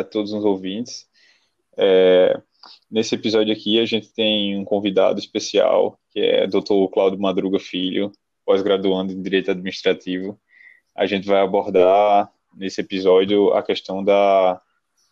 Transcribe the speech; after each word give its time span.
a 0.00 0.04
todos 0.04 0.32
os 0.32 0.44
ouvintes. 0.44 1.06
É, 1.76 2.40
nesse 2.90 3.14
episódio 3.14 3.52
aqui, 3.52 3.78
a 3.80 3.84
gente 3.84 4.12
tem 4.12 4.56
um 4.58 4.64
convidado 4.64 5.18
especial, 5.18 5.98
que 6.10 6.20
é 6.20 6.46
Dr. 6.46 6.88
Cláudio 6.92 7.20
Madruga 7.20 7.58
Filho, 7.58 8.12
pós-graduando 8.44 9.12
em 9.12 9.22
Direito 9.22 9.50
Administrativo. 9.50 10.38
A 10.94 11.06
gente 11.06 11.26
vai 11.26 11.40
abordar 11.40 12.32
nesse 12.56 12.80
episódio 12.80 13.52
a 13.52 13.62
questão 13.62 14.02
da 14.02 14.60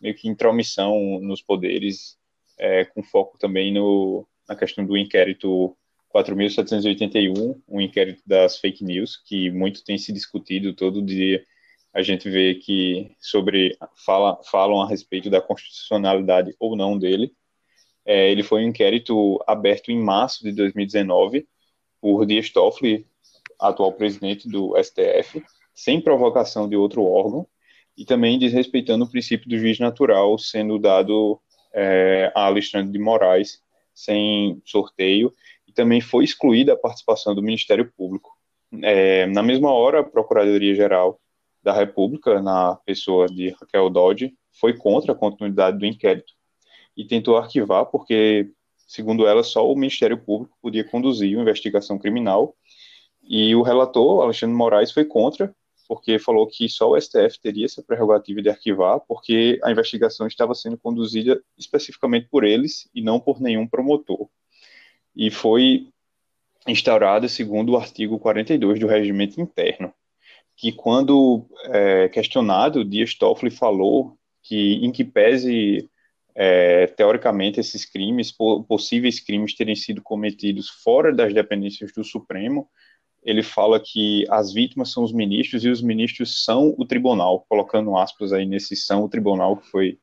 meio 0.01 0.15
que 0.15 0.27
intromissão 0.27 1.19
nos 1.21 1.41
poderes, 1.41 2.17
é, 2.57 2.85
com 2.85 3.03
foco 3.03 3.37
também 3.37 3.73
no, 3.73 4.27
na 4.47 4.55
questão 4.55 4.85
do 4.85 4.97
inquérito 4.97 5.75
4.781, 6.13 7.61
um 7.67 7.81
inquérito 7.81 8.21
das 8.25 8.57
fake 8.57 8.83
news, 8.83 9.17
que 9.17 9.51
muito 9.51 9.83
tem 9.83 9.97
se 9.97 10.13
discutido 10.13 10.73
todo 10.73 11.01
dia. 11.01 11.43
A 11.95 12.01
gente 12.01 12.29
vê 12.29 12.55
que 12.55 13.15
sobre 13.19 13.77
fala, 14.05 14.37
falam 14.43 14.81
a 14.81 14.87
respeito 14.87 15.29
da 15.29 15.41
constitucionalidade 15.41 16.53
ou 16.59 16.75
não 16.75 16.97
dele. 16.97 17.33
É, 18.05 18.29
ele 18.29 18.43
foi 18.43 18.63
um 18.63 18.67
inquérito 18.67 19.41
aberto 19.47 19.89
em 19.89 19.99
março 19.99 20.43
de 20.43 20.51
2019 20.51 21.47
por 22.01 22.25
Dias 22.25 22.49
Toffoli, 22.49 23.07
atual 23.59 23.93
presidente 23.93 24.47
do 24.47 24.75
STF, 24.77 25.43
sem 25.73 26.01
provocação 26.01 26.67
de 26.69 26.75
outro 26.75 27.03
órgão, 27.03 27.47
e 27.97 28.05
também 28.05 28.37
desrespeitando 28.37 29.05
o 29.05 29.09
princípio 29.09 29.49
do 29.49 29.57
juiz 29.57 29.79
natural 29.79 30.37
sendo 30.37 30.77
dado 30.77 31.39
é, 31.73 32.31
a 32.35 32.45
Alexandre 32.45 32.91
de 32.91 32.99
Moraes 32.99 33.61
sem 33.93 34.61
sorteio 34.65 35.33
também 35.75 36.01
foi 36.01 36.23
excluída 36.23 36.73
a 36.73 36.77
participação 36.77 37.35
do 37.35 37.43
Ministério 37.43 37.91
Público. 37.95 38.31
É, 38.81 39.27
na 39.27 39.43
mesma 39.43 39.71
hora, 39.71 39.99
a 39.99 40.03
Procuradoria-Geral 40.03 41.19
da 41.65 41.73
República, 41.73 42.39
na 42.41 42.75
pessoa 42.85 43.25
de 43.25 43.49
Raquel 43.59 43.89
Dodge, 43.89 44.35
foi 44.51 44.77
contra 44.77 45.13
a 45.13 45.15
continuidade 45.15 45.79
do 45.79 45.85
inquérito 45.85 46.31
e 46.95 47.03
tentou 47.03 47.37
arquivar 47.37 47.87
porque, 47.87 48.51
segundo 48.87 49.25
ela, 49.25 49.43
só 49.43 49.69
o 49.69 49.75
Ministério 49.75 50.17
Público 50.17 50.55
podia 50.61 50.83
conduzir 50.83 51.35
uma 51.35 51.41
investigação 51.41 51.97
criminal 51.97 52.55
e 53.23 53.55
o 53.55 53.63
relator, 53.63 54.21
Alexandre 54.21 54.55
Moraes, 54.55 54.91
foi 54.91 55.05
contra 55.05 55.53
porque 55.87 56.17
falou 56.17 56.47
que 56.47 56.67
só 56.67 56.89
o 56.89 56.99
STF 56.99 57.39
teria 57.39 57.65
essa 57.65 57.83
prerrogativa 57.83 58.41
de 58.41 58.49
arquivar, 58.49 58.99
porque 59.01 59.59
a 59.63 59.71
investigação 59.71 60.25
estava 60.25 60.55
sendo 60.55 60.77
conduzida 60.79 61.39
especificamente 61.57 62.27
por 62.27 62.43
eles 62.43 62.89
e 62.93 63.03
não 63.03 63.19
por 63.19 63.39
nenhum 63.39 63.67
promotor. 63.67 64.27
E 65.15 65.29
foi 65.29 65.87
instaurada 66.67 67.27
segundo 67.27 67.73
o 67.73 67.77
artigo 67.77 68.17
42 68.17 68.79
do 68.79 68.87
regimento 68.87 69.39
interno, 69.39 69.93
que 70.55 70.71
quando 70.71 71.45
é, 71.65 72.09
questionado, 72.09 72.85
Dias 72.85 73.13
Toffoli 73.15 73.51
falou 73.51 74.17
que, 74.41 74.75
em 74.85 74.91
que 74.91 75.03
pese, 75.03 75.89
é, 76.33 76.87
teoricamente, 76.87 77.59
esses 77.59 77.85
crimes, 77.85 78.31
possíveis 78.67 79.19
crimes 79.19 79.55
terem 79.55 79.75
sido 79.75 80.01
cometidos 80.01 80.69
fora 80.69 81.13
das 81.13 81.33
dependências 81.33 81.91
do 81.91 82.03
Supremo, 82.03 82.69
ele 83.23 83.41
fala 83.41 83.79
que 83.79 84.23
as 84.29 84.53
vítimas 84.53 84.91
são 84.91 85.03
os 85.03 85.11
ministros 85.11 85.65
e 85.65 85.69
os 85.69 85.81
ministros 85.81 86.43
são 86.43 86.75
o 86.77 86.85
tribunal, 86.85 87.43
colocando 87.49 87.97
aspas 87.97 88.31
aí 88.31 88.45
nesse 88.45 88.75
são 88.75 89.03
o 89.03 89.09
tribunal, 89.09 89.57
que 89.57 89.67
foi 89.67 89.97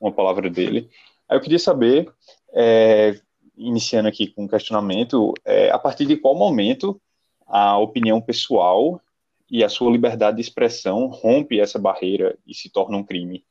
uma 0.00 0.12
palavra 0.12 0.48
dele. 0.48 0.88
Aí 1.28 1.36
eu 1.36 1.40
queria 1.40 1.58
saber 1.58 2.08
é, 2.54 3.18
iniciando 3.56 4.08
aqui 4.08 4.28
com 4.28 4.44
um 4.44 4.48
questionamento, 4.48 5.34
é, 5.44 5.70
a 5.70 5.78
partir 5.78 6.06
de 6.06 6.16
qual 6.16 6.36
momento 6.36 7.00
a 7.46 7.76
opinião 7.78 8.20
pessoal 8.20 9.00
e 9.50 9.64
a 9.64 9.68
sua 9.68 9.90
liberdade 9.90 10.36
de 10.36 10.42
expressão 10.42 11.06
rompe 11.06 11.58
essa 11.58 11.78
barreira 11.78 12.38
e 12.46 12.54
se 12.54 12.70
torna 12.70 12.96
um 12.96 13.04
crime? 13.04 13.44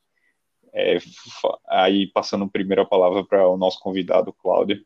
É, 0.72 0.98
aí, 1.66 2.06
passando 2.08 2.48
a 2.82 2.84
palavra 2.84 3.24
para 3.24 3.48
o 3.48 3.56
nosso 3.56 3.80
convidado, 3.80 4.32
Cláudio. 4.32 4.84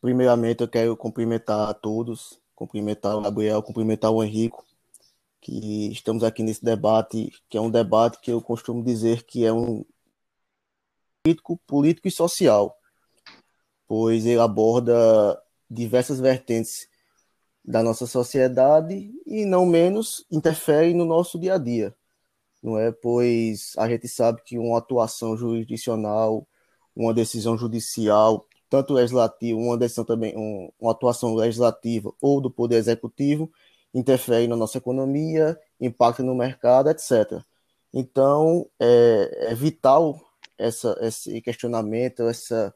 Primeiramente, 0.00 0.60
eu 0.60 0.68
quero 0.68 0.96
cumprimentar 0.96 1.68
a 1.68 1.74
todos, 1.74 2.40
cumprimentar 2.54 3.16
o 3.16 3.22
Gabriel, 3.22 3.62
cumprimentar 3.62 4.10
o 4.10 4.22
Henrico, 4.22 4.64
que 5.40 5.90
estamos 5.90 6.22
aqui 6.22 6.42
nesse 6.42 6.64
debate, 6.64 7.32
que 7.48 7.56
é 7.56 7.60
um 7.60 7.70
debate 7.70 8.20
que 8.20 8.30
eu 8.30 8.40
costumo 8.40 8.84
dizer 8.84 9.24
que 9.24 9.44
é 9.44 9.52
um 9.52 9.84
político, 11.24 11.56
político 11.66 12.08
e 12.08 12.10
social, 12.10 12.76
pois 13.92 14.24
ele 14.24 14.40
aborda 14.40 15.38
diversas 15.70 16.18
vertentes 16.18 16.88
da 17.62 17.82
nossa 17.82 18.06
sociedade 18.06 19.12
e 19.26 19.44
não 19.44 19.66
menos 19.66 20.24
interfere 20.30 20.94
no 20.94 21.04
nosso 21.04 21.38
dia 21.38 21.56
a 21.56 21.58
dia, 21.58 21.94
não 22.62 22.78
é? 22.78 22.90
Pois 22.90 23.74
a 23.76 23.86
gente 23.90 24.08
sabe 24.08 24.40
que 24.46 24.58
uma 24.58 24.78
atuação 24.78 25.36
jurisdicional, 25.36 26.48
uma 26.96 27.12
decisão 27.12 27.54
judicial, 27.58 28.48
tanto 28.70 28.94
legislativa, 28.94 29.58
uma 29.58 29.76
decisão 29.76 30.06
também, 30.06 30.34
um, 30.38 30.72
uma 30.80 30.92
atuação 30.92 31.34
legislativa 31.34 32.10
ou 32.18 32.40
do 32.40 32.50
poder 32.50 32.76
executivo, 32.76 33.52
interfere 33.92 34.48
na 34.48 34.56
nossa 34.56 34.78
economia, 34.78 35.60
impacta 35.78 36.22
no 36.22 36.34
mercado, 36.34 36.88
etc. 36.88 37.44
Então, 37.92 38.66
é, 38.80 39.48
é 39.50 39.54
vital 39.54 40.18
essa, 40.56 40.96
esse 41.02 41.42
questionamento, 41.42 42.22
essa, 42.22 42.74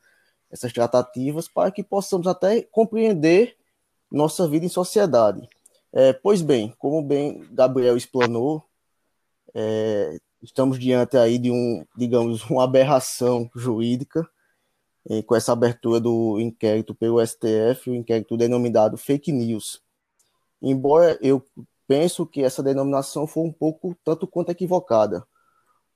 essas 0.57 0.73
tratativas, 0.73 1.49
para 1.49 1.71
que 1.71 1.83
possamos 1.83 2.27
até 2.27 2.63
compreender 2.63 3.57
nossa 4.11 4.49
vida 4.49 4.67
em 4.67 4.69
sociedade. 4.69 5.49
É, 5.93 6.13
pois 6.13 6.43
bem, 6.43 6.75
como 6.79 7.03
bem 7.03 7.47
Gabriel 7.53 7.97
explanou, 7.97 8.65
é, 9.55 10.19
estamos 10.43 10.79
diante 10.79 11.17
aí 11.17 11.39
de 11.39 11.51
um, 11.51 11.85
digamos, 11.97 12.43
uma 12.51 12.65
aberração 12.65 13.51
jurídica, 13.55 14.29
é, 15.09 15.23
com 15.23 15.37
essa 15.37 15.53
abertura 15.53 16.01
do 16.01 16.41
inquérito 16.41 16.95
pelo 16.95 17.25
STF, 17.25 17.91
o 17.91 17.95
inquérito 17.95 18.37
denominado 18.37 18.97
fake 18.97 19.33
news 19.33 19.85
embora 20.61 21.19
eu 21.21 21.45
penso 21.87 22.27
que 22.27 22.43
essa 22.43 22.63
denominação 22.63 23.27
foi 23.27 23.45
um 23.45 23.53
pouco 23.53 23.97
tanto 24.05 24.27
quanto 24.27 24.51
equivocada, 24.51 25.27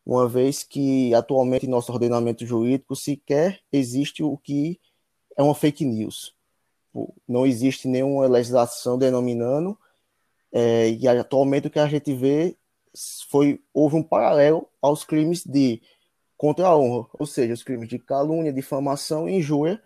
uma 0.04 0.28
vez 0.28 0.62
que 0.62 1.14
atualmente 1.14 1.66
em 1.66 1.70
nosso 1.70 1.92
ordenamento 1.92 2.44
jurídico 2.46 2.96
sequer 2.96 3.60
existe 3.72 4.22
o 4.22 4.36
que 4.36 4.80
é 5.36 5.42
uma 5.42 5.54
fake 5.54 5.84
news. 5.84 6.34
Não 7.28 7.46
existe 7.46 7.86
nenhuma 7.86 8.26
legislação 8.26 8.98
denominando, 8.98 9.78
é, 10.52 10.90
e 10.90 11.06
atualmente 11.06 11.68
o 11.68 11.70
que 11.70 11.78
a 11.78 11.86
gente 11.86 12.12
vê 12.12 12.56
foi 13.30 13.60
houve 13.72 13.94
um 13.94 14.02
paralelo 14.02 14.68
aos 14.82 15.04
crimes 15.04 15.44
de 15.44 15.80
contra 16.36 16.66
a 16.66 16.76
honra, 16.76 17.06
ou 17.18 17.26
seja, 17.26 17.52
os 17.52 17.62
crimes 17.62 17.88
de 17.88 17.98
calúnia, 17.98 18.52
difamação 18.52 19.28
e 19.28 19.36
injúria 19.36 19.80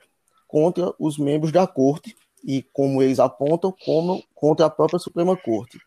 contra 0.46 0.94
os 0.98 1.18
membros 1.18 1.50
da 1.50 1.66
corte, 1.66 2.16
e 2.44 2.62
como 2.62 3.02
eles 3.02 3.18
apontam, 3.18 3.74
como 3.84 4.22
contra 4.34 4.66
a 4.66 4.70
própria 4.70 4.98
Suprema 4.98 5.36
Corte. 5.36 5.78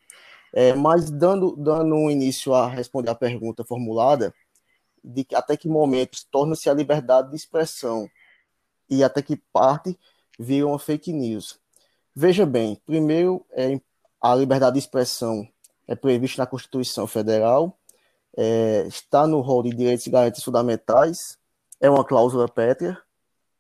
É, 0.54 0.74
mas 0.74 1.10
dando, 1.10 1.56
dando 1.56 1.94
um 1.96 2.10
início 2.10 2.54
a 2.54 2.68
responder 2.68 3.10
a 3.10 3.16
pergunta 3.16 3.64
formulada, 3.64 4.34
de 5.04 5.24
que 5.24 5.36
até 5.36 5.56
que 5.56 5.68
momento 5.68 6.20
torna-se 6.32 6.70
a 6.70 6.74
liberdade 6.74 7.30
de 7.30 7.36
expressão 7.36 8.10
e 8.90 9.04
até 9.04 9.22
que 9.22 9.36
parte 9.54 9.98
vira 10.40 10.68
uma 10.68 10.80
fake 10.80 11.14
news. 11.14 11.60
Veja 12.16 12.46
bem, 12.46 12.82
primeiro, 12.86 13.46
é, 13.52 13.80
a 14.22 14.36
liberdade 14.36 14.74
de 14.74 14.80
expressão 14.80 15.48
é 15.88 15.96
prevista 15.96 16.42
na 16.42 16.48
Constituição 16.48 17.08
Federal, 17.08 17.78
é, 18.36 18.86
está 18.88 19.26
no 19.26 19.40
rol 19.40 19.64
de 19.64 19.70
direitos 19.70 20.06
e 20.06 20.10
garantias 20.10 20.44
fundamentais, 20.44 21.38
é 21.80 21.90
uma 21.90 22.04
cláusula 22.04 22.48
pétrea, 22.48 23.00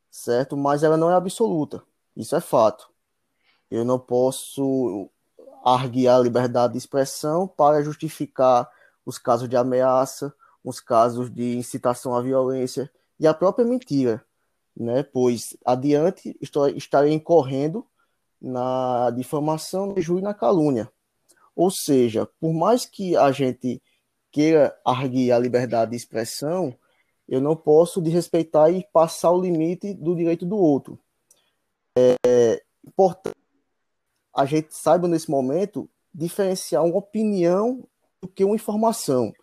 certo? 0.09 0.57
Mas 0.57 0.83
ela 0.83 0.97
não 0.97 1.09
é 1.09 1.15
absoluta. 1.15 1.83
Isso 2.15 2.35
é 2.35 2.41
fato. 2.41 2.89
Eu 3.69 3.85
não 3.85 3.99
posso 3.99 5.09
arguir 5.73 6.07
a 6.07 6.19
liberdade 6.19 6.73
de 6.73 6.79
expressão 6.79 7.47
para 7.47 7.83
justificar 7.83 8.69
os 9.05 9.17
casos 9.17 9.49
de 9.49 9.57
ameaça, 9.57 10.33
os 10.63 10.79
casos 10.79 11.29
de 11.29 11.57
incitação 11.57 12.15
à 12.15 12.21
violência 12.21 12.89
e 13.19 13.27
a 13.27 13.33
própria 13.33 13.65
mentira, 13.65 14.23
né? 14.75 15.03
Pois 15.03 15.57
adiante 15.65 16.37
estarei 16.75 17.13
incorrendo 17.13 17.85
na 18.39 19.09
difamação, 19.11 19.87
no 19.87 19.99
injúria 19.99 20.21
e 20.21 20.23
na 20.23 20.33
calúnia. 20.33 20.91
Ou 21.55 21.71
seja, 21.71 22.27
por 22.39 22.53
mais 22.53 22.85
que 22.85 23.17
a 23.17 23.31
gente 23.31 23.81
queira 24.31 24.77
arguir 24.85 25.31
a 25.31 25.39
liberdade 25.39 25.91
de 25.91 25.97
expressão, 25.97 26.73
eu 27.27 27.41
não 27.41 27.55
posso 27.55 28.01
desrespeitar 28.01 28.71
e 28.71 28.87
passar 28.93 29.31
o 29.31 29.41
limite 29.41 29.93
do 29.93 30.15
direito 30.15 30.45
do 30.45 30.55
outro. 30.55 30.99
É 31.97 32.63
importante 32.85 33.35
a 34.37 34.45
gente 34.45 34.67
saiba 34.69 35.07
nesse 35.07 35.31
momento 35.31 35.89
diferenciar 36.13 36.85
uma 36.85 36.97
opinião 36.97 37.83
do 38.21 38.27
que 38.27 38.45
uma 38.45 38.53
informação. 38.53 39.33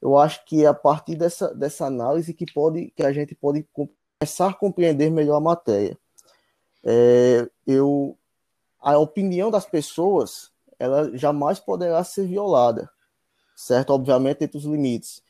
Eu 0.00 0.16
acho 0.16 0.44
que 0.44 0.64
é 0.64 0.68
a 0.68 0.74
partir 0.74 1.16
dessa, 1.16 1.52
dessa 1.52 1.84
análise 1.84 2.32
que, 2.32 2.46
pode, 2.52 2.92
que 2.94 3.02
a 3.02 3.12
gente 3.12 3.34
pode 3.34 3.66
começar 3.72 4.50
a 4.50 4.54
compreender 4.54 5.10
melhor 5.10 5.38
a 5.38 5.40
matéria. 5.40 5.98
É, 6.84 7.50
eu, 7.66 8.16
a 8.78 8.96
opinião 8.96 9.50
das 9.50 9.66
pessoas 9.66 10.52
ela 10.78 11.10
jamais 11.16 11.58
poderá 11.58 12.04
ser 12.04 12.28
violada, 12.28 12.88
certo? 13.56 13.90
Obviamente, 13.90 14.38
dentro 14.38 14.60
dos 14.60 14.70
limites. 14.70 15.22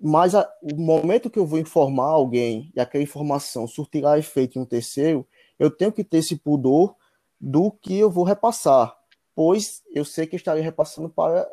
Mas 0.00 0.34
a, 0.34 0.50
o 0.60 0.74
momento 0.74 1.30
que 1.30 1.38
eu 1.38 1.46
vou 1.46 1.60
informar 1.60 2.06
alguém 2.06 2.72
e 2.74 2.80
aquela 2.80 3.04
informação 3.04 3.68
surtirá 3.68 4.18
efeito 4.18 4.58
em 4.58 4.62
um 4.62 4.66
terceiro, 4.66 5.24
eu 5.56 5.70
tenho 5.70 5.92
que 5.92 6.02
ter 6.02 6.18
esse 6.18 6.34
pudor 6.34 6.96
do 7.40 7.70
que 7.70 7.96
eu 7.98 8.10
vou 8.10 8.24
repassar, 8.24 8.96
pois 9.34 9.82
eu 9.94 10.04
sei 10.04 10.26
que 10.26 10.36
estarei 10.36 10.62
repassando 10.62 11.08
para 11.08 11.48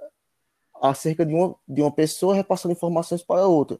acerca 0.81 1.25
de 1.25 1.34
uma, 1.34 1.56
de 1.68 1.81
uma 1.81 1.92
pessoa, 1.92 2.36
repassando 2.36 2.74
informações 2.74 3.24
para 3.24 3.48
outra. 3.48 3.80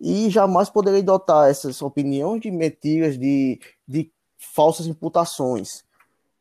E 0.00 0.28
jamais 0.28 0.68
poderei 0.68 1.02
dotar 1.02 1.50
essas 1.50 1.80
opiniões 1.80 2.40
de 2.40 2.50
mentiras, 2.50 3.18
de, 3.18 3.58
de 3.88 4.12
falsas 4.36 4.86
imputações, 4.86 5.84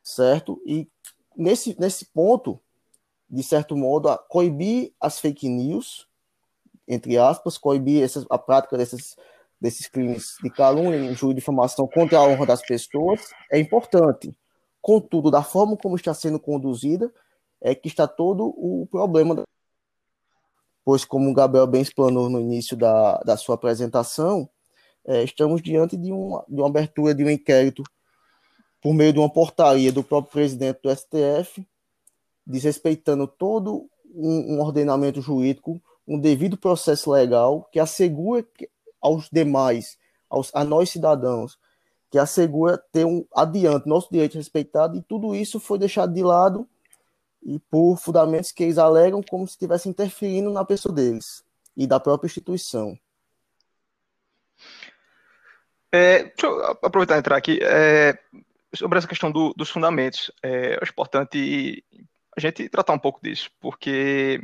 certo? 0.03 0.61
E 0.65 0.87
nesse, 1.35 1.75
nesse 1.79 2.05
ponto, 2.05 2.59
de 3.29 3.43
certo 3.43 3.75
modo, 3.75 4.09
a 4.09 4.17
coibir 4.17 4.93
as 4.99 5.19
fake 5.19 5.47
news, 5.47 6.07
entre 6.87 7.17
aspas, 7.17 7.57
coibir 7.57 8.03
essas, 8.03 8.25
a 8.29 8.37
prática 8.37 8.77
desses, 8.77 9.15
desses 9.59 9.87
crimes 9.87 10.35
de 10.43 10.49
calúnia, 10.49 10.97
injúria 10.97 11.35
de 11.35 11.41
difamação 11.41 11.87
contra 11.87 12.19
a 12.19 12.23
honra 12.23 12.45
das 12.45 12.61
pessoas 12.61 13.29
é 13.51 13.59
importante. 13.59 14.35
Contudo, 14.85 15.31
da 15.31 15.41
forma 15.41 15.75
como 15.75 15.95
está 15.95 16.13
sendo 16.13 16.39
conduzida, 16.39 17.11
é 17.59 17.73
que 17.73 17.87
está 17.87 18.07
todo 18.07 18.53
o 18.55 18.85
problema. 18.85 19.43
Pois, 20.83 21.03
como 21.03 21.27
o 21.27 21.33
Gabriel 21.33 21.65
bem 21.65 21.81
explanou 21.81 22.29
no 22.29 22.39
início 22.39 22.77
da, 22.77 23.17
da 23.21 23.35
sua 23.35 23.55
apresentação, 23.55 24.47
é, 25.03 25.23
estamos 25.23 25.63
diante 25.63 25.97
de 25.97 26.11
uma, 26.11 26.45
de 26.47 26.61
uma 26.61 26.67
abertura 26.67 27.15
de 27.15 27.23
um 27.23 27.29
inquérito 27.31 27.81
por 28.79 28.93
meio 28.93 29.11
de 29.11 29.17
uma 29.17 29.27
portaria 29.27 29.91
do 29.91 30.03
próprio 30.03 30.33
presidente 30.33 30.81
do 30.83 30.95
STF, 30.95 31.67
desrespeitando 32.45 33.25
todo 33.25 33.89
um, 34.13 34.53
um 34.53 34.61
ordenamento 34.61 35.19
jurídico, 35.19 35.81
um 36.07 36.19
devido 36.19 36.59
processo 36.59 37.09
legal 37.09 37.67
que 37.71 37.79
assegura 37.79 38.45
aos 39.01 39.31
demais, 39.31 39.97
aos, 40.29 40.53
a 40.53 40.63
nós 40.63 40.91
cidadãos, 40.91 41.57
que 42.15 42.19
assegura 42.19 42.81
ter 42.93 43.05
um 43.05 43.27
adiante 43.35 43.89
nosso 43.89 44.07
direito 44.09 44.37
respeitado, 44.37 44.95
e 44.95 45.01
tudo 45.01 45.35
isso 45.35 45.59
foi 45.59 45.77
deixado 45.77 46.13
de 46.13 46.23
lado 46.23 46.65
e 47.43 47.59
por 47.59 47.97
fundamentos 47.97 48.53
que 48.53 48.63
eles 48.63 48.77
alegam 48.77 49.21
como 49.21 49.45
se 49.45 49.51
estivesse 49.51 49.89
interferindo 49.89 50.49
na 50.49 50.63
pessoa 50.63 50.95
deles 50.95 51.43
e 51.75 51.85
da 51.85 51.99
própria 51.99 52.27
instituição. 52.27 52.97
É, 55.91 56.23
deixa 56.23 56.47
eu 56.47 56.63
aproveitar 56.81 57.17
e 57.17 57.19
entrar 57.19 57.35
aqui. 57.35 57.59
É, 57.61 58.17
sobre 58.73 58.97
essa 58.97 59.09
questão 59.09 59.29
do, 59.29 59.53
dos 59.53 59.69
fundamentos, 59.69 60.31
é, 60.41 60.79
importante 60.87 61.83
a 62.37 62.39
gente 62.39 62.69
tratar 62.69 62.93
um 62.93 62.99
pouco 62.99 63.19
disso, 63.21 63.51
porque 63.59 64.41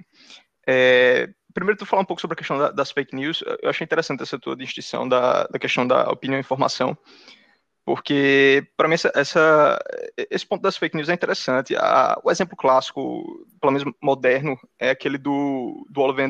é, 0.68 1.30
primeiro 1.54 1.80
tu 1.80 1.86
falar 1.86 2.02
um 2.02 2.06
pouco 2.06 2.20
sobre 2.20 2.34
a 2.34 2.38
questão 2.38 2.58
da, 2.58 2.70
das 2.70 2.92
fake 2.92 3.16
news, 3.16 3.42
eu 3.62 3.70
achei 3.70 3.86
interessante 3.86 4.24
essa 4.24 4.38
tua 4.38 4.58
distinção 4.58 5.08
da, 5.08 5.46
da 5.46 5.58
questão 5.58 5.88
da 5.88 6.10
opinião 6.10 6.38
e 6.38 6.42
informação, 6.42 6.98
porque 7.86 8.68
para 8.78 8.88
mim 8.88 8.94
essa, 8.94 9.12
essa, 9.16 9.80
esse 10.30 10.46
ponto 10.46 10.62
das 10.62 10.78
fake 10.78 10.96
news 10.96 11.10
é 11.10 11.14
interessante. 11.14 11.76
A, 11.76 12.20
o 12.24 12.32
exemplo 12.32 12.56
clássico, 12.56 13.46
pelo 13.60 13.74
menos 13.74 13.94
moderno, 14.02 14.58
é 14.80 14.92
aquele 14.92 15.18
do, 15.18 15.86
do 15.90 16.02
Oliver, 16.02 16.30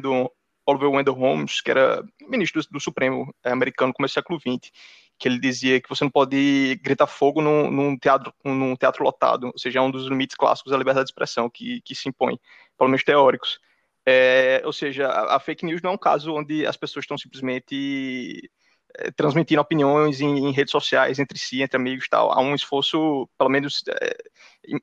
Oliver 0.66 0.90
Wendell 0.90 1.14
Holmes, 1.14 1.62
que 1.62 1.72
era 1.72 2.04
ministro 2.22 2.62
do, 2.62 2.70
do 2.72 2.80
Supremo 2.80 3.34
americano 3.44 3.94
no 4.00 4.08
século 4.08 4.40
XX, 4.40 4.72
que 5.20 5.28
ele 5.28 5.40
dizia 5.40 5.80
que 5.80 5.90
você 5.90 6.04
não 6.04 6.12
pode 6.12 6.80
gritar 6.82 7.06
fogo 7.06 7.42
num, 7.42 7.70
num, 7.70 7.98
teatro, 7.98 8.34
num 8.44 8.76
teatro 8.76 9.04
lotado, 9.04 9.48
ou 9.48 9.58
seja, 9.60 9.80
é 9.80 9.82
um 9.82 9.92
dos 9.92 10.08
limites 10.08 10.36
clássicos 10.36 10.72
da 10.72 10.78
liberdade 10.78 11.06
de 11.06 11.12
expressão 11.12 11.50
que, 11.50 11.82
que 11.82 11.94
se 11.94 12.10
impõe, 12.10 12.40
pelo 12.78 12.90
menos 12.90 13.04
teóricos. 13.04 13.60
É, 14.04 14.64
ou 14.66 14.74
seja, 14.74 15.08
a, 15.08 15.36
a, 15.36 15.40
fake 15.40 15.64
news 15.64 15.82
não 15.82 15.92
é 15.92 15.94
um 15.94 15.98
caso 15.98 16.34
onde 16.34 16.66
as 16.66 16.76
pessoas 16.76 17.04
estão 17.04 17.20
simplesmente 17.20 18.50
é, 18.50 18.50
transmitindo 19.16 19.62
opiniões 19.62 20.22
em, 20.22 20.48
em, 20.48 20.52
redes 20.52 20.72
sociais 20.72 21.20
entre 21.20 21.38
si, 21.38 21.62
entre 21.62 21.78
amigos 21.78 22.06
e 22.06 22.10
tal. 22.10 22.32
Há 22.32 22.42
um 22.42 22.56
esforço, 22.56 23.30
pelo 23.38 23.50
menos, 23.50 23.84
é, 23.90 24.18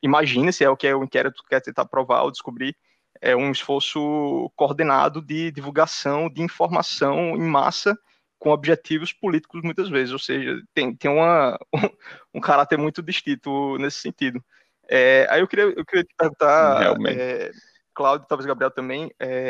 imagina 0.02 0.52
se 0.52 0.64
é 0.64 0.70
o 0.70 0.76
que 0.76 0.86
é 0.86 0.94
o 0.94 1.04
inquérito 1.04 1.42
quer 1.48 1.60
tentar 1.60 1.86
provar 1.86 2.22
ou 2.22 2.30
descobrir, 2.30 2.76
é 3.20 3.34
um 3.34 3.50
esforço 3.50 4.50
coordenado 4.56 5.20
de 5.20 5.50
divulgação 5.50 6.28
de 6.28 6.42
informação 6.42 7.36
em 7.36 7.42
massa 7.42 7.96
com 8.38 8.50
objetivos 8.50 9.12
políticos 9.12 9.62
muitas 9.62 9.88
vezes, 9.88 10.12
ou 10.12 10.18
seja, 10.18 10.62
tem, 10.72 10.94
tem 10.94 11.10
uma, 11.10 11.58
um, 11.74 12.38
um 12.38 12.40
caráter 12.40 12.78
muito 12.78 13.02
distinto 13.02 13.76
nesse 13.78 13.98
sentido. 14.00 14.42
É, 14.88 15.26
aí 15.28 15.40
eu 15.40 15.48
queria, 15.48 15.64
eu 15.64 15.84
queria 15.84 16.04
te 16.04 16.14
perguntar, 16.16 16.96
é, 17.08 17.50
Cláudio, 17.92 18.26
talvez 18.28 18.46
Gabriel 18.46 18.70
também, 18.70 19.12
é, 19.18 19.48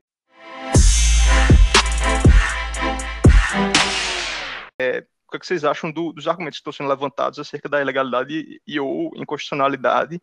é, 4.79 5.05
o 5.27 5.31
que, 5.31 5.37
é 5.37 5.41
que 5.41 5.47
vocês 5.47 5.65
acham 5.65 5.91
do, 5.91 6.13
dos 6.13 6.27
argumentos 6.27 6.59
que 6.59 6.61
estão 6.63 6.73
sendo 6.73 6.89
levantados 6.89 7.39
acerca 7.39 7.69
da 7.69 7.81
ilegalidade 7.81 8.61
e 8.67 8.81
ou 8.81 9.13
inconstitucionalidade 9.17 10.21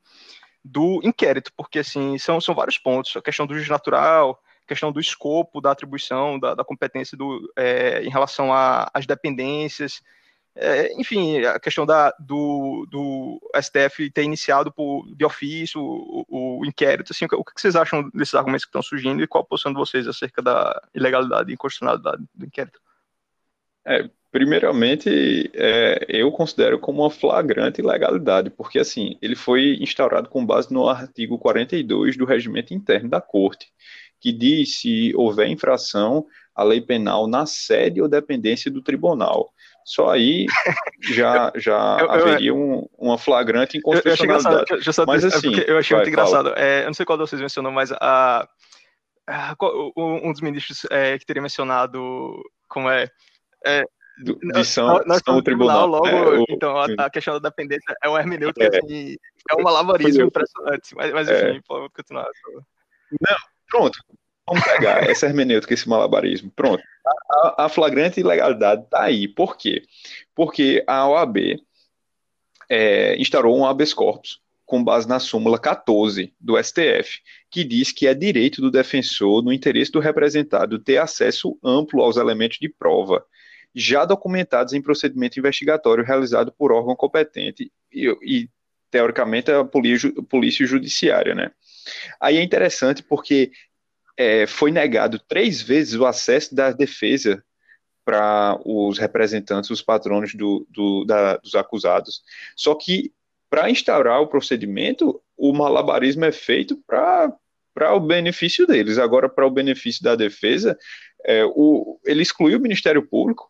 do 0.64 1.00
inquérito, 1.04 1.52
porque 1.56 1.80
assim, 1.80 2.18
são, 2.18 2.42
são 2.42 2.56
vários 2.56 2.78
pontos, 2.80 3.16
a 3.16 3.22
questão 3.22 3.46
do 3.46 3.54
juiz 3.54 3.70
natural, 3.70 4.42
questão 4.68 4.92
do 4.92 5.00
escopo 5.00 5.62
da 5.62 5.72
atribuição, 5.72 6.40
da, 6.40 6.56
da 6.56 6.64
competência 6.64 7.16
do, 7.16 7.52
é, 7.56 8.02
em 8.04 8.10
relação 8.10 8.50
às 8.52 9.06
dependências, 9.06 10.02
é, 10.58 10.94
enfim, 10.94 11.44
a 11.44 11.60
questão 11.60 11.86
da, 11.86 12.12
do, 12.18 12.88
do 12.90 13.42
STF 13.62 14.10
ter 14.10 14.24
iniciado 14.24 14.72
por, 14.72 15.06
de 15.14 15.26
ofício 15.26 15.82
o, 15.84 16.60
o 16.60 16.66
inquérito, 16.66 17.12
assim, 17.12 17.26
o 17.26 17.44
que 17.44 17.60
vocês 17.62 17.76
acham 17.76 18.10
desses 18.12 18.34
argumentos 18.34 18.64
que 18.64 18.70
estão 18.70 18.82
surgindo 18.82 19.22
e 19.22 19.28
qual 19.28 19.44
a 19.44 19.46
posição 19.46 19.74
de 19.74 19.78
vocês 19.78 20.08
acerca 20.08 20.42
da 20.42 20.82
ilegalidade 20.96 21.52
e 21.52 21.54
inconstitucionalidade 21.54 22.24
do 22.34 22.46
inquérito? 22.46 22.80
É, 23.86 24.10
primeiramente, 24.36 25.50
é, 25.54 26.08
eu 26.10 26.30
considero 26.30 26.78
como 26.78 27.04
uma 27.04 27.10
flagrante 27.10 27.80
ilegalidade, 27.80 28.50
porque 28.50 28.78
assim, 28.80 29.18
ele 29.22 29.34
foi 29.34 29.78
instaurado 29.80 30.28
com 30.28 30.46
base 30.46 30.74
no 30.74 30.90
artigo 30.90 31.40
42 31.40 32.18
do 32.18 32.26
regimento 32.26 32.74
interno 32.74 33.10
da 33.10 33.22
Corte, 33.22 33.70
que 34.20 34.34
diz 34.34 34.82
se 34.82 35.14
houver 35.16 35.48
infração 35.48 36.26
à 36.54 36.64
lei 36.64 36.82
penal 36.82 37.28
na 37.28 37.46
sede 37.46 38.02
ou 38.02 38.10
dependência 38.10 38.70
do 38.70 38.82
tribunal. 38.82 39.54
Só 39.86 40.10
aí 40.10 40.48
já, 41.02 41.50
já 41.56 41.98
eu, 42.02 42.12
haveria 42.12 42.50
eu, 42.50 42.58
um, 42.58 42.86
uma 42.98 43.18
flagrante 43.18 43.78
inconstitucionalidade. 43.78 44.66
Eu, 44.70 44.80
eu 44.80 45.06
mas, 45.08 45.24
assim, 45.24 45.54
eu 45.66 45.78
achei 45.78 45.96
vai, 45.96 46.04
muito 46.04 46.10
engraçado. 46.10 46.54
É, 46.58 46.82
eu 46.82 46.88
não 46.88 46.94
sei 46.94 47.06
qual 47.06 47.18
de 47.18 47.26
vocês 47.26 47.42
mencionou, 47.42 47.72
mas 47.72 47.90
a, 47.94 48.46
a 49.30 49.56
um 49.96 50.34
dos 50.34 50.42
ministros 50.42 50.86
é, 50.92 51.18
que 51.18 51.26
teria 51.26 51.42
mencionado 51.42 52.44
como 52.68 52.90
é, 52.90 53.10
é 53.66 53.86
do, 54.24 54.40
de 54.40 54.64
São, 54.64 55.02
nós 55.06 55.22
São 55.26 55.42
Tribunal, 55.42 55.88
logo, 55.88 56.08
é, 56.08 56.40
o, 56.40 56.46
então 56.50 56.78
a, 56.78 56.88
a, 57.00 57.10
questão 57.10 57.40
da 57.40 57.50
dependência 57.50 57.94
é 58.04 58.10
um 58.10 58.18
hermenêutico 58.18 58.64
é, 58.64 58.78
assim, 58.78 59.16
é 59.52 59.56
um 59.56 59.64
malabarismo 59.64 60.24
impressionante, 60.24 60.96
mas, 60.96 61.12
mas 61.12 61.30
enfim, 61.30 61.58
é. 61.58 61.62
pode 61.68 61.94
continuar. 61.94 62.28
Não, 63.22 63.38
Pronto, 63.70 64.00
vamos 64.48 64.64
pegar 64.64 65.10
essa 65.10 65.26
hermenêutica, 65.26 65.74
esse 65.74 65.90
malabarismo. 65.90 66.52
Pronto. 66.56 66.84
A, 67.30 67.66
a 67.66 67.70
flagrante 67.70 68.20
ilegalidade 68.20 68.84
está 68.84 69.04
aí. 69.04 69.28
Por 69.28 69.58
quê? 69.58 69.84
Porque 70.34 70.84
a 70.88 71.08
OAB 71.10 71.60
é, 72.70 73.16
instaurou 73.20 73.58
um 73.58 73.66
habeas 73.66 73.94
corpus 73.94 74.40
com 74.66 74.84
base 74.84 75.08
na 75.08 75.20
súmula 75.20 75.60
14 75.60 76.34
do 76.40 76.58
STF, 76.62 77.20
que 77.52 77.64
diz 77.64 77.92
que 77.92 78.08
é 78.08 78.16
direito 78.16 78.62
do 78.62 78.72
defensor, 78.72 79.44
no 79.44 79.54
interesse 79.54 79.92
do 79.92 80.00
representado, 80.00 80.80
ter 80.80 80.98
acesso 80.98 81.56
amplo 81.64 82.02
aos 82.02 82.18
elementos 82.18 82.58
de 82.60 82.68
prova, 82.68 83.24
já 83.76 84.06
documentados 84.06 84.74
em 84.74 84.82
procedimento 84.82 85.38
investigatório 85.38 86.04
realizado 86.04 86.52
por 86.52 86.72
órgão 86.72 86.96
competente 86.96 87.72
e, 87.92 88.08
e 88.24 88.50
teoricamente, 88.90 89.52
a 89.52 89.66
polícia, 89.66 90.10
polícia 90.30 90.66
judiciária, 90.66 91.36
né? 91.36 91.52
Aí 92.20 92.38
é 92.38 92.42
interessante 92.42 93.04
porque 93.04 93.52
é, 94.18 94.48
foi 94.48 94.72
negado 94.72 95.20
três 95.20 95.62
vezes 95.62 95.96
o 95.96 96.06
acesso 96.06 96.56
da 96.56 96.72
defesa 96.72 97.44
para 98.06 98.58
os 98.64 98.98
representantes, 98.98 99.70
os 99.70 99.82
patronos 99.82 100.34
do, 100.34 100.66
do, 100.70 101.04
da, 101.04 101.38
dos 101.38 101.56
acusados. 101.56 102.22
Só 102.56 102.76
que, 102.76 103.12
para 103.50 103.70
instaurar 103.70 104.22
o 104.22 104.28
procedimento, 104.28 105.22
o 105.36 105.52
malabarismo 105.52 106.24
é 106.24 106.32
feito 106.32 106.80
para 106.88 107.94
o 107.94 108.00
benefício 108.00 108.66
deles. 108.66 108.98
Agora, 108.98 109.28
para 109.28 109.46
o 109.46 109.52
benefício 109.52 110.04
da 110.04 110.16
defesa, 110.16 110.78
é, 111.26 111.44
o, 111.46 112.00
ele 112.06 112.22
excluiu 112.22 112.58
o 112.58 112.62
Ministério 112.62 113.06
Público, 113.06 113.50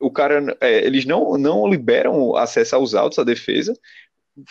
o 0.00 0.10
cara, 0.10 0.56
é, 0.60 0.84
eles 0.84 1.04
não, 1.04 1.38
não 1.38 1.66
liberam 1.68 2.36
acesso 2.36 2.76
aos 2.76 2.94
autos 2.94 3.18
à 3.18 3.24
defesa, 3.24 3.72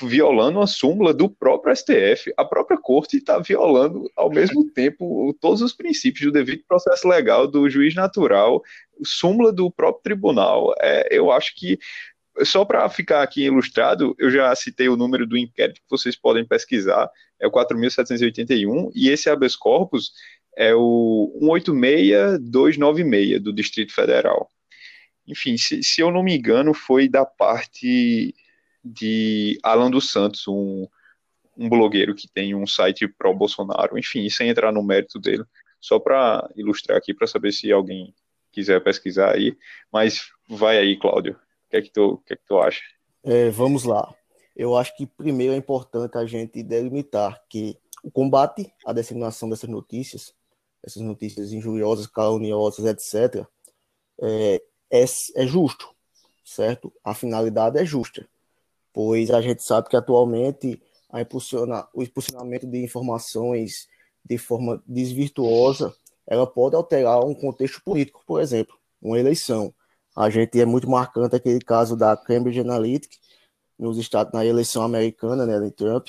violando 0.01 0.61
a 0.61 0.67
súmula 0.67 1.13
do 1.13 1.29
próprio 1.29 1.75
STF. 1.75 2.33
A 2.37 2.45
própria 2.45 2.77
corte 2.77 3.17
está 3.17 3.37
violando, 3.39 4.09
ao 4.15 4.29
mesmo 4.29 4.69
tempo, 4.71 5.35
todos 5.41 5.61
os 5.61 5.73
princípios 5.73 6.25
do 6.25 6.31
devido 6.31 6.63
processo 6.67 7.07
legal, 7.07 7.47
do 7.47 7.69
juiz 7.69 7.93
natural, 7.93 8.63
súmula 9.03 9.51
do 9.51 9.69
próprio 9.69 10.03
tribunal. 10.03 10.73
É, 10.79 11.09
eu 11.11 11.31
acho 11.31 11.53
que 11.55 11.77
só 12.43 12.65
para 12.65 12.89
ficar 12.89 13.21
aqui 13.21 13.43
ilustrado, 13.43 14.15
eu 14.17 14.31
já 14.31 14.55
citei 14.55 14.89
o 14.89 14.97
número 14.97 15.27
do 15.27 15.37
inquérito 15.37 15.81
que 15.81 15.89
vocês 15.89 16.15
podem 16.15 16.45
pesquisar, 16.45 17.09
é 17.39 17.45
o 17.45 17.51
4.781, 17.51 18.89
e 18.95 19.09
esse 19.09 19.29
habeas 19.29 19.55
corpus 19.55 20.11
é 20.55 20.73
o 20.75 21.31
186296 21.41 23.41
do 23.41 23.53
Distrito 23.53 23.93
Federal. 23.93 24.49
Enfim, 25.27 25.57
se, 25.57 25.83
se 25.83 26.01
eu 26.01 26.11
não 26.11 26.23
me 26.23 26.37
engano, 26.37 26.73
foi 26.73 27.07
da 27.07 27.25
parte 27.25 28.35
de 28.83 29.57
Alan 29.63 29.89
dos 29.89 30.11
Santos, 30.11 30.47
um, 30.47 30.87
um 31.57 31.69
blogueiro 31.69 32.13
que 32.13 32.27
tem 32.27 32.53
um 32.53 32.67
site 32.67 33.07
pró-Bolsonaro. 33.07 33.97
Enfim, 33.97 34.29
sem 34.29 34.49
entrar 34.49 34.71
no 34.71 34.83
mérito 34.83 35.19
dele, 35.19 35.43
só 35.79 35.99
para 35.99 36.49
ilustrar 36.55 36.97
aqui, 36.97 37.13
para 37.13 37.27
saber 37.27 37.51
se 37.51 37.71
alguém 37.71 38.13
quiser 38.51 38.83
pesquisar 38.83 39.33
aí. 39.33 39.57
Mas 39.91 40.29
vai 40.47 40.77
aí, 40.77 40.97
Cláudio. 40.97 41.33
O 41.33 41.69
que 41.69 41.77
é 41.77 41.81
que 41.81 41.91
tu, 41.91 42.21
que 42.25 42.33
é 42.33 42.35
que 42.35 42.45
tu 42.45 42.59
acha? 42.59 42.81
É, 43.23 43.49
vamos 43.49 43.85
lá. 43.85 44.13
Eu 44.55 44.75
acho 44.75 44.95
que 44.95 45.07
primeiro 45.07 45.53
é 45.53 45.57
importante 45.57 46.17
a 46.17 46.25
gente 46.25 46.61
delimitar 46.61 47.41
que 47.49 47.77
o 48.03 48.11
combate 48.11 48.71
à 48.85 48.93
disseminação 48.93 49.49
dessas 49.49 49.69
notícias, 49.69 50.33
essas 50.83 51.01
notícias 51.01 51.51
injuriosas, 51.51 52.07
caluniosas, 52.07 52.85
etc., 52.85 53.45
é, 54.21 54.61
é, 54.91 55.03
é 55.35 55.47
justo, 55.47 55.89
certo? 56.43 56.93
A 57.03 57.13
finalidade 57.13 57.79
é 57.79 57.85
justa, 57.85 58.27
pois 58.91 59.31
a 59.31 59.41
gente 59.41 59.63
sabe 59.63 59.89
que 59.89 59.95
atualmente 59.95 60.81
a 61.09 61.21
impulsiona, 61.21 61.87
o 61.93 62.03
impulsionamento 62.03 62.67
de 62.67 62.83
informações 62.83 63.87
de 64.25 64.37
forma 64.37 64.81
desvirtuosa, 64.85 65.93
ela 66.25 66.47
pode 66.47 66.75
alterar 66.75 67.23
um 67.23 67.33
contexto 67.33 67.81
político, 67.83 68.23
por 68.25 68.41
exemplo, 68.41 68.75
uma 69.01 69.19
eleição. 69.19 69.73
A 70.15 70.29
gente 70.29 70.59
é 70.59 70.65
muito 70.65 70.89
marcante 70.89 71.35
aquele 71.35 71.59
caso 71.59 71.95
da 71.95 72.15
Cambridge 72.15 72.59
Analytica 72.59 73.15
nos 73.77 73.97
estados 73.97 74.31
na 74.33 74.45
eleição 74.45 74.83
americana, 74.83 75.45
né, 75.45 75.59
de 75.59 75.71
Trump, 75.71 76.07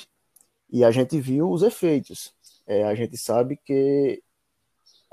e 0.71 0.85
a 0.85 0.91
gente 0.91 1.19
viu 1.21 1.51
os 1.51 1.63
efeitos. 1.63 2.33
É, 2.67 2.85
a 2.85 2.95
gente 2.95 3.17
sabe 3.17 3.57
que 3.57 4.23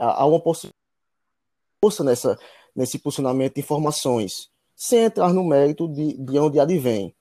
há 0.06 0.26
uma 0.26 0.42
força 0.42 2.04
nessa 2.04 2.38
nesse 2.76 2.98
posicionamento 2.98 3.56
de 3.56 3.62
informações, 3.62 4.50
sem 4.76 5.04
entrar 5.04 5.34
no 5.34 5.44
mérito 5.44 5.88
de, 5.88 6.14
de 6.18 6.40
onde 6.40 6.60
advém, 6.60 7.14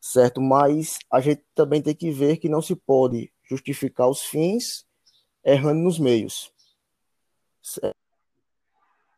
certo? 0.00 0.40
Mas 0.40 0.98
a 1.10 1.20
gente 1.20 1.44
também 1.54 1.80
tem 1.80 1.94
que 1.94 2.10
ver 2.10 2.36
que 2.38 2.48
não 2.48 2.60
se 2.60 2.74
pode 2.74 3.32
justificar 3.48 4.08
os 4.08 4.22
fins 4.22 4.84
errando 5.44 5.80
nos 5.80 5.98
meios. 5.98 6.52
Certo? 7.62 7.96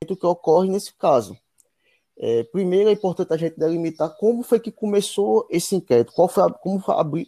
O 0.02 0.16
que 0.16 0.26
ocorre 0.26 0.68
nesse 0.68 0.94
caso? 0.94 1.36
É, 2.20 2.42
primeiro 2.44 2.88
é 2.88 2.92
importante 2.92 3.32
a 3.32 3.36
gente 3.36 3.58
delimitar 3.58 4.16
como 4.16 4.42
foi 4.42 4.58
que 4.58 4.72
começou 4.72 5.46
esse 5.50 5.76
inquérito, 5.76 6.12
qual 6.12 6.28
foi 6.28 6.42
a, 6.44 6.50
como 6.50 6.80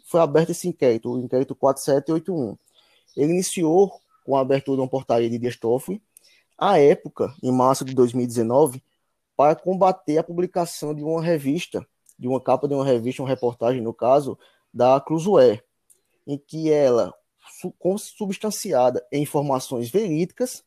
foi 0.04 0.20
aberto 0.20 0.50
esse 0.50 0.68
inquérito, 0.68 1.12
o 1.12 1.18
inquérito 1.18 1.54
4781. 1.54 2.56
Ele 3.16 3.32
iniciou 3.32 4.00
com 4.24 4.36
a 4.36 4.40
abertura 4.40 4.76
de 4.76 4.82
uma 4.82 4.88
portaria 4.88 5.28
de 5.28 5.38
Dias 5.38 5.56
Toffoli, 5.56 6.02
à 6.56 6.78
época, 6.78 7.34
em 7.42 7.50
março 7.50 7.84
de 7.84 7.94
2019, 7.94 8.82
para 9.36 9.56
combater 9.56 10.18
a 10.18 10.22
publicação 10.22 10.94
de 10.94 11.02
uma 11.02 11.22
revista, 11.22 11.86
de 12.18 12.28
uma 12.28 12.40
capa 12.40 12.68
de 12.68 12.74
uma 12.74 12.84
revista, 12.84 13.22
uma 13.22 13.28
reportagem, 13.28 13.80
no 13.80 13.94
caso, 13.94 14.38
da 14.72 15.00
Cruzoé, 15.00 15.62
em 16.26 16.36
que 16.36 16.70
ela, 16.70 17.14
consubstanciada 17.78 19.04
em 19.10 19.22
informações 19.22 19.90
verídicas, 19.90 20.62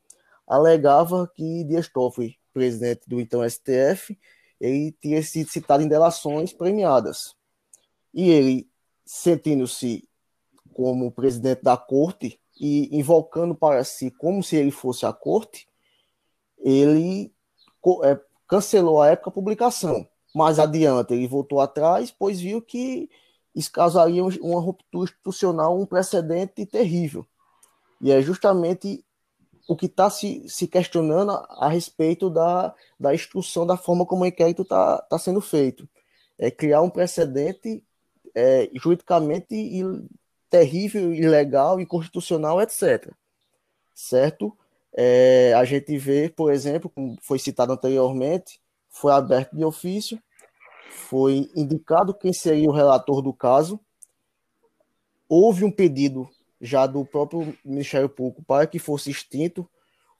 alegava 0.47 1.31
que 1.35 1.63
Dias 1.63 1.87
Toffoli, 1.87 2.37
presidente 2.51 3.07
do 3.07 3.21
então 3.21 3.47
STF, 3.47 4.17
ele 4.59 4.91
tinha 5.01 5.21
sido 5.21 5.49
citado 5.49 5.83
em 5.83 5.87
delações 5.87 6.51
premiadas. 6.51 7.35
E 8.13 8.29
ele, 8.29 8.69
sentindo-se 9.05 10.07
como 10.73 11.11
presidente 11.11 11.61
da 11.61 11.77
corte 11.77 12.39
e 12.59 12.97
invocando 12.97 13.55
para 13.55 13.83
si 13.83 14.11
como 14.11 14.43
se 14.43 14.55
ele 14.55 14.71
fosse 14.71 15.05
a 15.05 15.13
corte, 15.13 15.67
ele 16.59 17.33
é, 18.03 18.19
cancelou 18.47 19.01
a 19.01 19.09
época 19.09 19.29
a 19.29 19.33
publicação. 19.33 20.07
Mais 20.33 20.59
adiante, 20.59 21.13
ele 21.13 21.27
voltou 21.27 21.59
atrás, 21.59 22.11
pois 22.11 22.39
viu 22.39 22.61
que 22.61 23.09
isso 23.55 23.71
causaria 23.71 24.23
uma 24.23 24.59
ruptura 24.59 25.05
institucional, 25.05 25.79
um 25.79 25.85
precedente 25.85 26.65
terrível. 26.65 27.25
E 28.01 28.11
é 28.11 28.21
justamente 28.21 29.05
o 29.67 29.75
que 29.75 29.85
está 29.85 30.09
se, 30.09 30.47
se 30.49 30.67
questionando 30.67 31.31
a, 31.31 31.65
a, 31.65 31.67
respeito 31.69 32.29
da, 32.29 32.73
da 32.99 33.13
instrução, 33.13 33.65
da 33.65 33.77
forma 33.77 34.05
como 34.05 34.23
o 34.23 34.25
inquérito 34.25 34.63
está 34.63 34.97
tá 35.03 35.17
sendo 35.19 35.39
feito. 35.39 35.87
É 36.37 36.49
criar 36.49 36.81
um 36.81 36.89
precedente 36.89 37.83
é, 38.35 38.69
juridicamente 38.73 39.55
terrível, 40.53 41.11
ilegal, 41.11 41.79
inconstitucional, 41.79 42.61
etc. 42.61 43.11
Certo? 43.95 44.55
É, 44.95 45.51
a 45.55 45.65
gente 45.65 45.97
vê, 45.97 46.29
por 46.29 46.51
exemplo, 46.51 46.91
como 46.91 47.17
foi 47.23 47.39
citado 47.39 47.73
anteriormente, 47.73 48.61
foi 48.87 49.11
aberto 49.11 49.55
de 49.55 49.65
ofício, 49.65 50.21
foi 50.91 51.49
indicado 51.55 52.13
quem 52.13 52.31
seria 52.31 52.69
o 52.69 52.71
relator 52.71 53.23
do 53.23 53.33
caso, 53.33 53.79
houve 55.27 55.65
um 55.65 55.71
pedido 55.71 56.29
já 56.61 56.85
do 56.85 57.03
próprio 57.03 57.57
Ministério 57.65 58.07
Público 58.07 58.43
para 58.43 58.67
que 58.67 58.77
fosse 58.77 59.09
extinto 59.09 59.67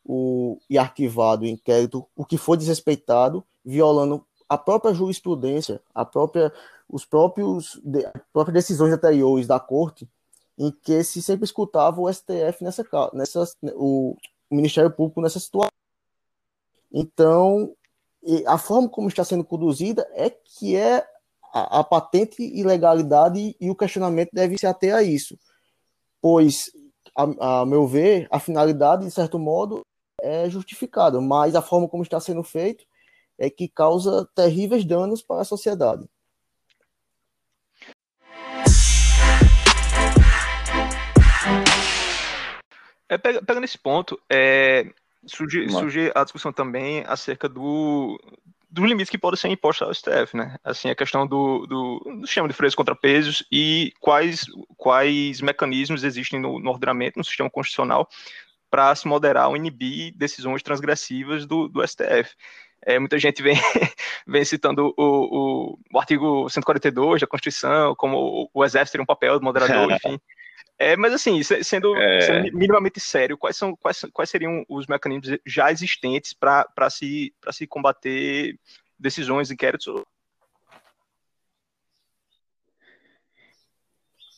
o, 0.04 0.58
e 0.68 0.80
arquivado 0.80 1.44
o 1.44 1.48
inquérito, 1.48 2.08
o 2.16 2.26
que 2.26 2.40
foi 2.40 2.58
desrespeitado, 2.58 3.44
violando 3.64 4.26
a 4.50 4.58
própria 4.58 4.96
jurisprudência, 4.96 5.80
a 5.94 6.04
própria, 6.04 6.52
os 6.90 7.06
próprios, 7.06 7.80
de, 7.84 8.04
as 8.04 8.22
próprias 8.34 8.56
decisões 8.56 8.92
anteriores 8.92 9.46
da 9.46 9.60
corte, 9.60 10.10
em 10.58 10.72
que 10.72 11.04
se 11.04 11.22
sempre 11.22 11.46
escutava 11.46 12.00
o 12.00 12.12
STF 12.12 12.64
nessa, 12.64 12.86
nessa 13.14 13.44
o, 13.76 14.16
Ministério 14.52 14.92
Público 14.92 15.22
nessa 15.22 15.40
situação. 15.40 15.72
Então, 16.92 17.76
a 18.46 18.58
forma 18.58 18.88
como 18.88 19.08
está 19.08 19.24
sendo 19.24 19.44
conduzida 19.44 20.08
é 20.14 20.30
que 20.30 20.76
é 20.76 21.06
a, 21.54 21.80
a 21.80 21.84
patente 21.84 22.44
ilegalidade 22.44 23.56
e 23.60 23.70
o 23.70 23.76
questionamento 23.76 24.30
deve 24.32 24.58
se 24.58 24.68
ater 24.68 24.94
a 24.94 25.02
isso, 25.02 25.38
pois, 26.22 26.72
a, 27.18 27.62
a 27.62 27.66
meu 27.66 27.88
ver, 27.88 28.28
a 28.32 28.40
finalidade, 28.40 29.06
de 29.06 29.12
certo 29.12 29.40
modo, 29.40 29.82
é 30.22 30.50
justificada, 30.50 31.20
mas 31.20 31.56
a 31.56 31.62
forma 31.62 31.90
como 31.90 32.04
está 32.04 32.20
sendo 32.20 32.44
feito 32.44 32.86
é 33.38 33.50
que 33.50 33.68
causa 33.68 34.28
terríveis 34.36 34.86
danos 34.86 35.22
para 35.22 35.42
a 35.42 35.46
sociedade. 35.46 36.08
É, 43.14 43.18
pegando 43.18 43.64
esse 43.64 43.78
ponto, 43.78 44.20
é, 44.30 44.86
surge, 45.26 45.70
surge 45.70 46.12
a 46.16 46.24
discussão 46.24 46.52
também 46.52 47.04
acerca 47.08 47.48
do, 47.48 48.20
dos 48.70 48.86
limites 48.86 49.10
que 49.10 49.18
podem 49.18 49.40
ser 49.40 49.50
impostos 49.50 49.88
ao 49.88 49.94
STF, 49.94 50.36
né? 50.36 50.58
Assim, 50.64 50.90
a 50.90 50.96
questão 50.96 51.28
do, 51.28 51.68
do, 51.68 52.00
do 52.20 52.26
sistema 52.26 52.48
de 52.48 52.56
freios 52.56 52.74
contrapesos 52.74 53.46
e 53.52 53.94
quais, 54.00 54.46
quais 54.78 55.42
mecanismos 55.42 56.04
existem 56.04 56.40
no, 56.40 56.60
no 56.60 56.72
ordenamento, 56.72 57.20
no 57.20 57.24
sistema 57.24 57.50
constitucional, 57.50 58.10
para 58.72 58.96
se 58.96 59.08
moderar 59.08 59.50
ou 59.50 59.56
inibir 59.56 60.12
decisões 60.18 60.64
transgressivas 60.64 61.46
do, 61.46 61.68
do 61.68 61.88
STF. 61.88 62.34
É, 62.86 62.98
muita 62.98 63.20
gente 63.20 63.44
vem, 63.44 63.56
vem 64.28 64.44
citando 64.44 64.94
o, 64.98 65.04
o, 65.04 65.80
o, 65.94 66.00
artigo 66.00 66.50
142 66.50 67.22
da 67.22 67.28
Constituição, 67.28 67.96
como 67.96 68.18
o, 68.18 68.50
o 68.52 68.66
Exército 68.66 68.94
teria 68.94 69.04
um 69.04 69.06
papel 69.06 69.38
de 69.38 69.46
moderador, 69.46 69.92
enfim. 69.94 70.20
É, 70.78 70.98
mas 70.98 71.14
assim, 71.14 71.42
sendo, 71.44 71.96
é... 71.96 72.22
sendo, 72.22 72.58
minimamente 72.58 73.00
sério, 73.00 73.38
quais, 73.38 73.56
são, 73.56 73.76
quais, 73.76 74.02
quais 74.12 74.30
seriam 74.30 74.66
os 74.68 74.88
mecanismos 74.88 75.40
já 75.46 75.72
existentes 75.72 76.34
para 76.34 76.90
se, 76.90 77.34
se 77.52 77.68
combater 77.68 78.58
decisões, 78.98 79.52
inquéritos? 79.52 80.04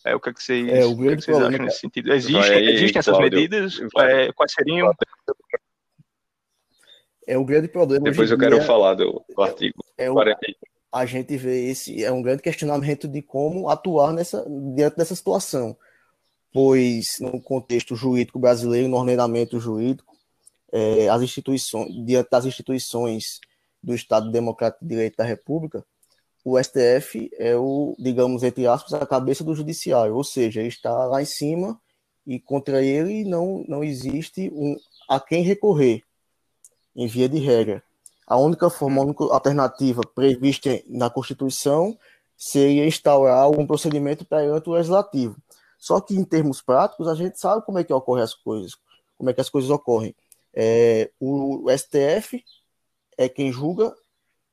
É, 0.03 0.13
o 0.15 0.19
que, 0.19 0.29
é 0.29 0.33
que 0.33 0.43
vocês, 0.43 0.67
é, 0.69 0.85
o 0.85 0.91
o 0.91 0.97
que, 0.97 1.07
é 1.07 1.15
que 1.15 1.21
vocês 1.23 1.37
acham 1.37 1.65
nesse 1.65 1.79
sentido? 1.79 2.13
Existem, 2.13 2.41
vai, 2.41 2.63
existem 2.63 2.99
essas 2.99 3.17
Cláudio, 3.17 3.31
medidas? 3.31 3.79
É, 3.97 4.31
quais 4.33 4.51
seriam? 4.51 4.93
É 7.27 7.37
um 7.39 7.43
grande 7.43 7.67
problema. 7.67 8.03
Depois 8.03 8.29
eu 8.29 8.37
quero 8.37 8.61
falar 8.61 8.93
do, 8.93 9.25
do 9.27 9.41
artigo 9.41 9.83
é, 9.97 10.11
o, 10.11 10.15
A 10.91 11.05
gente 11.07 11.35
vê 11.37 11.71
esse, 11.71 12.03
é 12.03 12.11
um 12.11 12.21
grande 12.21 12.43
questionamento 12.43 13.07
de 13.07 13.23
como 13.23 13.67
atuar 13.67 14.13
nessa, 14.13 14.45
diante 14.75 14.95
dessa 14.95 15.15
situação 15.15 15.75
pois 16.55 17.17
no 17.19 17.41
contexto 17.41 17.97
jurídico 17.97 18.39
brasileiro, 18.39 18.87
no 18.87 18.95
ordenamento 18.95 19.59
jurídico, 19.59 20.15
é, 20.71 21.09
as 21.09 21.21
instituições, 21.21 21.93
diante 22.05 22.29
das 22.29 22.45
instituições 22.45 23.41
do 23.83 23.93
Estado 23.93 24.31
Democrático 24.31 24.85
de 24.85 24.87
Direito 24.87 25.17
da 25.17 25.25
República, 25.25 25.85
o 26.45 26.57
STF 26.57 27.29
é 27.37 27.57
o, 27.57 27.93
digamos, 27.99 28.41
entre 28.41 28.65
aspas, 28.67 28.93
a 28.93 29.05
cabeça 29.05 29.43
do 29.43 29.53
judiciário, 29.53 30.15
ou 30.15 30.23
seja, 30.23 30.61
ele 30.61 30.69
está 30.69 30.93
lá 31.07 31.21
em 31.21 31.25
cima 31.25 31.77
e 32.25 32.39
contra 32.39 32.81
ele 32.81 33.25
não, 33.25 33.65
não 33.67 33.83
existe 33.83 34.49
um, 34.55 34.77
a 35.09 35.19
quem 35.19 35.43
recorrer, 35.43 36.03
em 36.95 37.05
via 37.05 37.27
de 37.27 37.37
regra. 37.37 37.83
a 38.25 38.37
única 38.37 38.69
forma, 38.69 39.01
a 39.01 39.05
única 39.05 39.25
alternativa 39.25 40.03
prevista 40.15 40.81
na 40.87 41.09
Constituição 41.09 41.99
seria 42.37 42.87
instaurar 42.87 43.39
algum 43.39 43.67
procedimento 43.67 44.23
perante 44.23 44.69
o 44.69 44.71
legislativo. 44.73 45.35
Só 45.85 46.01
que 46.01 46.15
em 46.15 46.23
termos 46.23 46.63
práticos, 46.63 47.07
a 47.07 47.13
gente 47.13 47.39
sabe 47.39 47.63
como 47.63 47.77
é 47.77 47.83
que 47.83 47.93
ocorrem 47.93 48.23
as 48.23 48.33
coisas, 48.33 48.71
como 49.15 49.29
é 49.29 49.33
que 49.33 49.39
as 49.39 49.51
coisas 49.51 49.69
ocorrem. 49.69 50.15
É, 50.51 51.11
o 51.19 51.67
STF 51.69 52.43
é 53.15 53.29
quem 53.29 53.51
julga 53.51 53.93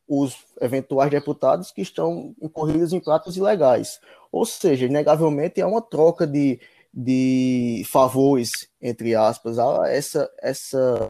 os 0.06 0.36
eventuais 0.60 1.10
deputados 1.10 1.70
que 1.70 1.80
estão 1.80 2.34
incorridos 2.38 2.92
em 2.92 3.00
pratos 3.00 3.38
ilegais. 3.38 3.98
Ou 4.30 4.44
seja, 4.44 4.84
inegavelmente 4.84 5.58
é 5.58 5.64
uma 5.64 5.80
troca 5.80 6.26
de, 6.26 6.60
de 6.92 7.82
favores, 7.90 8.50
entre 8.78 9.14
aspas, 9.14 9.56
essa, 9.88 10.30
essa 10.38 11.06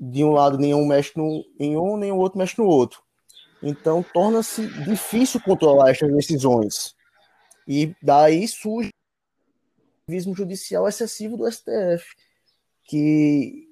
de 0.00 0.24
um 0.24 0.32
lado 0.32 0.56
nenhum 0.56 0.86
mexe 0.86 1.12
no, 1.14 1.44
em 1.60 1.76
um, 1.76 1.98
nem 1.98 2.10
o 2.12 2.16
outro 2.16 2.38
mexe 2.38 2.58
no 2.58 2.66
outro. 2.66 3.02
Então 3.62 4.02
torna-se 4.02 4.66
difícil 4.84 5.38
controlar 5.42 5.90
essas 5.90 6.10
decisões. 6.10 6.94
E 7.66 7.94
daí 8.02 8.48
surge 8.48 8.88
ativismo 10.08 10.34
judicial 10.34 10.88
excessivo 10.88 11.36
do 11.36 11.50
STF, 11.50 12.16
que 12.84 13.68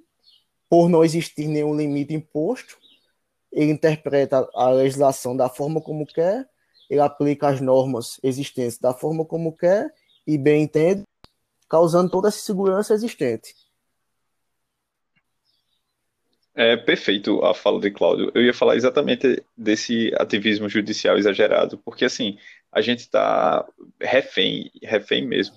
por 0.68 0.88
não 0.90 1.02
existir 1.02 1.48
nenhum 1.48 1.74
limite 1.74 2.12
imposto, 2.12 2.76
ele 3.50 3.72
interpreta 3.72 4.46
a 4.54 4.68
legislação 4.68 5.34
da 5.34 5.48
forma 5.48 5.80
como 5.80 6.06
quer, 6.06 6.46
ele 6.90 7.00
aplica 7.00 7.48
as 7.48 7.60
normas 7.60 8.20
existentes 8.22 8.78
da 8.78 8.92
forma 8.92 9.24
como 9.24 9.56
quer 9.56 9.92
e 10.26 10.36
bem 10.36 10.64
entende, 10.64 11.04
causando 11.68 12.10
toda 12.10 12.28
essa 12.28 12.38
segurança 12.38 12.92
existente. 12.92 13.54
É 16.54 16.76
perfeito 16.76 17.44
a 17.44 17.54
fala 17.54 17.80
de 17.80 17.90
Cláudio. 17.90 18.30
Eu 18.34 18.42
ia 18.42 18.54
falar 18.54 18.76
exatamente 18.76 19.42
desse 19.56 20.12
ativismo 20.16 20.68
judicial 20.68 21.16
exagerado, 21.16 21.78
porque 21.78 22.04
assim, 22.04 22.38
a 22.72 22.80
gente 22.80 23.00
está 23.00 23.66
refém, 24.00 24.70
refém 24.82 25.26
mesmo, 25.26 25.54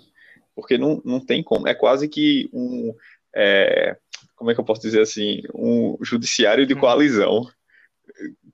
porque 0.59 0.77
não, 0.77 1.01
não 1.05 1.19
tem 1.19 1.41
como, 1.41 1.67
é 1.67 1.73
quase 1.73 2.07
que 2.07 2.49
um, 2.53 2.93
é, 3.35 3.95
como 4.35 4.51
é 4.51 4.53
que 4.53 4.59
eu 4.59 4.65
posso 4.65 4.81
dizer 4.81 5.01
assim, 5.01 5.41
um 5.53 5.97
judiciário 6.01 6.65
de 6.65 6.73
hum. 6.73 6.79
coalizão, 6.79 7.47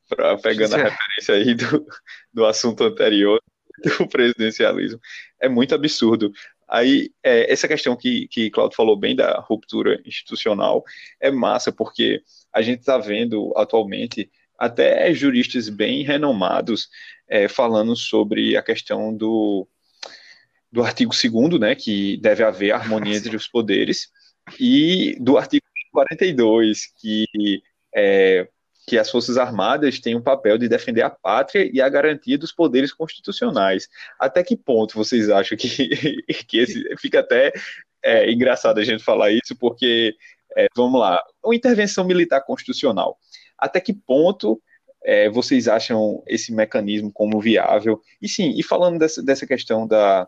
pra, 0.09 0.37
pegando 0.37 0.75
a 0.75 0.77
referência 0.77 1.35
aí 1.35 1.53
do, 1.53 1.85
do 2.33 2.45
assunto 2.45 2.83
anterior, 2.83 3.41
do 3.83 4.07
presidencialismo. 4.07 4.99
É 5.39 5.49
muito 5.49 5.75
absurdo. 5.75 6.31
Aí, 6.67 7.11
é, 7.23 7.51
essa 7.51 7.67
questão 7.67 7.95
que, 7.95 8.27
que 8.27 8.49
Claudio 8.49 8.75
falou 8.75 8.97
bem 8.97 9.15
da 9.15 9.39
ruptura 9.39 10.01
institucional 10.05 10.83
é 11.19 11.29
massa, 11.29 11.71
porque 11.71 12.21
a 12.51 12.61
gente 12.61 12.79
está 12.79 12.97
vendo 12.97 13.53
atualmente 13.55 14.29
até 14.57 15.13
juristas 15.13 15.69
bem 15.69 16.03
renomados 16.03 16.89
é, 17.27 17.47
falando 17.47 17.95
sobre 17.95 18.57
a 18.57 18.63
questão 18.63 19.15
do, 19.15 19.67
do 20.75 20.83
artigo 20.83 21.13
2 21.13 21.57
né, 21.57 21.73
que 21.73 22.17
deve 22.17 22.43
haver 22.43 22.73
harmonia 22.73 23.15
entre 23.15 23.33
os 23.33 23.47
poderes, 23.47 24.09
e 24.59 25.15
do 25.21 25.37
artigo 25.37 25.65
42, 25.93 26.87
que 26.99 27.25
é, 27.95 28.45
que 28.85 28.97
as 28.97 29.09
Forças 29.09 29.37
Armadas 29.37 29.99
têm 29.99 30.15
um 30.15 30.21
papel 30.21 30.57
de 30.57 30.67
defender 30.67 31.01
a 31.01 31.09
pátria 31.09 31.67
e 31.73 31.81
a 31.81 31.87
garantia 31.87 32.37
dos 32.37 32.51
poderes 32.51 32.93
constitucionais. 32.93 33.87
Até 34.19 34.43
que 34.43 34.57
ponto 34.57 34.95
vocês 34.95 35.29
acham 35.29 35.57
que, 35.57 35.67
que 36.45 36.57
esse, 36.57 36.83
fica 36.97 37.21
até 37.21 37.53
é, 38.03 38.29
engraçado 38.29 38.77
a 38.77 38.83
gente 38.83 39.01
falar 39.01 39.31
isso, 39.31 39.55
porque, 39.57 40.13
é, 40.57 40.67
vamos 40.75 40.99
lá, 40.99 41.23
uma 41.43 41.55
intervenção 41.55 42.05
militar 42.05 42.41
constitucional. 42.41 43.17
Até 43.57 43.79
que 43.79 43.93
ponto 43.93 44.61
é, 45.05 45.29
vocês 45.29 45.69
acham 45.69 46.21
esse 46.27 46.53
mecanismo 46.53 47.11
como 47.11 47.39
viável? 47.39 48.01
E 48.21 48.27
sim, 48.27 48.53
e 48.57 48.61
falando 48.61 48.99
dessa, 48.99 49.23
dessa 49.23 49.47
questão 49.47 49.87
da. 49.87 50.27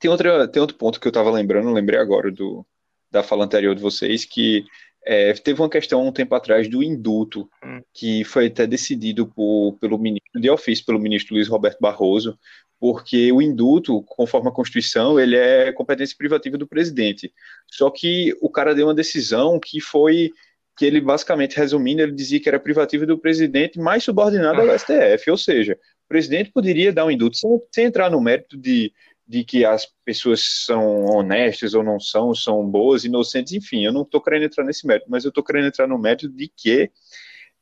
Tem, 0.00 0.10
outra, 0.10 0.48
tem 0.48 0.60
outro 0.60 0.76
ponto 0.76 0.98
que 0.98 1.06
eu 1.06 1.10
estava 1.10 1.30
lembrando, 1.30 1.72
lembrei 1.72 2.00
agora 2.00 2.30
do, 2.32 2.66
da 3.10 3.22
fala 3.22 3.44
anterior 3.44 3.74
de 3.74 3.82
vocês, 3.82 4.24
que 4.24 4.64
é, 5.04 5.32
teve 5.34 5.60
uma 5.60 5.68
questão 5.68 6.06
um 6.06 6.12
tempo 6.12 6.34
atrás 6.34 6.68
do 6.68 6.82
indulto, 6.82 7.48
hum. 7.64 7.80
que 7.92 8.24
foi 8.24 8.46
até 8.46 8.66
decidido 8.66 9.26
por, 9.26 9.76
pelo 9.80 9.98
ministro 9.98 10.40
de 10.40 10.50
ofício, 10.50 10.84
pelo 10.84 10.98
ministro 10.98 11.34
Luiz 11.34 11.48
Roberto 11.48 11.78
Barroso, 11.80 12.38
porque 12.78 13.30
o 13.30 13.42
indulto, 13.42 14.02
conforme 14.02 14.48
a 14.48 14.52
Constituição, 14.52 15.20
ele 15.20 15.36
é 15.36 15.70
competência 15.72 16.16
privativa 16.16 16.56
do 16.56 16.66
presidente. 16.66 17.30
Só 17.70 17.90
que 17.90 18.34
o 18.40 18.48
cara 18.48 18.74
deu 18.74 18.86
uma 18.86 18.94
decisão 18.94 19.60
que 19.60 19.80
foi 19.80 20.30
que 20.78 20.86
ele 20.86 20.98
basicamente 20.98 21.58
resumindo, 21.58 22.00
ele 22.00 22.12
dizia 22.12 22.40
que 22.40 22.48
era 22.48 22.58
privativa 22.58 23.04
do 23.04 23.18
presidente, 23.18 23.78
mais 23.78 24.02
subordinado 24.02 24.62
ao 24.62 24.78
STF, 24.78 25.30
ou 25.30 25.36
seja, 25.36 25.74
o 25.74 26.08
presidente 26.08 26.50
poderia 26.50 26.90
dar 26.90 27.04
um 27.04 27.10
indulto 27.10 27.36
sem, 27.36 27.50
sem 27.70 27.84
entrar 27.84 28.10
no 28.10 28.18
mérito 28.18 28.56
de 28.56 28.90
de 29.30 29.44
que 29.44 29.64
as 29.64 29.86
pessoas 30.04 30.64
são 30.64 31.04
honestas 31.04 31.72
ou 31.72 31.84
não 31.84 32.00
são, 32.00 32.34
são 32.34 32.68
boas, 32.68 33.04
inocentes, 33.04 33.52
enfim, 33.52 33.84
eu 33.84 33.92
não 33.92 34.02
estou 34.02 34.20
querendo 34.20 34.46
entrar 34.46 34.64
nesse 34.64 34.84
mérito, 34.84 35.06
mas 35.08 35.24
eu 35.24 35.28
estou 35.28 35.44
querendo 35.44 35.68
entrar 35.68 35.86
no 35.86 35.96
mérito 35.96 36.28
de 36.28 36.48
que, 36.48 36.90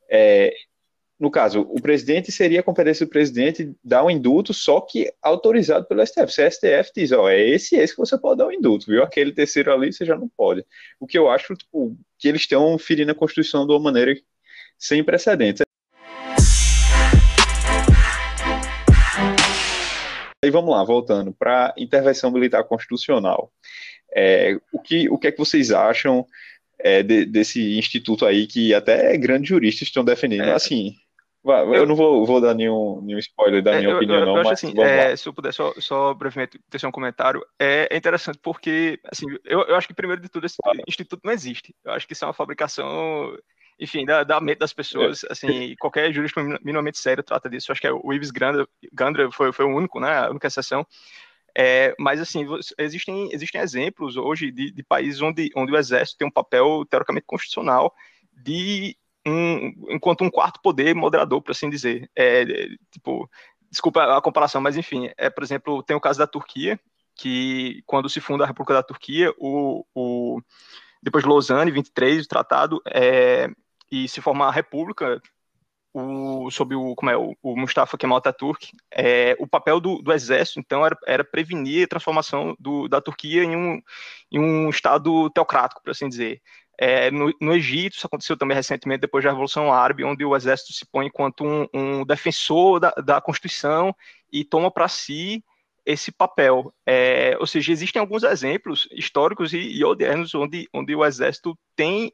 é, 0.09 0.51
no 1.19 1.29
caso, 1.29 1.61
o 1.61 1.79
presidente 1.79 2.31
seria 2.31 2.61
a 2.61 2.63
competência 2.63 3.05
do 3.05 3.09
presidente 3.11 3.71
dar 3.83 4.03
um 4.03 4.09
indulto, 4.09 4.51
só 4.51 4.81
que 4.81 5.13
autorizado 5.21 5.85
pelo 5.85 6.03
STF. 6.03 6.33
Se 6.33 6.43
o 6.43 6.51
STF 6.51 6.91
diz, 6.95 7.11
ó, 7.11 7.29
é 7.29 7.39
esse 7.39 7.75
esse 7.75 7.93
que 7.93 7.99
você 7.99 8.17
pode 8.17 8.39
dar 8.39 8.47
um 8.47 8.51
indulto, 8.51 8.87
viu? 8.87 9.03
Aquele 9.03 9.31
terceiro 9.31 9.71
ali 9.71 9.93
você 9.93 10.03
já 10.03 10.17
não 10.17 10.27
pode. 10.27 10.65
O 10.99 11.05
que 11.05 11.19
eu 11.19 11.29
acho, 11.29 11.53
tipo, 11.55 11.95
que 12.17 12.27
eles 12.27 12.41
estão 12.41 12.79
ferindo 12.79 13.11
a 13.11 13.15
Constituição 13.15 13.67
de 13.67 13.73
uma 13.73 13.79
maneira 13.79 14.19
sem 14.79 15.03
precedentes. 15.03 15.61
Aí 20.43 20.49
vamos 20.49 20.71
lá, 20.71 20.83
voltando 20.83 21.33
para 21.33 21.73
intervenção 21.77 22.31
militar 22.31 22.63
constitucional. 22.63 23.51
É, 24.15 24.57
o, 24.71 24.79
que, 24.79 25.09
o 25.09 25.17
que 25.17 25.27
é 25.27 25.31
que 25.31 25.37
vocês 25.37 25.71
acham 25.71 26.25
é, 26.79 27.03
de, 27.03 27.25
desse 27.25 27.77
instituto 27.77 28.25
aí 28.25 28.47
que 28.47 28.73
até 28.73 29.15
grandes 29.17 29.49
juristas 29.49 29.87
estão 29.87 30.03
defendendo? 30.03 30.43
É, 30.43 30.53
assim, 30.53 30.95
eu, 31.43 31.73
eu, 31.73 31.85
não 31.85 31.95
vou, 31.95 32.25
vou, 32.25 32.41
dar 32.41 32.53
nenhum, 32.53 33.01
nenhum 33.01 33.19
spoiler 33.19 33.61
da 33.61 33.73
é, 33.73 33.79
minha 33.79 33.91
eu, 33.91 33.95
opinião, 33.97 34.19
eu, 34.19 34.25
não, 34.25 34.35
mas 34.35 34.47
assim, 34.47 34.73
é, 34.79 35.15
se 35.15 35.27
eu 35.27 35.33
puder 35.33 35.53
só, 35.53 35.73
só 35.77 36.13
brevemente 36.13 36.59
ter 36.69 36.85
um 36.85 36.91
comentário, 36.91 37.45
é, 37.59 37.95
interessante 37.95 38.39
porque, 38.41 38.99
assim, 39.05 39.25
eu, 39.45 39.75
acho 39.75 39.87
que 39.87 39.93
primeiro 39.93 40.21
de 40.21 40.29
tudo 40.29 40.45
esse 40.45 40.57
instituto 40.87 41.21
não 41.23 41.33
existe. 41.33 41.73
Eu 41.83 41.93
acho 41.93 42.05
que 42.05 42.13
isso 42.13 42.25
é 42.25 42.27
uma 42.27 42.33
fabricação 42.33 43.35
enfim, 43.79 44.05
da, 44.05 44.23
da 44.23 44.41
mente 44.41 44.59
das 44.59 44.73
pessoas, 44.73 45.23
é. 45.23 45.27
assim, 45.31 45.75
qualquer 45.79 46.11
jurista 46.11 46.41
minimamente 46.43 46.99
sério 46.99 47.23
trata 47.23 47.49
disso, 47.49 47.71
acho 47.71 47.81
que 47.81 47.87
é 47.87 47.91
o 47.91 48.13
Ives 48.13 48.31
Gandra 48.31 49.31
foi, 49.31 49.53
foi 49.53 49.65
o 49.65 49.75
único, 49.75 49.99
né, 49.99 50.25
a 50.25 50.29
única 50.29 50.47
exceção, 50.47 50.85
é, 51.55 51.95
mas, 51.99 52.19
assim, 52.19 52.45
existem, 52.77 53.29
existem 53.33 53.61
exemplos 53.61 54.17
hoje 54.17 54.51
de, 54.51 54.71
de 54.71 54.83
países 54.83 55.21
onde, 55.21 55.49
onde 55.55 55.71
o 55.71 55.77
exército 55.77 56.17
tem 56.17 56.27
um 56.27 56.31
papel, 56.31 56.85
teoricamente, 56.89 57.25
constitucional 57.25 57.93
de 58.31 58.95
um, 59.25 59.93
enquanto 59.93 60.23
um 60.23 60.29
quarto 60.29 60.61
poder 60.61 60.95
moderador, 60.95 61.41
por 61.41 61.51
assim 61.51 61.69
dizer. 61.69 62.09
É, 62.15 62.45
tipo, 62.91 63.29
desculpa 63.69 64.17
a 64.17 64.21
comparação, 64.21 64.61
mas 64.61 64.77
enfim, 64.77 65.09
é, 65.17 65.29
por 65.29 65.43
exemplo, 65.43 65.83
tem 65.83 65.95
o 65.95 66.01
caso 66.01 66.19
da 66.19 66.27
Turquia, 66.27 66.79
que 67.15 67.83
quando 67.85 68.09
se 68.09 68.21
funda 68.21 68.43
a 68.43 68.47
República 68.47 68.75
da 68.75 68.83
Turquia, 68.83 69.33
o, 69.37 69.85
o 69.93 70.41
depois 71.01 71.23
de 71.23 71.29
Lausanne, 71.29 71.71
23, 71.71 72.25
o 72.25 72.27
tratado, 72.27 72.81
é, 72.87 73.49
e 73.91 74.07
se 74.07 74.21
formar 74.21 74.47
a 74.47 74.51
república 74.51 75.21
o, 75.93 76.49
sob 76.51 76.75
o, 76.75 76.95
como 76.95 77.09
é, 77.09 77.17
o, 77.17 77.35
o 77.41 77.55
Mustafa 77.55 77.97
Kemal 77.97 78.19
Atatürk, 78.19 78.71
é, 78.91 79.35
o 79.39 79.47
papel 79.47 79.79
do, 79.79 80.01
do 80.01 80.13
exército, 80.13 80.59
então, 80.59 80.85
era, 80.85 80.97
era, 81.07 81.23
prevenir 81.23 81.85
a 81.85 81.87
transformação 81.87 82.55
do, 82.59 82.87
da 82.87 83.01
Turquia 83.01 83.43
em 83.43 83.55
um, 83.55 83.81
em 84.31 84.39
um 84.39 84.69
Estado 84.69 85.29
teocrático, 85.31 85.81
por 85.83 85.91
assim 85.91 86.07
dizer. 86.07 86.41
É, 86.81 87.11
no, 87.11 87.33
no, 87.41 87.53
Egito, 87.53 87.97
isso 87.97 88.07
aconteceu 88.07 88.37
também 88.37 88.55
recentemente, 88.55 89.01
depois 89.01 89.23
da 89.23 89.31
Revolução 89.31 89.73
Árabe, 89.73 90.05
onde 90.05 90.23
o 90.23 90.35
exército 90.35 90.71
se 90.71 90.85
põe 90.85 91.07
enquanto 91.07 91.43
um, 91.43 91.67
um 91.73 92.05
defensor 92.05 92.79
da, 92.79 92.91
da 92.91 93.19
Constituição 93.19 93.93
e 94.31 94.45
toma 94.45 94.71
para 94.71 94.87
si 94.87 95.43
esse 95.89 96.11
papel. 96.11 96.71
É, 96.85 97.35
ou 97.39 97.47
seja, 97.47 97.71
existem 97.71 97.99
alguns 97.99 98.21
exemplos 98.21 98.87
históricos 98.91 99.53
e, 99.53 99.57
e 99.57 99.83
modernos 99.83 100.35
onde, 100.35 100.69
onde 100.71 100.95
o 100.95 101.03
exército 101.03 101.57
tem, 101.75 102.13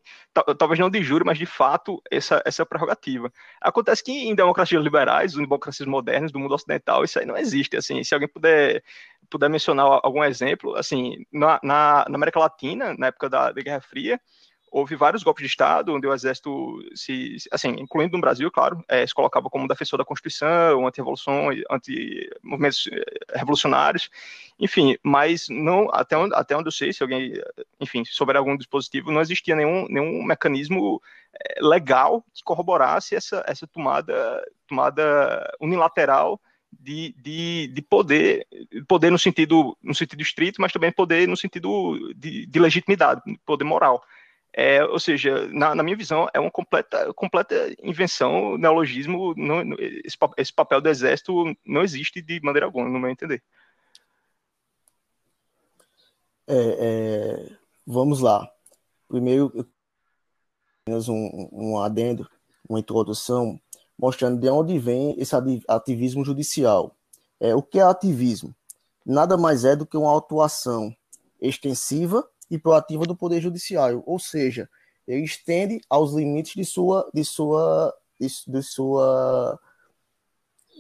talvez 0.58 0.80
não 0.80 0.90
de 0.90 1.04
júri, 1.04 1.26
mas 1.26 1.38
de 1.38 1.46
fato, 1.46 2.02
essa, 2.10 2.42
essa 2.46 2.66
prerrogativa. 2.66 3.30
Acontece 3.62 4.02
que 4.02 4.12
em 4.12 4.34
democracias 4.34 4.82
liberais, 4.82 5.34
em 5.34 5.42
democracias 5.42 5.86
modernas 5.88 6.32
do 6.32 6.40
mundo 6.40 6.56
ocidental, 6.56 7.04
isso 7.04 7.20
aí 7.20 7.26
não 7.26 7.36
existe. 7.36 7.76
Assim, 7.76 8.02
se 8.02 8.14
alguém 8.14 8.30
puder, 8.30 8.82
puder 9.30 9.50
mencionar 9.50 10.00
algum 10.02 10.24
exemplo, 10.24 10.74
assim, 10.76 11.26
na, 11.32 11.60
na, 11.62 12.06
na 12.08 12.16
América 12.16 12.40
Latina, 12.40 12.96
na 12.98 13.08
época 13.08 13.30
da, 13.30 13.52
da 13.52 13.62
Guerra 13.62 13.82
Fria, 13.82 14.22
houve 14.76 14.94
vários 14.98 15.24
golpes 15.24 15.42
de 15.42 15.48
Estado 15.48 15.94
onde 15.94 16.06
o 16.06 16.14
exército 16.14 16.84
se, 16.94 17.38
assim, 17.50 17.70
incluindo 17.80 18.18
no 18.18 18.22
Brasil, 18.22 18.52
claro, 18.52 18.84
é, 18.90 19.08
se 19.08 19.16
colocava 19.16 19.50
como 19.50 19.70
defensor 19.70 19.98
da 19.98 20.04
Constituição, 20.04 20.86
anti-revolução, 20.86 21.48
anti-movimentos 21.72 22.90
eh, 22.92 23.38
revolucionários, 23.38 24.10
enfim, 24.60 24.98
mas 25.02 25.48
não, 25.48 25.88
até 25.94 26.18
onde, 26.18 26.36
até 26.36 26.58
onde 26.58 26.68
eu 26.68 26.74
sei, 26.74 26.92
se 26.92 27.02
alguém, 27.02 27.32
enfim, 27.80 28.04
souber 28.04 28.36
algum 28.36 28.58
dispositivo, 28.58 29.14
não 29.14 29.22
existia 29.22 29.56
nenhum, 29.56 29.88
nenhum 29.88 30.22
mecanismo 30.26 31.02
é, 31.34 31.62
legal 31.62 32.22
que 32.34 32.44
corroborasse 32.44 33.16
essa, 33.16 33.46
essa 33.48 33.66
tomada, 33.66 34.46
tomada 34.68 35.56
unilateral 35.62 36.38
de, 36.78 37.16
de, 37.18 37.68
de 37.68 37.82
poder, 37.82 38.46
poder 38.90 39.10
no 39.10 39.18
sentido, 39.18 39.78
no 39.82 39.96
sentido 39.96 40.22
estrito, 40.22 40.62
mas 40.62 40.74
também 40.74 40.92
poder 40.92 41.30
no 41.30 41.38
sentido 41.38 42.14
de, 42.14 42.46
de 42.46 42.60
legitimidade, 42.60 43.22
poder 43.46 43.64
moral. 43.64 44.04
É, 44.58 44.82
ou 44.86 45.00
seja, 45.00 45.50
na, 45.50 45.76
na, 45.76 45.84
minha 45.84 45.98
visão, 45.98 46.30
é 46.34 46.40
uma 46.40 46.50
completa, 46.50 47.14
completa 47.14 47.76
invenção, 47.84 48.58
neologismo. 48.58 49.34
Não, 49.36 49.62
esse, 50.06 50.18
esse, 50.38 50.54
papel 50.54 50.80
do 50.80 50.88
exército 50.88 51.54
não 51.66 51.82
existe 51.82 52.22
de 52.22 52.40
maneira 52.42 52.66
alguma, 52.66 52.88
no 52.88 52.98
meu 52.98 53.10
entender. 53.10 53.44
É, 56.48 56.56
é, 56.56 57.58
vamos 57.86 58.22
lá. 58.22 58.50
Primeiro, 59.10 59.52
apenas 60.86 61.10
um, 61.10 61.50
um 61.52 61.82
adendo, 61.82 62.26
uma 62.70 62.80
introdução 62.80 63.60
mostrando 64.00 64.40
de 64.40 64.48
onde 64.48 64.80
vem 64.80 65.20
esse 65.20 65.36
ativismo 65.68 66.24
judicial. 66.24 66.96
É, 67.42 67.54
o 67.54 67.62
que 67.62 67.78
é 67.78 67.84
ativismo? 67.84 68.56
Nada 69.06 69.36
mais 69.36 69.66
é 69.66 69.76
do 69.76 69.86
que 69.86 69.98
uma 69.98 70.18
atuação 70.18 70.96
extensiva 71.42 72.26
e 72.50 72.58
proativa 72.58 73.06
do 73.06 73.16
Poder 73.16 73.42
Judiciário, 73.42 74.04
ou 74.06 74.20
seja, 74.20 74.70
ele 75.08 75.24
estende 75.24 75.82
aos 75.90 76.14
limites 76.14 76.54
de 76.54 76.66
sua, 76.66 77.10
de 77.14 77.24
sua, 77.24 77.96
de, 78.20 78.28
de 78.48 78.64
sua, 78.64 79.60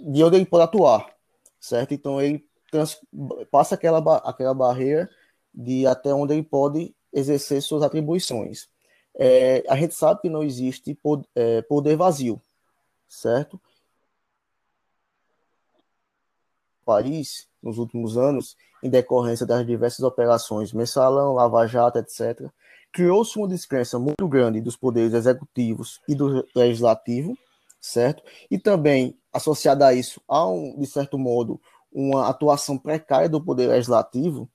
de 0.02 0.24
onde 0.24 0.38
ele 0.38 0.46
pode 0.46 0.64
atuar, 0.64 1.16
certo? 1.60 1.94
Então 1.94 2.22
ele 2.22 2.48
trans, 2.72 3.00
passa 3.52 3.76
aquela, 3.76 4.00
aquela 4.18 4.54
barreira 4.54 5.10
de 5.54 5.86
até 5.88 6.14
onde 6.14 6.34
ele 6.34 6.44
pode 6.44 6.94
exercer 7.14 7.62
suas 7.62 7.84
atribuições. 7.84 8.68
É, 9.18 9.64
a 9.70 9.78
gente 9.78 9.96
sabe 9.96 10.22
que 10.22 10.30
não 10.30 10.44
existe 10.44 10.94
poder, 10.94 11.28
é, 11.34 11.62
poder 11.62 11.96
vazio, 11.96 12.42
certo? 13.08 13.60
Paris, 16.84 17.48
nos 17.66 17.80
últimos 17.80 18.16
anos, 18.16 18.56
em 18.84 18.90
decorrência 18.90 19.46
das 19.46 19.66
diversas 19.66 20.02
operações 20.02 20.72
Mensalão, 20.72 21.34
Lava 21.34 21.66
Jato, 21.66 21.98
etc., 21.98 22.48
criou-se 22.94 23.38
uma 23.38 23.48
descrença 23.48 23.98
muito 24.00 24.28
grande 24.28 24.62
dos 24.62 24.78
poderes 24.78 25.14
executivos 25.14 26.00
e 26.08 26.16
do 26.16 26.48
legislativo, 26.56 27.36
certo? 27.82 28.24
E 28.50 28.58
também, 28.58 29.18
associada 29.34 29.88
a 29.88 29.94
isso, 29.94 30.22
há, 30.28 30.48
um, 30.48 30.80
de 30.80 30.86
certo 30.88 31.18
modo, 31.18 31.60
uma 31.92 32.30
atuação 32.30 32.78
precária 32.78 33.28
do 33.28 33.44
poder 33.44 33.68
legislativo, 33.68 34.48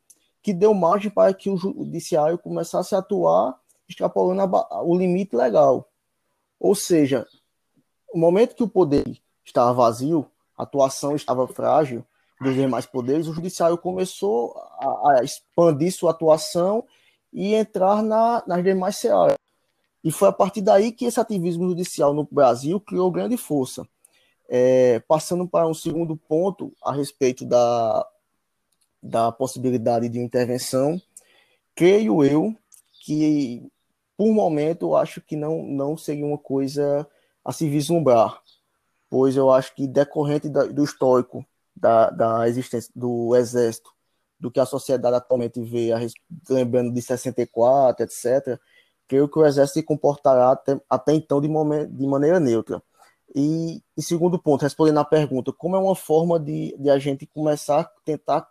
que 0.42 0.54
deu 0.54 0.72
margem 0.72 1.10
para 1.10 1.34
que 1.34 1.50
o 1.50 1.56
judiciário 1.56 2.38
começasse 2.38 2.94
a 2.94 2.98
atuar 2.98 3.58
extrapolando 3.86 4.56
a, 4.56 4.82
o 4.82 4.96
limite 4.96 5.36
legal. 5.36 5.90
Ou 6.58 6.74
seja, 6.74 7.26
no 8.14 8.20
momento 8.20 8.54
que 8.54 8.62
o 8.62 8.68
poder 8.68 9.20
estava 9.44 9.72
vazio, 9.72 10.30
a 10.56 10.62
atuação 10.62 11.14
estava 11.16 11.46
frágil 11.46 12.04
dos 12.40 12.54
demais 12.54 12.86
poderes, 12.86 13.26
o 13.26 13.34
judiciário 13.34 13.76
começou 13.76 14.56
a, 14.56 15.18
a 15.18 15.24
expandir 15.24 15.92
sua 15.92 16.12
atuação 16.12 16.84
e 17.32 17.54
entrar 17.54 18.02
na, 18.02 18.42
nas 18.46 18.64
demais 18.64 18.96
searas. 18.96 19.36
E 20.02 20.10
foi 20.10 20.28
a 20.28 20.32
partir 20.32 20.62
daí 20.62 20.90
que 20.90 21.04
esse 21.04 21.20
ativismo 21.20 21.68
judicial 21.68 22.14
no 22.14 22.26
Brasil 22.30 22.80
criou 22.80 23.10
grande 23.10 23.36
força. 23.36 23.86
É, 24.48 24.98
passando 25.00 25.46
para 25.46 25.68
um 25.68 25.74
segundo 25.74 26.16
ponto 26.16 26.72
a 26.82 26.92
respeito 26.92 27.44
da, 27.44 28.04
da 29.00 29.30
possibilidade 29.30 30.08
de 30.08 30.18
intervenção, 30.18 31.00
creio 31.74 32.24
eu 32.24 32.56
que, 33.04 33.70
por 34.16 34.32
momento, 34.32 34.96
acho 34.96 35.20
que 35.20 35.36
não, 35.36 35.62
não 35.62 35.96
seria 35.96 36.26
uma 36.26 36.38
coisa 36.38 37.06
a 37.44 37.52
se 37.52 37.68
vislumbrar, 37.68 38.42
pois 39.08 39.36
eu 39.36 39.52
acho 39.52 39.74
que 39.74 39.86
decorrente 39.86 40.48
da, 40.48 40.64
do 40.64 40.82
histórico 40.82 41.46
da, 41.80 42.10
da 42.10 42.48
existência 42.48 42.92
do 42.94 43.34
Exército, 43.34 43.90
do 44.38 44.50
que 44.50 44.60
a 44.60 44.66
sociedade 44.66 45.16
atualmente 45.16 45.60
vê, 45.62 45.90
lembrando 46.48 46.92
de 46.92 47.02
64, 47.02 48.04
etc., 48.04 48.58
creio 49.08 49.28
que 49.28 49.38
o 49.38 49.44
Exército 49.44 49.80
se 49.80 49.82
comportará 49.84 50.52
até, 50.52 50.80
até 50.88 51.12
então 51.14 51.40
de, 51.40 51.48
momento, 51.48 51.92
de 51.92 52.06
maneira 52.06 52.38
neutra. 52.38 52.82
E, 53.34 53.82
e, 53.96 54.02
segundo 54.02 54.38
ponto, 54.38 54.62
respondendo 54.62 54.98
à 54.98 55.04
pergunta, 55.04 55.52
como 55.52 55.76
é 55.76 55.78
uma 55.78 55.96
forma 55.96 56.38
de, 56.38 56.76
de 56.78 56.90
a 56.90 56.98
gente 56.98 57.26
começar 57.26 57.80
a 57.80 57.90
tentar 58.04 58.48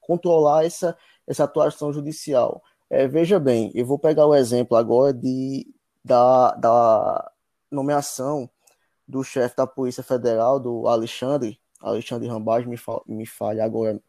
controlar 0.00 0.64
essa, 0.64 0.96
essa 1.26 1.44
atuação 1.44 1.92
judicial? 1.92 2.62
É, 2.88 3.06
veja 3.06 3.38
bem, 3.38 3.70
eu 3.74 3.86
vou 3.86 3.98
pegar 3.98 4.26
o 4.26 4.34
exemplo 4.34 4.76
agora 4.76 5.12
de, 5.12 5.66
da, 6.04 6.52
da 6.56 7.30
nomeação 7.70 8.50
do 9.06 9.22
chefe 9.22 9.56
da 9.56 9.66
Polícia 9.66 10.02
Federal, 10.02 10.58
do 10.58 10.88
Alexandre, 10.88 11.59
Alexandre 11.80 12.28
Rambaz, 12.28 12.66
me, 12.66 12.76
fa 12.76 13.00
me 13.06 13.26
falha 13.26 13.64
agora 13.64 14.00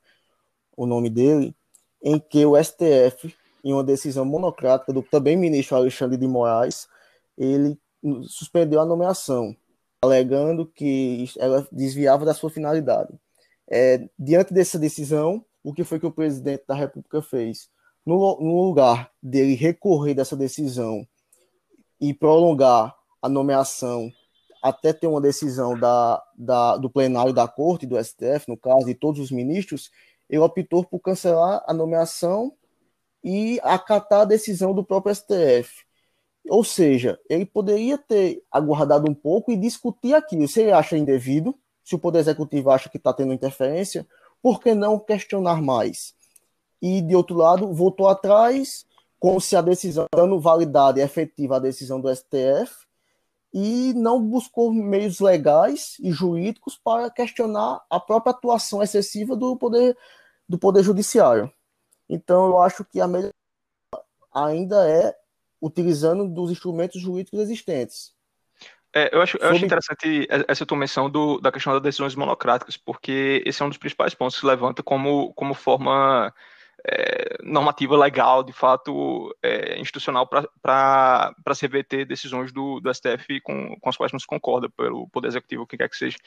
o 0.76 0.86
nome 0.86 1.10
dele, 1.10 1.56
em 2.04 2.20
que 2.20 2.46
o 2.46 2.62
STF, 2.62 3.36
em 3.64 3.74
uma 3.74 3.84
decisão 3.84 4.26
monocrática 4.26 4.92
do 4.92 5.04
também 5.04 5.38
ministro 5.38 5.76
Alexandre 5.76 6.18
de 6.18 6.28
Moraes, 6.28 6.88
ele 7.38 7.80
suspendeu 8.24 8.82
a 8.82 8.86
nomeação, 8.86 9.56
alegando 10.02 10.66
que 10.66 11.30
ela 11.38 11.68
desviava 11.72 12.26
da 12.26 12.34
sua 12.34 12.50
finalidade. 12.50 13.14
É, 13.70 14.10
diante 14.18 14.54
dessa 14.54 14.80
decisão, 14.80 15.46
o 15.64 15.74
que 15.74 15.84
foi 15.84 16.00
que 16.00 16.06
o 16.06 16.12
presidente 16.12 16.64
da 16.68 16.74
República 16.74 17.22
fez? 17.22 17.70
No, 18.06 18.18
no 18.42 18.62
lugar 18.64 19.12
dele 19.22 19.54
recorrer 19.54 20.16
dessa 20.16 20.36
decisão 20.36 21.08
e 22.00 22.14
prolongar 22.14 22.96
a 23.22 23.30
nomeação 23.30 24.12
até 24.62 24.94
ter 24.94 25.08
uma 25.08 25.20
decisão 25.20 25.78
da, 25.78 26.22
da, 26.38 26.78
do 26.78 26.90
plenário 26.90 27.34
da 27.34 27.48
corte, 27.48 27.88
do 27.88 28.02
STF, 28.02 28.48
no 28.48 28.58
caso, 28.58 28.90
e 28.90 28.94
todos 28.94 29.20
os 29.20 29.32
ministros, 29.32 29.90
ele 30.30 30.40
optou 30.40 30.84
por 30.86 31.00
cancelar 31.00 31.64
a 31.68 31.74
nomeação 31.74 32.54
e 33.24 33.60
acatar 33.64 34.22
a 34.22 34.26
decisão 34.26 34.74
do 34.74 34.84
próprio 34.84 35.14
STF. 35.14 35.86
Ou 36.50 36.64
seja, 36.64 37.20
ele 37.30 37.46
poderia 37.46 37.98
ter 37.98 38.44
aguardado 38.52 39.10
um 39.10 39.14
pouco 39.14 39.52
e 39.52 39.58
discutir 39.58 40.14
aquilo. 40.14 40.48
Se 40.48 40.62
ele 40.62 40.72
acha 40.72 40.98
indevido, 40.98 41.56
se 41.84 41.96
o 41.96 42.00
Poder 42.00 42.20
Executivo 42.20 42.70
acha 42.70 42.90
que 42.90 42.98
está 42.98 43.14
tendo 43.14 43.34
interferência, 43.34 44.08
por 44.42 44.60
que 44.60 44.74
não 44.74 45.00
questionar 45.00 45.62
mais? 45.62 46.14
E, 46.82 47.02
de 47.02 47.16
outro 47.16 47.36
lado, 47.36 47.72
voltou 47.74 48.08
atrás, 48.08 48.86
como 49.20 49.40
se 49.40 49.56
a 49.56 49.62
decisão, 49.62 50.08
dando 50.16 50.40
validade 50.40 51.00
efetiva 51.00 51.58
à 51.58 51.60
decisão 51.60 52.02
do 52.02 52.14
STF, 52.14 52.88
e 53.54 53.94
não 53.94 54.22
buscou 54.22 54.74
meios 54.74 55.20
legais 55.20 55.98
e 56.00 56.12
jurídicos 56.12 56.78
para 56.78 57.10
questionar 57.10 57.82
a 57.90 58.00
própria 58.00 58.32
atuação 58.32 58.82
excessiva 58.82 59.36
do 59.36 59.58
poder 59.58 59.98
do 60.48 60.58
poder 60.58 60.84
judiciário. 60.84 61.52
Então 62.10 62.48
eu 62.48 62.60
acho 62.60 62.84
que 62.86 63.00
a 63.00 63.08
melhor 63.08 63.32
ainda 64.34 64.90
é 64.90 65.16
utilizando 65.62 66.28
dos 66.28 66.52
instrumentos 66.52 67.02
jurídicos 67.02 67.40
existentes. 67.40 68.14
É, 68.94 69.16
eu, 69.16 69.22
acho, 69.22 69.38
eu 69.38 69.42
Sobre... 69.42 69.56
acho 69.56 69.66
interessante 69.66 70.28
essa 70.48 70.66
tua 70.66 70.78
menção 70.78 71.10
do, 71.10 71.40
da 71.40 71.52
questão 71.52 71.72
das 71.74 71.82
decisões 71.82 72.16
monocráticas, 72.16 72.76
porque 72.76 73.42
esse 73.46 73.62
é 73.62 73.66
um 73.66 73.70
dos 73.70 73.78
principais 73.78 74.14
pontos 74.14 74.36
que 74.36 74.42
se 74.42 74.46
levanta 74.46 74.84
como, 74.84 75.34
como 75.34 75.54
forma 75.54 76.34
é, 76.88 77.38
normativa 77.44 77.96
legal, 77.98 78.44
de 78.44 78.54
fato, 78.54 79.36
é, 79.42 79.80
institucional, 79.80 80.28
para 80.28 81.34
se 81.54 81.62
reverter 81.62 82.06
decisões 82.06 82.52
do, 82.52 82.80
do 82.80 82.94
STF 82.94 83.42
com, 83.42 83.76
com 83.80 83.90
as 83.90 83.98
quais 83.98 84.12
não 84.12 84.20
se 84.20 84.28
concorda 84.28 84.70
pelo 84.70 85.08
Poder 85.10 85.28
Executivo, 85.28 85.64
o 85.64 85.68
que 85.68 85.78
quer 85.78 85.90
que 85.90 85.98
seja. 85.98 86.18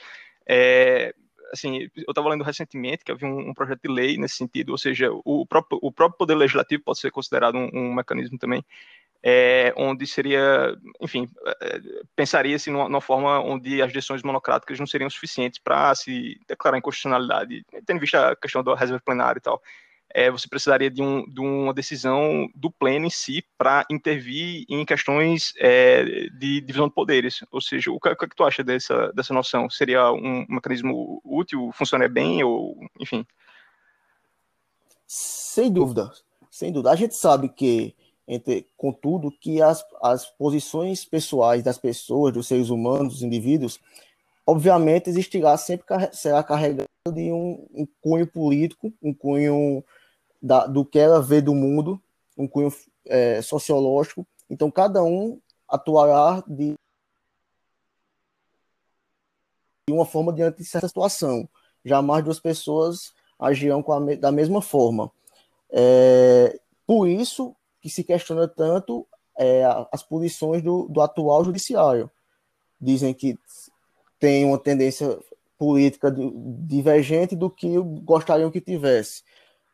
É, 0.47 1.15
assim, 1.53 1.89
eu 1.97 2.05
estava 2.09 2.29
lendo 2.29 2.45
recentemente 2.45 3.05
que 3.05 3.13
havia 3.13 3.29
um, 3.29 3.51
um, 3.51 3.55
projeto 3.55 3.83
de 3.83 3.93
lei 3.93 4.17
nesse 4.17 4.37
sentido, 4.37 4.71
ou 4.71 4.79
seja, 4.79 5.11
o 5.25 5.47
próprio, 5.47 5.79
o 5.83 5.91
próprio 5.91 6.19
Poder 6.19 6.35
Legislativo 6.35 6.83
pode 6.85 7.01
ser 7.01 7.11
considerado 7.11 7.57
um, 7.57 7.71
um 7.73 7.95
mecanismo 7.95 8.39
também 8.39 8.65
é, 9.27 9.73
onde 9.75 10.07
seria, 10.07 10.77
enfim, 11.01 11.27
é, 11.63 11.81
pensaria-se 12.15 12.71
numa, 12.71 12.91
numa, 12.91 13.01
forma 13.01 13.41
onde 13.41 13.81
as 13.81 13.91
decisões 13.91 14.23
monocráticas 14.23 14.79
não 14.79 14.87
seriam 14.87 15.09
suficientes 15.09 15.59
para 15.59 15.95
se 15.95 16.39
declarar 16.47 16.77
inconstitucionalidade, 16.77 17.65
tendo 17.87 17.97
em 17.97 18.01
vista 18.01 18.33
a 18.33 18.37
questão 18.37 18.63
da 18.63 18.77
reserva 18.77 19.03
plenária 19.03 19.39
e 19.39 19.43
tal 19.43 19.63
é, 20.15 20.31
você 20.31 20.49
precisaria 20.49 20.89
de, 20.89 21.03
um, 21.03 21.29
de, 21.29 21.41
uma 21.41 21.75
decisão 21.75 22.49
do 22.55 22.71
pleno 22.71 23.07
em 23.07 23.11
si 23.11 23.45
para 23.59 23.85
intervir 23.91 24.65
em 24.69 24.85
questões 24.85 25.53
é, 25.59 26.05
de 26.29 26.61
divisão 26.61 26.87
de 26.87 26.95
poderes. 26.95 27.45
Ou 27.51 27.61
seja, 27.61 27.91
o 27.91 27.99
que, 27.99 28.09
o 28.09 28.17
que, 28.17 28.29
tu 28.29 28.45
acha 28.45 28.63
dessa, 28.63 29.13
dessa 29.13 29.35
noção? 29.35 29.69
Seria 29.69 30.13
um 30.13 30.47
mecanismo 30.49 31.21
útil, 31.25 31.71
funciona 31.73 32.09
bem, 32.09 32.45
ou 32.45 32.79
enfim? 33.01 33.27
Sem 35.05 35.73
dúvida, 35.73 36.13
sem 36.49 36.73
dúvida. 36.73 36.93
A 36.93 36.97
gente 36.97 37.17
sabe 37.17 37.49
que 37.49 37.93
entre, 38.27 38.69
contudo, 38.77 39.33
que 39.33 39.61
as, 39.61 39.85
as 40.01 40.27
posições 40.27 41.05
pessoais 41.05 41.65
das 41.65 41.77
pessoas, 41.77 42.33
dos 42.33 42.47
seres 42.47 42.71
humanos, 42.71 43.15
dos 43.15 43.23
indivíduos, 43.23 43.81
obviamente 44.47 45.11
existirá 45.11 45.57
sempre 45.57 45.85
será 46.13 46.43
carregado 46.43 46.89
de 47.13 47.33
um, 47.33 47.67
um 47.75 47.87
cunho 48.01 48.27
político, 48.27 48.93
um 49.03 49.13
cunho 49.13 49.85
da, 50.45 50.67
do 50.67 50.85
que 50.85 50.99
ela 50.99 51.23
vê 51.23 51.41
do 51.41 51.55
mundo, 51.55 51.99
um 52.37 52.47
cunho 52.47 52.71
é, 53.07 53.41
sociológico. 53.41 54.27
Então, 54.51 54.71
cada 54.71 55.03
um 55.03 55.41
atuará 55.67 56.45
de 56.47 56.75
uma 59.89 60.05
forma 60.05 60.35
diante 60.35 60.59
de 60.59 60.65
certa 60.67 60.87
situação. 60.87 61.49
Jamais 61.83 62.23
duas 62.23 62.39
pessoas 62.39 63.15
agirão 63.39 63.83
da 64.21 64.31
mesma 64.31 64.61
forma. 64.61 65.11
É, 65.71 66.61
por 66.87 67.09
isso 67.09 67.57
que 67.81 67.89
se 67.89 68.05
questiona 68.05 68.47
tanto 68.47 69.07
é, 69.39 69.65
as 69.91 70.03
posições 70.03 70.63
do, 70.63 70.87
do 70.89 71.01
atual 71.01 71.43
judiciário. 71.43 72.11
Dizem 72.79 73.15
que 73.15 73.39
tem 74.19 74.45
uma 74.45 74.59
tendência 74.59 75.19
política 75.57 76.15
divergente 76.67 77.35
do 77.35 77.49
que 77.49 77.79
gostariam 78.03 78.51
que 78.51 78.61
tivesse. 78.61 79.23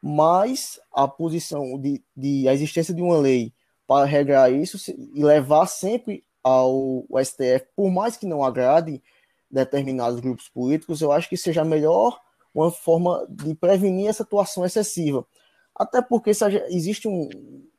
Mas 0.02 0.80
a 0.92 1.06
posição 1.06 1.78
de, 1.78 2.02
de 2.16 2.48
a 2.48 2.54
existência 2.54 2.94
de 2.94 3.02
uma 3.02 3.18
lei 3.18 3.52
para 3.86 4.06
regrar 4.06 4.52
isso 4.52 4.78
e 4.88 5.22
levar 5.22 5.66
sempre 5.66 6.24
ao 6.42 7.04
STF, 7.22 7.66
por 7.76 7.90
mais 7.90 8.16
que 8.16 8.26
não 8.26 8.42
agrade 8.42 9.02
determinados 9.50 10.20
grupos 10.20 10.48
políticos, 10.48 11.02
eu 11.02 11.12
acho 11.12 11.28
que 11.28 11.36
seja 11.36 11.64
melhor 11.64 12.18
uma 12.54 12.70
forma 12.70 13.26
de 13.28 13.54
prevenir 13.54 14.08
essa 14.08 14.22
atuação 14.22 14.64
excessiva. 14.64 15.26
Até 15.74 16.00
porque 16.00 16.30
existe 16.68 17.08
um, 17.08 17.28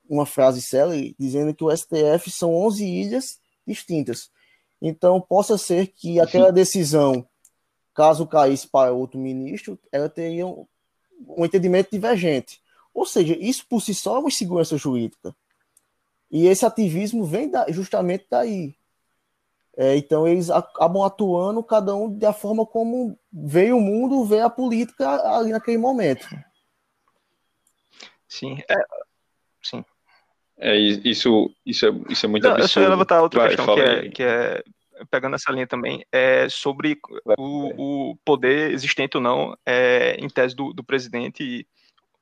uma 0.07 0.25
frase 0.25 0.61
célebre 0.61 1.15
dizendo 1.17 1.53
que 1.53 1.63
o 1.63 1.75
STF 1.75 2.29
são 2.29 2.53
11 2.53 2.85
ilhas 2.85 3.39
distintas. 3.65 4.29
Então, 4.81 5.21
possa 5.21 5.57
ser 5.57 5.87
que 5.87 6.19
aquela 6.19 6.51
decisão, 6.51 7.25
caso 7.93 8.25
caísse 8.25 8.67
para 8.67 8.91
outro 8.91 9.19
ministro, 9.19 9.79
ela 9.91 10.09
teria 10.09 10.45
um, 11.27 11.45
entendimento 11.45 11.89
divergente. 11.91 12.61
Ou 12.93 13.05
seja, 13.05 13.37
isso 13.39 13.65
por 13.67 13.81
si 13.81 13.93
só 13.93 14.15
é 14.15 14.19
uma 14.19 14.29
insegurança 14.29 14.77
jurídica. 14.77 15.35
E 16.29 16.47
esse 16.47 16.65
ativismo 16.65 17.25
vem 17.25 17.49
da, 17.49 17.69
justamente 17.71 18.25
daí. 18.29 18.75
É, 19.77 19.95
então, 19.95 20.27
eles 20.27 20.49
acabam 20.49 21.03
atuando, 21.03 21.63
cada 21.63 21.95
um 21.95 22.13
da 22.13 22.33
forma 22.33 22.65
como 22.65 23.17
veio 23.31 23.77
o 23.77 23.81
mundo, 23.81 24.25
vê 24.25 24.41
a 24.41 24.49
política 24.49 25.09
ali 25.35 25.51
naquele 25.51 25.77
momento. 25.77 26.27
Sim, 28.27 28.61
é, 28.69 28.75
sim. 29.61 29.83
É, 30.57 30.77
isso, 30.77 31.51
isso, 31.65 31.85
é, 31.85 31.89
isso 32.09 32.25
é 32.25 32.29
muito 32.29 32.43
Não, 32.43 32.51
absurdo. 32.51 32.63
Eu 32.63 32.67
só 32.69 32.81
ia 32.81 32.89
levantar 32.89 33.21
outra 33.21 33.39
Vai, 33.39 33.55
questão, 33.55 33.75
que 33.75 33.81
é, 33.81 34.09
que 34.09 34.23
é, 34.23 34.63
pegando 35.11 35.35
essa 35.35 35.51
linha 35.51 35.67
também, 35.67 36.05
é 36.11 36.47
sobre 36.49 36.97
o, 37.37 38.11
o 38.11 38.15
poder 38.25 38.71
existente 38.71 39.17
ou 39.17 39.23
não, 39.23 39.55
é, 39.65 40.15
em 40.15 40.29
tese 40.29 40.55
do, 40.55 40.73
do 40.73 40.83
presidente, 40.83 41.67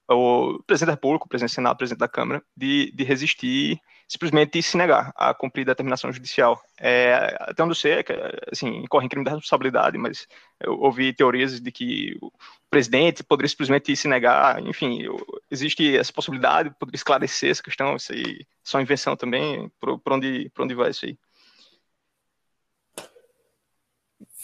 o 0.10 0.62
presidente 0.66 0.88
da 0.88 0.94
República, 0.94 1.26
o 1.26 1.30
presidente 1.30 1.52
do 1.52 1.56
Senado, 1.56 1.76
o 1.76 1.78
presidente 1.78 2.00
da 2.00 2.08
Câmara, 2.08 2.44
de, 2.58 2.92
de 2.92 3.04
resistir 3.04 3.80
simplesmente 4.10 4.60
se 4.64 4.76
negar 4.76 5.14
a 5.16 5.36
cumprir 5.36 5.64
determinação 5.64 6.12
judicial. 6.12 6.60
É, 6.80 7.38
até 7.42 7.62
onde 7.62 7.72
eu 7.72 7.76
sei, 7.76 7.92
é 7.94 8.04
assim, 8.52 8.78
incorre 8.78 9.06
em 9.06 9.10
crime 9.10 9.24
de 9.24 9.30
responsabilidade, 9.30 10.00
mas 10.00 10.28
eu 10.60 10.80
ouvi 10.80 11.14
teorias 11.14 11.62
de 11.62 11.72
que 11.72 12.18
o 12.20 12.32
presidente 12.72 13.24
poderia 13.24 13.48
simplesmente 13.48 13.96
se 13.96 14.08
negar, 14.08 14.60
enfim, 14.66 15.06
existe 15.52 15.96
essa 15.96 16.12
possibilidade, 16.12 16.74
poderia 16.80 16.98
esclarecer 16.98 17.52
essa 17.52 17.62
questão, 17.62 17.96
isso 17.96 18.12
aí, 18.12 18.48
só 18.64 18.82
invenção 18.82 19.16
também, 19.16 19.72
por, 19.80 20.00
por, 20.00 20.14
onde, 20.14 20.50
por 20.56 20.64
onde 20.64 20.74
vai 20.74 20.90
isso 20.90 21.06
aí? 21.06 21.16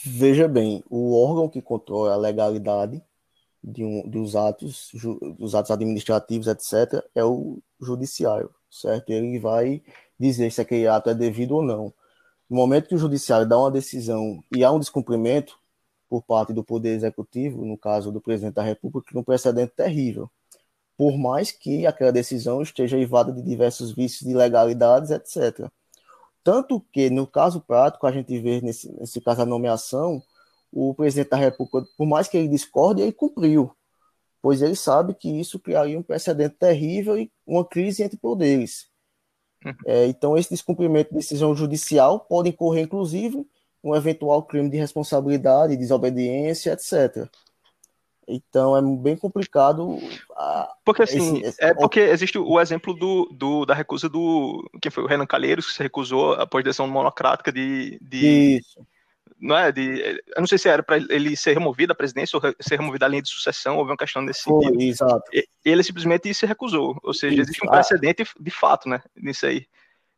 Veja 0.06 0.48
bem, 0.48 0.84
o 0.90 1.16
órgão 1.16 1.50
que 1.50 1.62
controla 1.62 2.14
a 2.14 2.18
legalidade 2.18 3.02
de 3.64 3.84
um, 3.84 4.08
dos 4.08 4.36
atos, 4.36 4.92
dos 5.40 5.56
atos 5.56 5.72
administrativos, 5.72 6.48
etc., 6.48 7.04
é 7.16 7.24
o 7.24 7.60
judiciário 7.82 8.54
certo? 8.76 9.10
Ele 9.10 9.40
vai 9.40 9.82
dizer 10.20 10.52
se 10.52 10.62
aquele 10.62 10.88
ato 10.88 11.10
é 11.10 11.14
devido 11.14 11.56
ou 11.56 11.64
não. 11.64 11.94
No 12.50 12.58
momento 12.58 12.88
que 12.88 12.96
o 12.96 12.98
judiciário 12.98 13.48
dá 13.48 13.58
uma 13.58 13.72
decisão 13.72 14.44
e 14.56 14.64
há 14.64 14.72
um 14.72 14.80
descumprimento 14.80 15.58
por 16.10 16.22
parte 16.24 16.54
do 16.54 16.64
Poder 16.64 16.90
Executivo, 16.90 17.66
no 17.66 17.78
caso 17.78 18.12
do 18.12 18.22
presidente 18.22 18.56
da 18.56 18.64
República, 18.64 19.18
um 19.18 19.24
precedente 19.24 19.74
terrível. 19.76 20.30
Por 20.98 21.18
mais 21.18 21.52
que 21.52 21.86
aquela 21.86 22.12
decisão 22.12 22.62
esteja 22.62 22.98
evada 22.98 23.32
de 23.32 23.42
diversos 23.42 23.92
vícios 23.92 24.22
de 24.22 24.32
ilegalidades, 24.32 25.12
etc. 25.12 25.70
Tanto 26.46 26.80
que, 26.94 27.10
no 27.10 27.28
caso 27.28 27.60
prático, 27.60 28.08
a 28.08 28.12
gente 28.14 28.40
vê 28.40 28.62
nesse, 28.62 28.90
nesse 28.94 29.20
caso 29.20 29.42
a 29.42 29.46
nomeação, 29.46 30.24
o 30.72 30.94
presidente 30.94 31.32
da 31.32 31.38
República, 31.38 31.86
por 31.98 32.08
mais 32.08 32.30
que 32.30 32.38
ele 32.38 32.48
discorde, 32.48 33.02
ele 33.02 33.12
cumpriu 33.12 33.76
pois 34.46 34.62
ele 34.62 34.76
sabe 34.76 35.16
que 35.16 35.28
isso 35.28 35.58
criaria 35.58 35.98
um 35.98 36.04
precedente 36.04 36.54
terrível 36.60 37.18
e 37.18 37.32
uma 37.48 37.66
crise 37.66 38.04
entre 38.04 38.16
poderes. 38.16 38.86
Uhum. 39.66 39.74
É, 39.88 40.06
então, 40.06 40.38
esse 40.38 40.52
descumprimento 40.52 41.10
de 41.10 41.16
decisão 41.16 41.56
judicial 41.56 42.20
pode 42.20 42.50
incorrer, 42.50 42.84
inclusive, 42.84 43.44
um 43.84 43.96
eventual 43.96 44.44
crime 44.44 44.70
de 44.70 44.78
responsabilidade, 44.78 45.76
desobediência, 45.76 46.74
etc. 46.74 47.28
Então 48.28 48.76
é 48.76 48.82
bem 48.82 49.16
complicado. 49.16 50.00
A, 50.36 50.74
porque 50.84 51.04
assim, 51.04 51.38
esse, 51.38 51.48
esse, 51.48 51.64
é 51.64 51.74
porque 51.74 52.00
existe 52.00 52.38
o 52.38 52.60
exemplo 52.60 52.94
do, 52.94 53.30
do, 53.32 53.66
da 53.66 53.74
recusa 53.74 54.10
do. 54.10 54.68
Quem 54.82 54.92
foi? 54.92 55.04
O 55.04 55.08
Renan 55.08 55.26
Calheiros, 55.26 55.68
que 55.68 55.74
se 55.74 55.84
recusou 55.84 56.34
após 56.34 56.64
decisão 56.64 56.88
monocrática 56.88 57.52
de. 57.52 58.00
de 58.02 58.58
Isso 58.58 58.86
não 59.40 59.58
é? 59.58 59.72
De, 59.72 60.22
eu 60.28 60.40
não 60.40 60.48
sei 60.48 60.58
se 60.58 60.70
era 60.70 60.82
para 60.82 60.98
ele 60.98 61.36
ser 61.36 61.54
removido 61.54 61.90
da 61.90 61.96
presidência 61.96 62.38
ou 62.38 62.56
ser 62.60 62.78
removido 62.78 63.00
da 63.00 63.08
linha 63.08 63.22
de 63.22 63.30
sucessão, 63.30 63.78
houve 63.78 63.92
uma 63.92 63.98
questão 63.98 64.22
nesse 64.22 64.44
Foi, 64.44 64.64
sentido. 64.64 64.82
Exato. 64.82 65.24
E, 65.34 65.48
ele 65.64 65.84
simplesmente 65.84 66.34
se 66.34 66.46
recusou, 66.46 66.98
ou 67.04 67.14
seja, 67.14 67.34
Isso. 67.36 67.44
existe 67.44 67.66
um 67.66 67.70
precedente 67.70 68.24
de 68.40 68.52
fato, 68.52 68.88
né, 68.88 69.02
nisso 69.16 69.46
aí. 69.46 69.68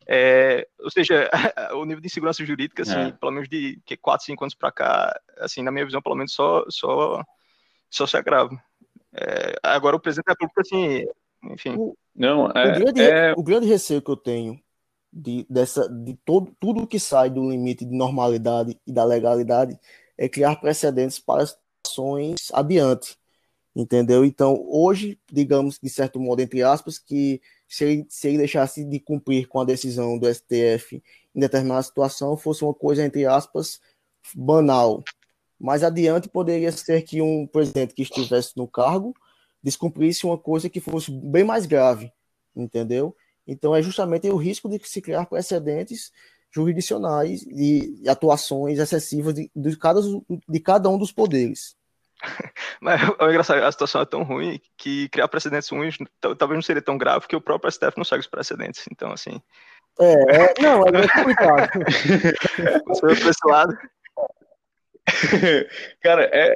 É, 0.09 0.65
ou 0.79 0.89
seja, 0.89 1.29
o 1.75 1.83
nível 1.83 1.99
de 1.99 2.07
insegurança 2.07 2.45
jurídica, 2.45 2.83
assim, 2.83 3.07
é. 3.07 3.11
pelo 3.11 3.31
menos 3.31 3.49
de 3.49 3.79
que 3.85 3.97
4, 3.97 4.25
5 4.25 4.43
anos 4.43 4.55
para 4.55 4.71
cá, 4.71 5.19
assim, 5.39 5.61
na 5.61 5.71
minha 5.71 5.85
visão, 5.85 6.01
pelo 6.01 6.15
menos 6.15 6.33
só, 6.33 6.63
só, 6.69 7.21
só 7.89 8.05
se 8.05 8.17
agrava. 8.17 8.51
É, 9.13 9.55
agora 9.63 9.95
o 9.95 9.99
presidente 9.99 10.25
da 10.25 10.33
República, 10.33 10.61
assim, 10.61 11.05
enfim. 11.51 11.75
O, 11.77 11.97
não, 12.15 12.47
é, 12.51 12.71
o, 12.71 12.79
grande, 12.79 13.01
é 13.01 13.33
o 13.35 13.43
grande 13.43 13.67
receio 13.67 14.01
que 14.01 14.11
eu 14.11 14.17
tenho 14.17 14.59
de, 15.11 15.45
dessa, 15.49 15.87
de 15.89 16.15
todo, 16.25 16.55
tudo 16.59 16.87
que 16.87 16.99
sai 16.99 17.29
do 17.29 17.49
limite 17.49 17.85
de 17.85 17.95
normalidade 17.95 18.79
e 18.85 18.91
da 18.91 19.03
legalidade 19.03 19.79
é 20.17 20.27
criar 20.27 20.55
precedentes 20.57 21.19
para 21.19 21.45
ações 21.85 22.51
adiante, 22.53 23.17
entendeu? 23.75 24.25
Então, 24.25 24.65
hoje, 24.69 25.19
digamos, 25.31 25.79
de 25.81 25.89
certo 25.89 26.19
modo, 26.19 26.41
entre 26.41 26.63
aspas, 26.63 26.99
que 26.99 27.41
se 27.67 27.83
ele, 27.83 28.05
se 28.09 28.27
ele 28.27 28.37
deixasse 28.39 28.83
de 28.83 28.99
cumprir 28.99 29.47
com 29.47 29.59
a 29.59 29.65
decisão 29.65 30.17
do 30.17 30.27
STF 30.27 31.01
em 31.35 31.39
determinada 31.39 31.83
situação, 31.83 32.37
fosse 32.37 32.63
uma 32.63 32.73
coisa, 32.73 33.03
entre 33.03 33.25
aspas, 33.25 33.79
banal. 34.35 35.03
Mais 35.59 35.83
adiante, 35.83 36.29
poderia 36.29 36.71
ser 36.71 37.01
que 37.01 37.21
um 37.21 37.47
presidente 37.47 37.93
que 37.93 38.03
estivesse 38.03 38.55
no 38.55 38.67
cargo 38.67 39.15
descumprisse 39.61 40.25
uma 40.25 40.37
coisa 40.37 40.69
que 40.69 40.79
fosse 40.79 41.11
bem 41.11 41.43
mais 41.43 41.65
grave, 41.65 42.11
entendeu? 42.55 43.15
Então, 43.45 43.75
é 43.75 43.81
justamente 43.81 44.29
o 44.29 44.35
risco 44.35 44.69
de 44.69 44.79
se 44.87 45.01
criar 45.01 45.25
precedentes 45.25 46.11
jurisdicionais 46.51 47.43
e 47.43 48.03
atuações 48.07 48.79
excessivas 48.79 49.33
de, 49.33 49.51
de, 49.55 49.77
cada, 49.77 50.01
de 50.47 50.59
cada 50.59 50.89
um 50.89 50.97
dos 50.97 51.11
poderes. 51.11 51.75
Mas 52.81 53.01
é 53.01 53.29
engraçado, 53.29 53.63
a 53.63 53.71
situação 53.71 54.01
é 54.01 54.05
tão 54.05 54.23
ruim 54.23 54.59
que 54.75 55.07
criar 55.09 55.27
precedentes 55.27 55.69
ruins 55.69 55.97
talvez 56.19 56.57
não 56.57 56.61
seria 56.61 56.81
tão 56.81 56.97
grave, 56.97 57.21
porque 57.21 57.35
o 57.35 57.41
próprio 57.41 57.71
STF 57.71 57.93
não 57.97 58.03
segue 58.03 58.21
os 58.21 58.27
precedentes. 58.27 58.85
Então, 58.91 59.11
assim. 59.11 59.41
É, 59.99 60.13
é 60.13 60.53
não, 60.59 60.83
é 60.83 61.07
complicado. 61.07 61.69
Você 62.87 63.01
por 63.01 63.29
esse 63.29 63.47
lado. 63.47 63.77
Cara, 66.01 66.29
é, 66.33 66.55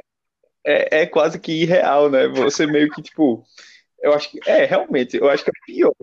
é, 0.64 1.02
é 1.02 1.06
quase 1.06 1.38
que 1.40 1.52
irreal, 1.52 2.10
né? 2.10 2.28
Você 2.28 2.66
meio 2.66 2.90
que, 2.90 3.02
tipo, 3.02 3.44
eu 4.02 4.12
acho 4.12 4.30
que 4.30 4.40
é, 4.46 4.64
realmente, 4.64 5.16
eu 5.16 5.28
acho 5.28 5.44
que 5.44 5.50
é 5.50 5.66
pior. 5.66 5.94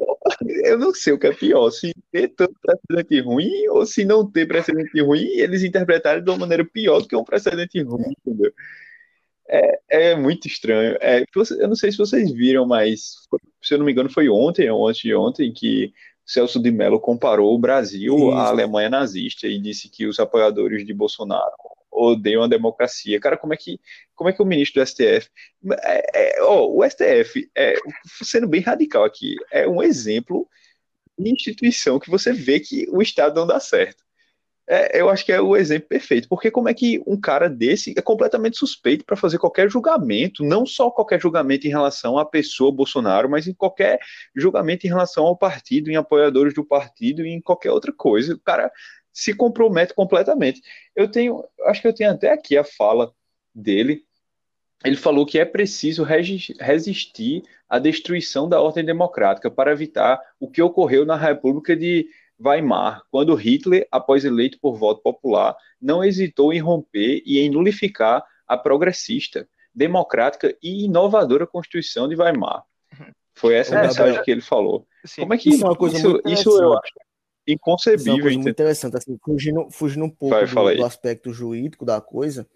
Eu 0.63 0.77
não 0.77 0.93
sei 0.93 1.13
o 1.13 1.19
que 1.19 1.27
é 1.27 1.33
pior, 1.33 1.69
se 1.69 1.93
ter 2.11 2.29
tanto 2.29 2.55
precedente 2.61 3.19
ruim 3.21 3.67
ou 3.69 3.85
se 3.85 4.05
não 4.05 4.29
ter 4.29 4.47
precedente 4.47 5.01
ruim 5.01 5.25
eles 5.35 5.63
interpretarem 5.63 6.23
de 6.23 6.29
uma 6.29 6.39
maneira 6.39 6.63
pior 6.63 7.01
do 7.01 7.07
que 7.07 7.15
um 7.15 7.23
precedente 7.23 7.81
ruim, 7.81 8.13
entendeu? 8.25 8.51
É, 9.47 9.79
é 10.11 10.15
muito 10.15 10.47
estranho. 10.47 10.97
É, 11.01 11.25
eu 11.59 11.67
não 11.67 11.75
sei 11.75 11.91
se 11.91 11.97
vocês 11.97 12.31
viram, 12.31 12.65
mas 12.65 13.15
se 13.61 13.73
eu 13.73 13.79
não 13.79 13.85
me 13.85 13.91
engano 13.91 14.09
foi 14.09 14.29
ontem 14.29 14.69
ou 14.69 14.87
antes 14.87 15.01
de 15.01 15.13
ontem 15.15 15.51
que 15.51 15.91
Celso 16.25 16.61
de 16.61 16.71
Mello 16.71 16.99
comparou 16.99 17.55
o 17.55 17.59
Brasil 17.59 18.15
Isso. 18.15 18.31
à 18.31 18.47
Alemanha 18.47 18.89
nazista 18.89 19.47
e 19.47 19.59
disse 19.59 19.89
que 19.89 20.05
os 20.05 20.19
apoiadores 20.19 20.85
de 20.85 20.93
Bolsonaro 20.93 21.51
odeiam 21.99 22.43
a 22.43 22.47
democracia. 22.47 23.19
Cara, 23.19 23.37
como 23.37 23.53
é 23.53 23.57
que, 23.57 23.79
como 24.15 24.29
é 24.29 24.33
que 24.33 24.41
o 24.41 24.45
ministro 24.45 24.81
do 24.81 24.87
STF. 24.87 25.29
É, 25.83 26.37
é, 26.37 26.43
oh, 26.43 26.79
o 26.79 26.89
STF, 26.89 27.49
é, 27.55 27.75
sendo 28.23 28.47
bem 28.47 28.61
radical 28.61 29.03
aqui, 29.03 29.35
é 29.51 29.67
um 29.67 29.83
exemplo 29.83 30.47
instituição 31.17 31.99
que 31.99 32.09
você 32.09 32.31
vê 32.31 32.61
que 32.61 32.87
o 32.91 33.01
Estado 33.01 33.35
não 33.35 33.45
dá 33.45 33.59
certo. 33.59 34.03
É, 34.71 35.01
eu 35.01 35.09
acho 35.09 35.25
que 35.25 35.31
é 35.31 35.41
o 35.41 35.57
exemplo 35.57 35.89
perfeito, 35.89 36.29
porque 36.29 36.51
como 36.51 36.69
é 36.69 36.75
que 36.75 37.01
um 37.07 37.19
cara 37.19 37.49
desse 37.49 37.91
é 37.97 38.01
completamente 38.03 38.55
suspeito 38.55 39.03
para 39.03 39.17
fazer 39.17 39.39
qualquer 39.39 39.67
julgamento, 39.67 40.43
não 40.43 40.63
só 40.63 40.91
qualquer 40.91 41.19
julgamento 41.19 41.65
em 41.65 41.71
relação 41.71 42.19
à 42.19 42.23
pessoa 42.23 42.71
Bolsonaro, 42.71 43.27
mas 43.27 43.47
em 43.47 43.53
qualquer 43.53 43.97
julgamento 44.35 44.85
em 44.85 44.89
relação 44.89 45.25
ao 45.25 45.35
partido, 45.35 45.89
em 45.89 45.95
apoiadores 45.95 46.53
do 46.53 46.63
partido 46.63 47.25
em 47.25 47.41
qualquer 47.41 47.71
outra 47.71 47.91
coisa. 47.91 48.35
O 48.35 48.39
cara 48.39 48.71
se 49.19 49.33
compromete 49.33 49.93
completamente. 49.93 50.61
Eu 50.95 51.11
tenho, 51.11 51.43
acho 51.65 51.81
que 51.81 51.87
eu 51.89 51.93
tenho 51.93 52.11
até 52.11 52.31
aqui 52.31 52.57
a 52.57 52.63
fala 52.63 53.11
dele. 53.53 54.05
Ele 54.85 54.95
falou 54.95 55.25
que 55.25 55.37
é 55.37 55.43
preciso 55.43 56.03
resistir 56.03 57.43
à 57.67 57.77
destruição 57.77 58.47
da 58.47 58.61
ordem 58.61 58.85
democrática 58.85 59.51
para 59.51 59.73
evitar 59.73 60.21
o 60.39 60.49
que 60.49 60.61
ocorreu 60.61 61.05
na 61.05 61.17
República 61.17 61.75
de 61.75 62.07
Weimar, 62.41 63.01
quando 63.11 63.35
Hitler, 63.35 63.85
após 63.91 64.23
eleito 64.23 64.57
por 64.61 64.77
voto 64.77 65.01
popular, 65.01 65.53
não 65.81 66.01
hesitou 66.01 66.53
em 66.53 66.59
romper 66.59 67.21
e 67.25 67.39
em 67.39 67.49
nulificar 67.49 68.23
a 68.47 68.57
progressista, 68.57 69.45
democrática 69.75 70.55
e 70.63 70.85
inovadora 70.85 71.45
Constituição 71.45 72.07
de 72.07 72.15
Weimar. 72.15 72.63
Foi 73.35 73.53
essa 73.55 73.77
é, 73.77 73.81
mensagem 73.81 74.17
é, 74.17 74.21
que 74.21 74.31
ele 74.31 74.41
falou. 74.41 74.87
Sim. 75.03 75.21
Como 75.21 75.33
é 75.33 75.37
que 75.37 75.49
isso, 75.49 75.67
é 75.67 75.71
isso, 75.71 76.21
isso 76.25 76.61
eu 76.61 76.77
acho 76.77 76.93
inconcebível? 77.53 78.17
Isso 78.17 78.27
é 78.27 78.31
muito 78.31 78.49
interessante, 78.49 78.97
assim, 78.97 79.17
fugindo, 79.23 79.67
fugindo 79.71 80.05
um 80.05 80.09
pouco 80.09 80.35
Vai, 80.35 80.45
do, 80.45 80.77
do 80.77 80.85
aspecto 80.85 81.33
jurídico 81.33 81.85
da 81.85 81.99
coisa, 82.01 82.47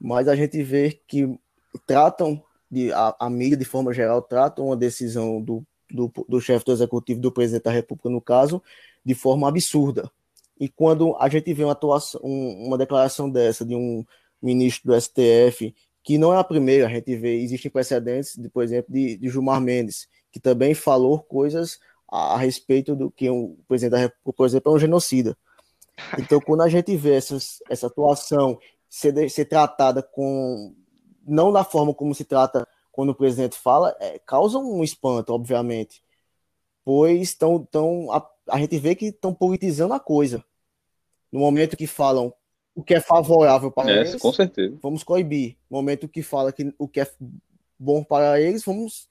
mas 0.00 0.28
a 0.28 0.36
gente 0.36 0.62
vê 0.62 1.00
que 1.06 1.38
tratam 1.86 2.42
de 2.70 2.92
a, 2.92 3.14
a 3.18 3.30
mídia 3.30 3.56
de 3.56 3.64
forma 3.64 3.92
geral 3.92 4.20
tratam 4.20 4.66
uma 4.66 4.76
decisão 4.76 5.40
do, 5.40 5.64
do, 5.90 6.12
do 6.28 6.40
chefe 6.40 6.64
do 6.64 6.72
executivo 6.72 7.20
do 7.20 7.32
presidente 7.32 7.64
da 7.64 7.70
República 7.70 8.10
no 8.10 8.20
caso 8.20 8.62
de 9.04 9.14
forma 9.14 9.48
absurda. 9.48 10.10
E 10.60 10.68
quando 10.68 11.16
a 11.18 11.28
gente 11.28 11.52
vê 11.54 11.64
uma, 11.64 11.72
atuação, 11.72 12.20
uma 12.20 12.76
declaração 12.76 13.30
dessa 13.30 13.64
de 13.64 13.74
um 13.74 14.04
ministro 14.42 14.92
do 14.92 15.00
STF, 15.00 15.74
que 16.02 16.18
não 16.18 16.34
é 16.34 16.38
a 16.38 16.44
primeira, 16.44 16.86
a 16.86 16.90
gente 16.90 17.14
vê, 17.16 17.36
existem 17.40 17.70
precedentes, 17.70 18.36
de, 18.36 18.48
por 18.48 18.62
exemplo, 18.62 18.92
de, 18.92 19.16
de 19.16 19.28
Gilmar 19.28 19.60
Mendes, 19.60 20.08
que 20.32 20.40
também 20.40 20.74
falou 20.74 21.20
coisas 21.20 21.78
a, 22.08 22.34
a 22.34 22.38
respeito 22.38 22.96
do 22.96 23.10
que 23.10 23.28
o 23.28 23.56
presidente 23.68 23.92
da 23.92 23.98
República, 23.98 24.32
por 24.32 24.46
exemplo, 24.46 24.72
é 24.72 24.74
um 24.74 24.78
genocida. 24.78 25.36
Então, 26.18 26.40
quando 26.40 26.62
a 26.62 26.68
gente 26.68 26.96
vê 26.96 27.14
essas, 27.14 27.58
essa 27.68 27.88
atuação 27.88 28.58
ser, 28.88 29.28
ser 29.30 29.44
tratada 29.44 30.02
com. 30.02 30.74
não 31.26 31.52
da 31.52 31.64
forma 31.64 31.92
como 31.92 32.14
se 32.14 32.24
trata 32.24 32.66
quando 32.92 33.10
o 33.10 33.14
presidente 33.14 33.56
fala, 33.56 33.94
é, 34.00 34.18
causa 34.18 34.58
um 34.58 34.82
espanto, 34.82 35.32
obviamente, 35.32 36.02
pois 36.84 37.20
estão 37.20 37.64
tão, 37.64 38.10
a 38.10 38.58
gente 38.58 38.76
vê 38.78 38.94
que 38.94 39.06
estão 39.06 39.32
politizando 39.32 39.94
a 39.94 40.00
coisa. 40.00 40.44
No 41.30 41.38
momento 41.38 41.76
que 41.76 41.86
falam 41.86 42.32
o 42.74 42.82
que 42.82 42.94
é 42.94 43.00
favorável 43.00 43.70
para 43.70 43.90
é, 43.90 44.00
eles, 44.00 44.16
com 44.16 44.32
certeza. 44.32 44.76
vamos 44.82 45.02
coibir. 45.02 45.56
No 45.70 45.76
momento 45.76 46.08
que 46.08 46.22
fala 46.22 46.52
que 46.52 46.72
o 46.78 46.88
que 46.88 47.00
é 47.00 47.10
bom 47.78 48.02
para 48.02 48.40
eles, 48.40 48.64
vamos. 48.64 49.08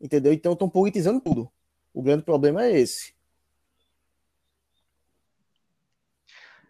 Entendeu? 0.00 0.32
Então 0.32 0.54
estão 0.54 0.68
politizando 0.68 1.20
tudo. 1.20 1.50
O 1.92 2.02
grande 2.02 2.24
problema 2.24 2.64
é 2.64 2.78
esse. 2.78 3.14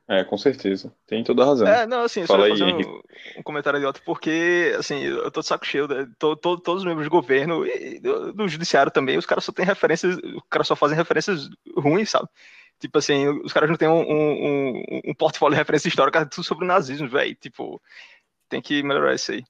É, 0.08 0.24
com 0.24 0.36
certeza. 0.36 0.92
Tem 1.06 1.22
toda 1.22 1.42
a 1.42 1.46
razão. 1.46 1.66
É, 1.66 1.86
não, 1.86 2.02
assim, 2.02 2.26
Fala 2.26 2.40
só 2.40 2.44
aí, 2.46 2.58
fazer 2.58 2.64
um, 2.64 3.02
um, 3.38 3.42
comentário 3.42 3.78
idiota, 3.78 4.00
porque, 4.04 4.74
assim, 4.78 5.00
eu 5.04 5.30
tô 5.30 5.40
de 5.40 5.46
saco 5.46 5.64
cheio, 5.64 5.88
né? 5.88 6.06
tô, 6.18 6.36
tô, 6.36 6.58
todos 6.58 6.82
os 6.82 6.86
membros 6.86 7.06
do 7.06 7.10
governo 7.10 7.64
e 7.64 7.98
do, 8.00 8.32
do, 8.32 8.48
judiciário 8.48 8.92
também, 8.92 9.16
os 9.16 9.24
caras 9.24 9.44
só 9.44 9.52
têm 9.52 9.64
referências, 9.64 10.16
os 10.16 10.42
caras 10.50 10.66
só 10.66 10.76
fazem 10.76 10.96
referências 10.96 11.48
ruins, 11.78 12.10
sabe? 12.10 12.28
Tipo 12.78 12.98
assim, 12.98 13.28
os 13.42 13.52
caras 13.52 13.70
não 13.70 13.76
têm 13.76 13.88
um, 13.88 14.02
um, 14.02 14.82
um 15.06 15.14
portfólio 15.14 15.54
de 15.54 15.60
referência 15.60 15.88
histórica 15.88 16.26
tudo 16.26 16.44
sobre 16.44 16.64
o 16.64 16.68
nazismo, 16.68 17.08
velho. 17.08 17.34
Tipo, 17.36 17.80
tem 18.48 18.60
que 18.60 18.82
melhorar 18.82 19.14
isso 19.14 19.32
aí. 19.32 19.44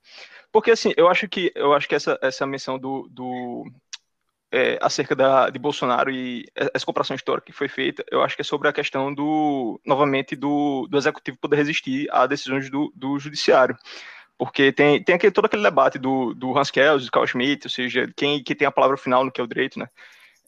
Porque, 0.53 0.71
assim, 0.71 0.93
eu 0.99 1.09
acho 1.09 1.27
que, 1.27 1.51
eu 1.55 1.73
acho 1.73 1.89
que 1.89 1.95
essa, 1.95 2.19
essa 2.21 2.47
menção 2.47 2.79
do, 2.79 3.09
do 3.11 3.65
é, 4.53 4.79
acerca 4.83 5.17
da, 5.17 5.49
de 5.49 5.59
Bolsonaro 5.59 6.11
e 6.11 6.45
essa 6.55 6.85
comparação 6.85 7.17
histórica 7.17 7.47
que 7.47 7.53
foi 7.53 7.69
feita, 7.69 8.05
eu 8.11 8.23
acho 8.23 8.37
que 8.37 8.43
é 8.43 8.45
sobre 8.45 8.69
a 8.69 8.73
questão 8.73 9.13
do, 9.13 9.81
novamente, 9.85 10.37
do, 10.37 10.87
do 10.91 10.99
executivo 10.99 11.39
poder 11.39 11.57
resistir 11.57 12.07
a 12.13 12.27
decisões 12.27 12.69
do, 12.71 12.93
do 12.95 13.19
judiciário. 13.19 13.75
Porque 14.37 14.71
tem, 14.71 15.03
tem 15.03 15.15
aquele, 15.15 15.33
todo 15.33 15.47
aquele 15.47 15.63
debate 15.63 15.99
do, 15.99 16.35
do 16.35 16.57
Hans 16.57 16.71
Kelsen, 16.71 17.07
do 17.07 17.11
Carl 17.11 17.27
Schmitt, 17.27 17.67
ou 17.67 17.71
seja, 17.71 18.13
quem, 18.15 18.43
quem 18.43 18.55
tem 18.55 18.69
a 18.69 18.73
palavra 18.73 18.99
final 18.99 19.25
no 19.25 19.33
que 19.33 19.41
é 19.41 19.45
o 19.45 19.49
direito, 19.49 19.79
né? 19.79 19.89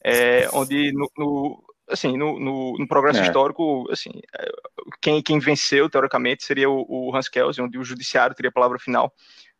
É, 0.03 0.47
onde 0.53 0.91
no, 0.93 1.09
no 1.17 1.63
assim, 1.89 2.17
no, 2.17 2.39
no, 2.39 2.77
no 2.77 2.87
progresso 2.87 3.19
é. 3.19 3.23
histórico, 3.23 3.87
assim, 3.91 4.11
é, 4.37 4.51
quem, 5.01 5.21
quem 5.21 5.39
venceu, 5.39 5.89
teoricamente, 5.89 6.43
seria 6.43 6.69
o, 6.69 6.85
o 6.87 7.15
Hans 7.15 7.29
Kelsen, 7.29 7.63
onde 7.63 7.77
o 7.77 7.83
judiciário 7.83 8.35
teria 8.35 8.49
a 8.49 8.53
palavra 8.53 8.77
final 8.77 9.11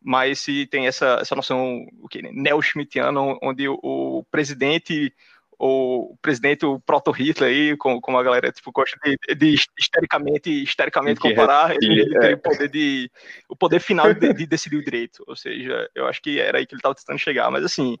mas 0.06 0.38
se 0.38 0.66
tem 0.66 0.86
essa, 0.86 1.18
essa 1.20 1.34
noção 1.34 1.84
o 2.00 2.08
que, 2.08 2.22
neo-schmittiana, 2.22 3.20
onde 3.42 3.68
o, 3.68 3.76
o 3.82 4.24
presidente 4.30 5.12
o 5.58 6.16
presidente, 6.20 6.66
o 6.66 6.78
proto-Hitler 6.78 7.50
aí, 7.50 7.76
como, 7.78 8.00
como 8.00 8.18
a 8.18 8.22
galera 8.22 8.52
tipo, 8.52 8.70
gosta 8.70 8.96
de, 9.02 9.16
de 9.34 9.56
histericamente, 9.78 10.50
histericamente 10.62 11.18
comparar, 11.18 11.74
ele, 11.74 12.02
ele 12.02 12.18
tem 12.20 12.30
é. 12.30 12.34
o 12.34 12.38
poder 12.38 12.68
de 12.68 13.10
o 13.48 13.56
poder 13.56 13.80
final 13.80 14.12
de, 14.12 14.34
de, 14.34 14.46
decidir 14.46 14.76
o 14.76 14.84
direito. 14.84 15.24
Ou 15.26 15.34
seja, 15.34 15.88
eu 15.94 16.06
acho 16.06 16.20
que 16.20 16.38
era 16.38 16.58
aí 16.58 16.66
que 16.66 16.74
ele 16.74 16.80
estava 16.80 16.94
tentando 16.94 17.18
chegar. 17.18 17.50
Mas 17.50 17.64
assim, 17.64 17.96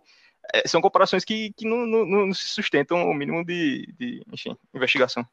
é, 0.54 0.68
são 0.68 0.82
comparações 0.82 1.24
que, 1.24 1.50
que 1.56 1.66
não, 1.66 1.86
não, 1.86 2.04
não, 2.04 2.34
se 2.34 2.46
sustentam 2.48 3.08
o 3.08 3.14
mínimo 3.14 3.44
de, 3.44 3.86
de 3.98 4.22
enfim, 4.30 4.54
investigação. 4.74 5.26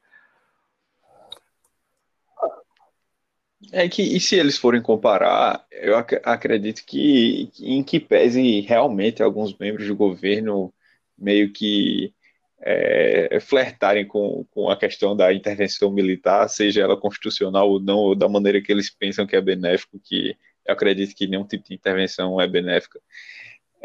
É 3.71 3.87
que, 3.87 4.01
e 4.01 4.19
se 4.19 4.35
eles 4.35 4.57
forem 4.57 4.81
comparar, 4.81 5.65
eu 5.71 5.95
ac 5.95 6.19
acredito 6.23 6.83
que, 6.85 7.49
em 7.59 7.83
que 7.83 7.99
pese 7.99 8.61
realmente 8.61 9.23
alguns 9.23 9.57
membros 9.57 9.87
do 9.87 9.95
governo 9.95 10.73
meio 11.17 11.51
que 11.51 12.13
é, 12.59 13.39
flertarem 13.41 14.05
com, 14.05 14.45
com 14.51 14.69
a 14.69 14.77
questão 14.77 15.15
da 15.15 15.33
intervenção 15.33 15.91
militar, 15.91 16.47
seja 16.49 16.81
ela 16.81 16.97
constitucional 16.97 17.69
ou 17.69 17.79
não, 17.79 17.97
ou 17.97 18.15
da 18.15 18.29
maneira 18.29 18.61
que 18.61 18.71
eles 18.71 18.89
pensam 18.89 19.27
que 19.27 19.35
é 19.35 19.41
benéfico, 19.41 19.99
que 20.03 20.35
eu 20.65 20.73
acredito 20.73 21.15
que 21.15 21.27
nenhum 21.27 21.45
tipo 21.45 21.65
de 21.67 21.75
intervenção 21.75 22.39
é 22.39 22.47
benéfica. 22.47 22.99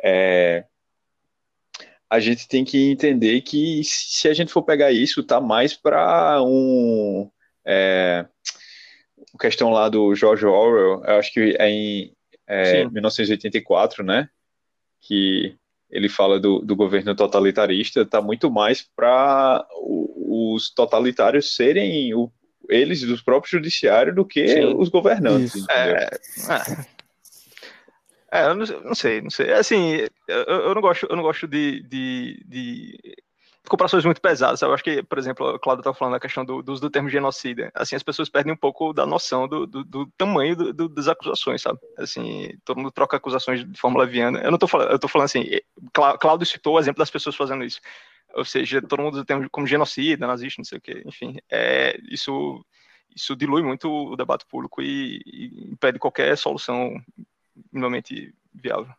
É, 0.03 0.65
a 2.09 2.21
gente 2.21 2.49
tem 2.49 2.65
que 2.65 2.91
entender 2.91 3.41
que 3.43 3.83
se 3.85 4.29
a 4.29 4.35
gente 4.35 4.53
for 4.53 4.63
pegar 4.63 4.93
isso, 4.93 5.23
tá 5.23 5.41
mais 5.41 5.75
para 5.75 6.43
um. 6.43 7.31
É, 7.67 8.27
questão 9.39 9.71
lá 9.71 9.89
do 9.89 10.15
George 10.15 10.47
Orwell, 10.47 11.03
eu 11.05 11.19
acho 11.19 11.33
que 11.33 11.57
é 11.59 11.69
em 11.69 12.13
é, 12.47 12.89
1984, 12.89 14.05
né? 14.05 14.29
Que 15.01 15.57
ele 15.91 16.09
fala 16.09 16.39
do, 16.39 16.61
do 16.61 16.77
governo 16.77 17.15
totalitarista, 17.15 18.03
está 18.03 18.21
muito 18.21 18.51
mais 18.51 18.83
para 18.95 19.67
os 19.81 20.71
totalitários 20.75 21.55
serem 21.55 22.15
o, 22.15 22.31
eles 22.69 23.01
dos 23.03 23.23
próprios 23.23 23.51
judiciários 23.51 24.15
do 24.15 24.25
que 24.25 24.47
Sim. 24.49 24.75
os 24.77 24.89
governantes. 24.89 25.67
É, 25.69 26.11
é, 28.31 28.45
eu 28.45 28.55
não, 28.55 28.67
não, 28.85 28.95
sei, 28.95 29.23
não 29.23 29.31
sei. 29.31 29.53
Assim, 29.53 30.07
eu, 30.29 30.43
eu, 30.43 30.75
não 30.75 30.83
gosto, 30.83 31.07
eu 31.09 31.17
não 31.17 31.23
gosto 31.23 31.47
de, 31.49 31.83
de, 31.85 32.45
de 32.47 32.99
comparações 33.69 34.05
muito 34.05 34.21
pesadas. 34.21 34.63
Eu 34.63 34.73
acho 34.73 34.83
que, 34.83 35.03
por 35.03 35.19
exemplo, 35.19 35.55
o 35.55 35.59
Claudio 35.59 35.81
está 35.81 35.95
falando 35.95 36.15
da 36.15 36.21
questão 36.21 36.45
do, 36.45 36.63
do 36.63 36.73
uso 36.73 36.83
do 36.83 36.91
termo 36.91 37.09
genocida. 37.09 37.71
Assim, 37.75 37.95
as 37.95 38.03
pessoas 38.03 38.29
perdem 38.29 38.53
um 38.53 38.57
pouco 38.57 38.93
da 38.93 39.07
noção 39.07 39.47
do, 39.47 39.67
do, 39.67 39.85
do 39.85 40.07
tamanho 40.17 40.73
das 40.73 41.09
acusações, 41.09 41.63
sabe? 41.63 41.79
Assim, 41.97 42.57
todo 42.65 42.79
mundo 42.79 42.91
troca 42.91 43.17
acusações 43.17 43.65
de 43.65 43.79
forma 43.79 44.01
leviana. 44.01 44.41
Eu 44.41 44.51
não 44.51 44.57
estou 44.57 44.69
falando, 44.69 44.91
eu 44.91 44.99
tô 44.99 45.09
falando 45.09 45.27
assim, 45.27 45.45
Cláudio 45.93 46.47
citou 46.47 46.75
o 46.75 46.79
exemplo 46.81 46.99
das 46.99 47.11
pessoas 47.11 47.37
fazendo 47.37 47.65
isso. 47.65 47.81
Ou 48.35 48.45
seja, 48.45 48.83
todo 48.83 49.03
mundo 49.03 49.25
tem 49.25 49.49
como 49.49 49.67
genocida, 49.67 50.27
nazista, 50.27 50.61
não 50.61 50.65
sei 50.65 50.79
o 50.79 50.81
quê. 50.81 51.03
Enfim, 51.07 51.37
é, 51.51 51.99
isso, 52.11 52.65
isso 53.15 53.37
dilui 53.37 53.63
muito 53.63 53.91
o 53.91 54.17
debate 54.17 54.45
público 54.47 54.83
e, 54.83 55.23
e 55.27 55.71
impede 55.73 55.99
qualquer 55.99 56.37
solução 56.37 56.95
minimamente 57.73 58.35
viável. 58.55 58.93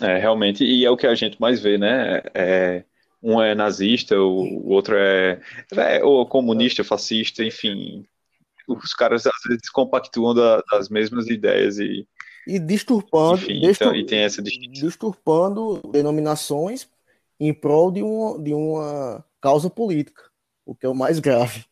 É, 0.00 0.18
realmente, 0.18 0.64
e 0.64 0.84
é 0.84 0.90
o 0.90 0.96
que 0.96 1.06
a 1.06 1.14
gente 1.14 1.40
mais 1.40 1.60
vê, 1.60 1.76
né? 1.76 2.22
É, 2.34 2.84
um 3.22 3.40
é 3.40 3.54
nazista, 3.54 4.16
o, 4.18 4.42
o 4.42 4.68
outro 4.70 4.96
é, 4.96 5.40
é 5.72 6.02
ou 6.02 6.26
comunista, 6.26 6.82
fascista, 6.82 7.44
enfim. 7.44 8.06
Os 8.66 8.94
caras 8.94 9.26
às 9.26 9.42
vezes 9.46 9.68
compactuam 9.68 10.34
da, 10.34 10.62
das 10.70 10.88
mesmas 10.88 11.28
ideias 11.28 11.78
e. 11.78 12.08
E 12.46 12.58
disturpando, 12.58 13.42
enfim, 13.42 13.60
distur 13.60 13.88
então, 13.88 13.94
e 13.94 14.06
tem 14.06 14.20
essa 14.20 14.42
disturpando 14.42 15.82
denominações 15.92 16.88
em 17.38 17.52
prol 17.52 17.90
de 17.90 18.02
uma, 18.02 18.42
de 18.42 18.54
uma 18.54 19.24
causa 19.40 19.68
política, 19.68 20.22
o 20.64 20.74
que 20.74 20.86
é 20.86 20.88
o 20.88 20.94
mais 20.94 21.18
grave. 21.18 21.64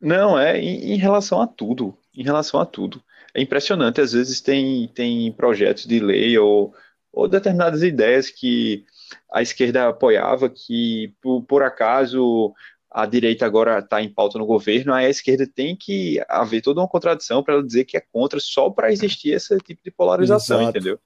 Não, 0.00 0.38
é 0.38 0.60
em, 0.60 0.92
em 0.92 0.96
relação 0.96 1.42
a 1.42 1.46
tudo. 1.46 1.98
Em 2.14 2.22
relação 2.22 2.60
a 2.60 2.66
tudo 2.66 3.02
é 3.38 3.42
impressionante. 3.42 4.00
Às 4.00 4.12
vezes 4.12 4.40
tem, 4.40 4.88
tem 4.88 5.32
projetos 5.32 5.86
de 5.86 6.00
lei 6.00 6.36
ou, 6.38 6.74
ou 7.12 7.28
determinadas 7.28 7.82
ideias 7.82 8.30
que 8.30 8.84
a 9.32 9.40
esquerda 9.40 9.88
apoiava, 9.88 10.48
que 10.48 11.14
por, 11.22 11.42
por 11.42 11.62
acaso 11.62 12.52
a 12.90 13.06
direita 13.06 13.44
agora 13.46 13.78
está 13.78 14.02
em 14.02 14.08
pauta 14.08 14.38
no 14.38 14.46
governo, 14.46 14.92
a 14.92 15.08
esquerda 15.08 15.46
tem 15.46 15.76
que 15.76 16.22
haver 16.28 16.62
toda 16.62 16.80
uma 16.80 16.88
contradição 16.88 17.42
para 17.42 17.54
ela 17.54 17.62
dizer 17.62 17.84
que 17.84 17.96
é 17.96 18.02
contra 18.12 18.40
só 18.40 18.70
para 18.70 18.90
existir 18.90 19.30
esse 19.30 19.56
tipo 19.58 19.82
de 19.84 19.90
polarização, 19.90 20.62
Exato. 20.62 20.78
entendeu? 20.78 20.98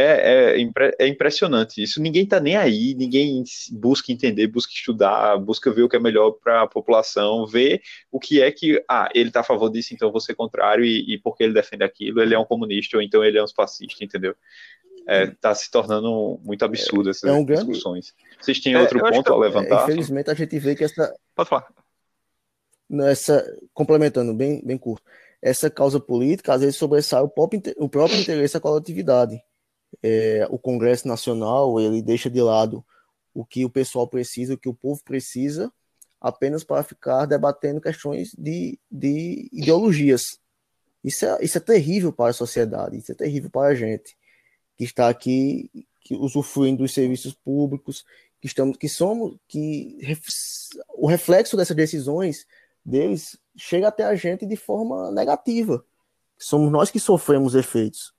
É, 0.00 0.54
é, 0.60 0.70
é, 1.00 1.08
impressionante 1.08 1.82
isso. 1.82 2.00
Ninguém 2.00 2.22
está 2.22 2.38
nem 2.38 2.56
aí, 2.56 2.94
ninguém 2.94 3.42
busca 3.72 4.12
entender, 4.12 4.46
busca 4.46 4.72
estudar, 4.72 5.36
busca 5.38 5.72
ver 5.72 5.82
o 5.82 5.88
que 5.88 5.96
é 5.96 5.98
melhor 5.98 6.30
para 6.30 6.62
a 6.62 6.66
população, 6.68 7.44
ver 7.44 7.82
o 8.08 8.20
que 8.20 8.40
é 8.40 8.52
que, 8.52 8.80
ah, 8.88 9.08
ele 9.12 9.30
está 9.30 9.40
a 9.40 9.42
favor 9.42 9.68
disso, 9.68 9.92
então 9.92 10.12
você 10.12 10.32
contrário, 10.32 10.84
e, 10.84 11.14
e 11.14 11.18
porque 11.18 11.42
ele 11.42 11.52
defende 11.52 11.82
aquilo, 11.82 12.22
ele 12.22 12.32
é 12.32 12.38
um 12.38 12.44
comunista, 12.44 12.96
ou 12.96 13.02
então 13.02 13.24
ele 13.24 13.38
é 13.38 13.42
um 13.42 13.48
fascista, 13.48 14.04
entendeu? 14.04 14.36
está 15.32 15.50
é, 15.50 15.54
se 15.54 15.68
tornando 15.68 16.38
muito 16.44 16.64
absurdo 16.64 17.10
essas 17.10 17.28
é 17.28 17.32
um 17.32 17.44
grande... 17.44 17.66
discussões. 17.66 18.14
Vocês 18.40 18.60
têm 18.60 18.74
é, 18.74 18.80
outro 18.80 19.00
ponto 19.00 19.32
a 19.32 19.36
levantar? 19.36 19.82
infelizmente, 19.82 20.30
a 20.30 20.34
gente 20.34 20.58
vê 20.60 20.76
que 20.76 20.84
essa. 20.84 21.12
Pode 21.34 21.48
falar. 21.48 21.66
Complementando, 23.74 24.32
bem, 24.32 24.62
bem 24.64 24.78
curto. 24.78 25.02
Essa 25.42 25.68
causa 25.68 25.98
política, 25.98 26.52
às 26.52 26.60
vezes, 26.60 26.76
sobressai 26.76 27.20
o 27.20 27.28
próprio, 27.28 27.60
o 27.78 27.88
próprio 27.88 28.20
interesse 28.20 28.54
da 28.54 28.60
coletividade. 28.60 29.42
É, 30.02 30.46
o 30.50 30.58
Congresso 30.58 31.08
Nacional, 31.08 31.80
ele 31.80 32.02
deixa 32.02 32.30
de 32.30 32.40
lado 32.40 32.84
o 33.34 33.44
que 33.44 33.64
o 33.64 33.70
pessoal 33.70 34.06
precisa, 34.06 34.54
o 34.54 34.58
que 34.58 34.68
o 34.68 34.74
povo 34.74 35.02
precisa, 35.04 35.72
apenas 36.20 36.64
para 36.64 36.82
ficar 36.82 37.26
debatendo 37.26 37.80
questões 37.80 38.34
de, 38.36 38.78
de 38.90 39.48
ideologias. 39.52 40.38
Isso 41.02 41.24
é, 41.24 41.38
isso 41.44 41.58
é 41.58 41.60
terrível 41.60 42.12
para 42.12 42.30
a 42.30 42.34
sociedade, 42.34 42.98
isso 42.98 43.12
é 43.12 43.14
terrível 43.14 43.50
para 43.50 43.68
a 43.68 43.74
gente 43.74 44.16
que 44.76 44.84
está 44.84 45.08
aqui, 45.08 45.70
que 46.02 46.14
usufruindo 46.14 46.82
dos 46.82 46.94
serviços 46.94 47.34
públicos, 47.34 48.04
que 48.40 48.46
estamos, 48.46 48.76
que 48.76 48.88
somos, 48.88 49.36
que 49.48 49.98
o 50.94 51.06
reflexo 51.08 51.56
dessas 51.56 51.76
decisões 51.76 52.46
deles 52.84 53.36
chega 53.56 53.88
até 53.88 54.04
a 54.04 54.14
gente 54.14 54.46
de 54.46 54.56
forma 54.56 55.10
negativa. 55.10 55.84
Somos 56.38 56.70
nós 56.70 56.90
que 56.90 57.00
sofremos 57.00 57.56
efeitos. 57.56 58.14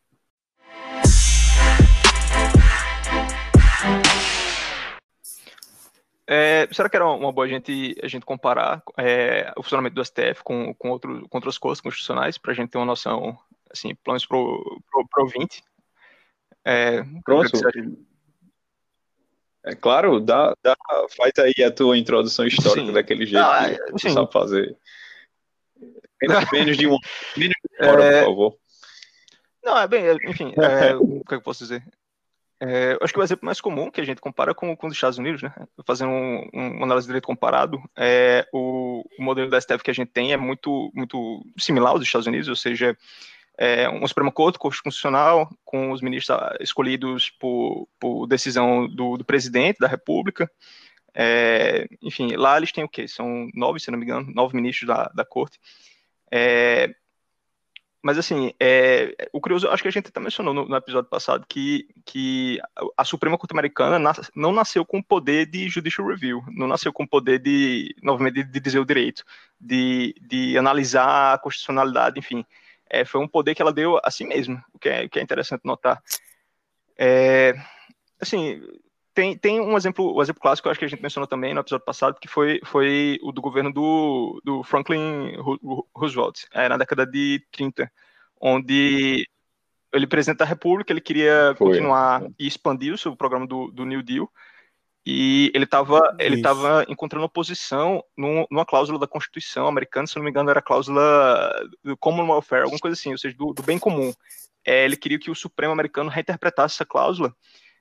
É, 6.31 6.67
será 6.71 6.87
que 6.87 6.95
era 6.95 7.07
uma 7.07 7.31
boa 7.31 7.47
a 7.47 7.49
gente, 7.49 7.95
a 8.03 8.07
gente 8.07 8.23
comparar 8.23 8.83
é, 8.95 9.51
o 9.57 9.63
funcionamento 9.63 9.95
do 9.95 10.05
STF 10.05 10.43
com, 10.43 10.75
com, 10.75 10.91
outro, 10.91 11.27
com 11.27 11.37
outras 11.39 11.57
coisas 11.57 11.81
constitucionais, 11.81 12.37
para 12.37 12.51
a 12.51 12.53
gente 12.53 12.69
ter 12.69 12.77
uma 12.77 12.85
noção, 12.85 13.35
assim, 13.71 13.95
planos 13.95 14.27
para 14.27 14.37
o 14.37 14.79
ouvinte? 15.17 15.63
É, 16.63 17.01
Pronto. 17.25 17.49
É 19.65 19.73
claro, 19.73 20.19
dá, 20.19 20.55
dá, 20.61 20.77
faz 21.17 21.31
aí 21.39 21.63
a 21.63 21.71
tua 21.71 21.97
introdução 21.97 22.45
histórica 22.45 22.85
sim. 22.85 22.93
daquele 22.93 23.25
jeito 23.25 23.43
é, 23.43 23.75
que 23.85 23.91
você 23.93 24.11
sabe 24.11 24.31
fazer. 24.31 24.77
Menos 26.53 26.77
de 26.77 26.85
um 26.85 26.97
menos 27.35 27.55
de 27.55 27.83
uma 27.83 27.91
hora, 27.91 28.03
é... 28.03 28.19
por 28.19 28.29
favor. 28.29 28.57
Não, 29.63 29.77
é 29.79 29.87
bem, 29.87 30.05
enfim, 30.25 30.53
é, 30.57 30.95
o 30.95 31.23
que 31.23 31.35
eu 31.35 31.41
posso 31.41 31.63
dizer? 31.63 31.83
É, 32.61 32.97
acho 33.01 33.13
que 33.13 33.19
o 33.19 33.23
exemplo 33.23 33.45
mais 33.45 33.61
comum 33.61 33.89
que 33.89 34.01
a 34.01 34.03
gente 34.03 34.19
compara 34.19 34.53
com, 34.53 34.75
com 34.75 34.87
os 34.87 34.93
Estados 34.93 35.17
Unidos, 35.17 35.41
né? 35.41 35.53
Fazendo 35.85 36.11
um, 36.11 36.49
um, 36.53 36.67
uma 36.71 36.85
análise 36.85 37.05
de 37.05 37.09
direito 37.09 37.25
comparado, 37.25 37.81
é, 37.97 38.45
o, 38.51 39.05
o 39.17 39.23
modelo 39.23 39.49
da 39.49 39.59
STF 39.61 39.81
que 39.81 39.91
a 39.91 39.93
gente 39.93 40.11
tem 40.11 40.33
é 40.33 40.37
muito, 40.37 40.91
muito 40.93 41.45
similar 41.57 41.93
aos 41.93 42.01
Estados 42.01 42.27
Unidos, 42.27 42.49
ou 42.49 42.55
seja, 42.55 42.97
é, 43.57 43.89
um 43.89 44.05
Supremo 44.05 44.31
Corte 44.31 44.57
Constitucional, 44.57 45.49
com 45.63 45.91
os 45.91 46.01
ministros 46.01 46.37
escolhidos 46.59 47.29
por, 47.29 47.87
por 47.99 48.27
decisão 48.27 48.87
do, 48.87 49.17
do, 49.17 49.25
presidente 49.25 49.79
da 49.79 49.87
República. 49.87 50.49
É, 51.13 51.87
enfim, 52.01 52.35
lá 52.35 52.57
eles 52.57 52.71
têm 52.71 52.83
o 52.83 52.89
quê? 52.89 53.07
São 53.07 53.49
nove, 53.53 53.79
se 53.79 53.89
não 53.91 53.97
me 53.97 54.05
engano, 54.05 54.31
nove 54.33 54.55
ministros 54.55 54.87
da, 54.87 55.09
da 55.15 55.25
Corte. 55.25 55.59
É, 56.31 56.93
mas, 58.01 58.17
assim, 58.17 58.53
é, 58.59 59.13
o 59.33 59.41
curioso, 59.41 59.67
acho 59.69 59.83
que 59.83 59.89
a 59.89 59.91
gente 59.91 60.07
até 60.07 60.19
mencionou 60.19 60.53
no, 60.53 60.67
no, 60.67 60.75
episódio 60.75 61.09
passado 61.09 61.45
que, 61.47 61.87
que 62.05 62.59
a 62.97 63.03
Suprema 63.03 63.37
Corte 63.37 63.53
Americana 63.53 64.13
não 64.35 64.51
nasceu 64.51 64.85
com 64.85 64.99
o 64.99 65.03
poder 65.03 65.45
de 65.45 65.67
judicial 65.69 66.07
review, 66.07 66.41
não 66.49 66.67
nasceu 66.67 66.93
com 66.93 67.03
o 67.03 67.07
poder 67.07 67.39
de, 67.39 67.95
novamente, 68.01 68.43
de 68.43 68.59
dizer 68.59 68.79
o 68.79 68.85
direito, 68.85 69.23
de, 69.59 70.15
de 70.21 70.57
analisar 70.57 71.33
a 71.33 71.37
constitucionalidade, 71.37 72.19
enfim 72.19 72.45
é, 72.89 73.05
foi 73.05 73.21
um 73.21 73.27
poder 73.27 73.53
que 73.53 73.61
ela 73.61 73.71
deu 73.71 73.99
a 74.03 74.09
si 74.09 74.25
mesma, 74.25 74.65
o 74.73 74.79
que 74.79 74.89
é, 74.89 75.05
o 75.05 75.09
que 75.09 75.19
é 75.19 75.21
interessante 75.21 75.61
notar. 75.63 76.01
É, 76.97 77.53
assim, 78.19 78.61
tem, 79.19 79.37
tem 79.37 79.59
um 79.59 79.75
exemplo, 79.75 80.15
um 80.17 80.21
exemplo 80.21 80.41
clássico, 80.41 80.67
eu 80.67 80.71
acho 80.71 80.79
que 80.79 80.85
a 80.85 80.87
gente 80.87 81.01
mencionou 81.01 81.27
também 81.27 81.53
no 81.53 81.59
episódio 81.59 81.85
passado, 81.85 82.17
que 82.21 82.27
foi, 82.27 82.61
foi 82.63 83.19
o 83.21 83.33
do 83.33 83.41
governo 83.41 83.69
do, 83.69 84.41
do 84.45 84.63
Franklin 84.63 85.35
Roosevelt, 85.93 86.45
é, 86.53 86.69
na 86.69 86.77
década 86.77 87.05
de 87.05 87.45
30, 87.51 87.91
onde 88.39 89.27
ele 89.91 90.07
presidente 90.07 90.37
da 90.37 90.45
República, 90.45 90.93
ele 90.93 91.01
queria 91.01 91.53
foi. 91.57 91.67
continuar 91.67 92.23
e 92.39 92.47
expandir 92.47 92.93
o 92.93 92.97
seu 92.97 93.13
programa 93.13 93.45
do, 93.45 93.69
do 93.71 93.85
New 93.85 94.01
Deal, 94.01 94.31
e 95.05 95.51
ele 95.53 95.65
estava 95.65 96.15
ele 96.17 96.41
tava 96.41 96.85
encontrando 96.87 97.25
oposição 97.25 98.01
num, 98.15 98.45
numa 98.49 98.65
cláusula 98.65 98.97
da 98.97 99.07
Constituição 99.07 99.67
americana, 99.67 100.07
se 100.07 100.15
não 100.15 100.23
me 100.23 100.29
engano, 100.29 100.49
era 100.49 100.59
a 100.59 100.63
cláusula 100.63 101.53
do 101.83 101.97
Common 101.97 102.31
Welfare, 102.31 102.61
alguma 102.61 102.79
coisa 102.79 102.97
assim, 102.97 103.11
ou 103.11 103.17
seja, 103.17 103.35
do, 103.35 103.53
do 103.53 103.63
bem 103.63 103.77
comum. 103.77 104.13
É, 104.65 104.85
ele 104.85 104.95
queria 104.95 105.19
que 105.19 105.31
o 105.31 105.35
Supremo 105.35 105.73
americano 105.73 106.09
reinterpretasse 106.09 106.75
essa 106.75 106.85
cláusula 106.85 107.35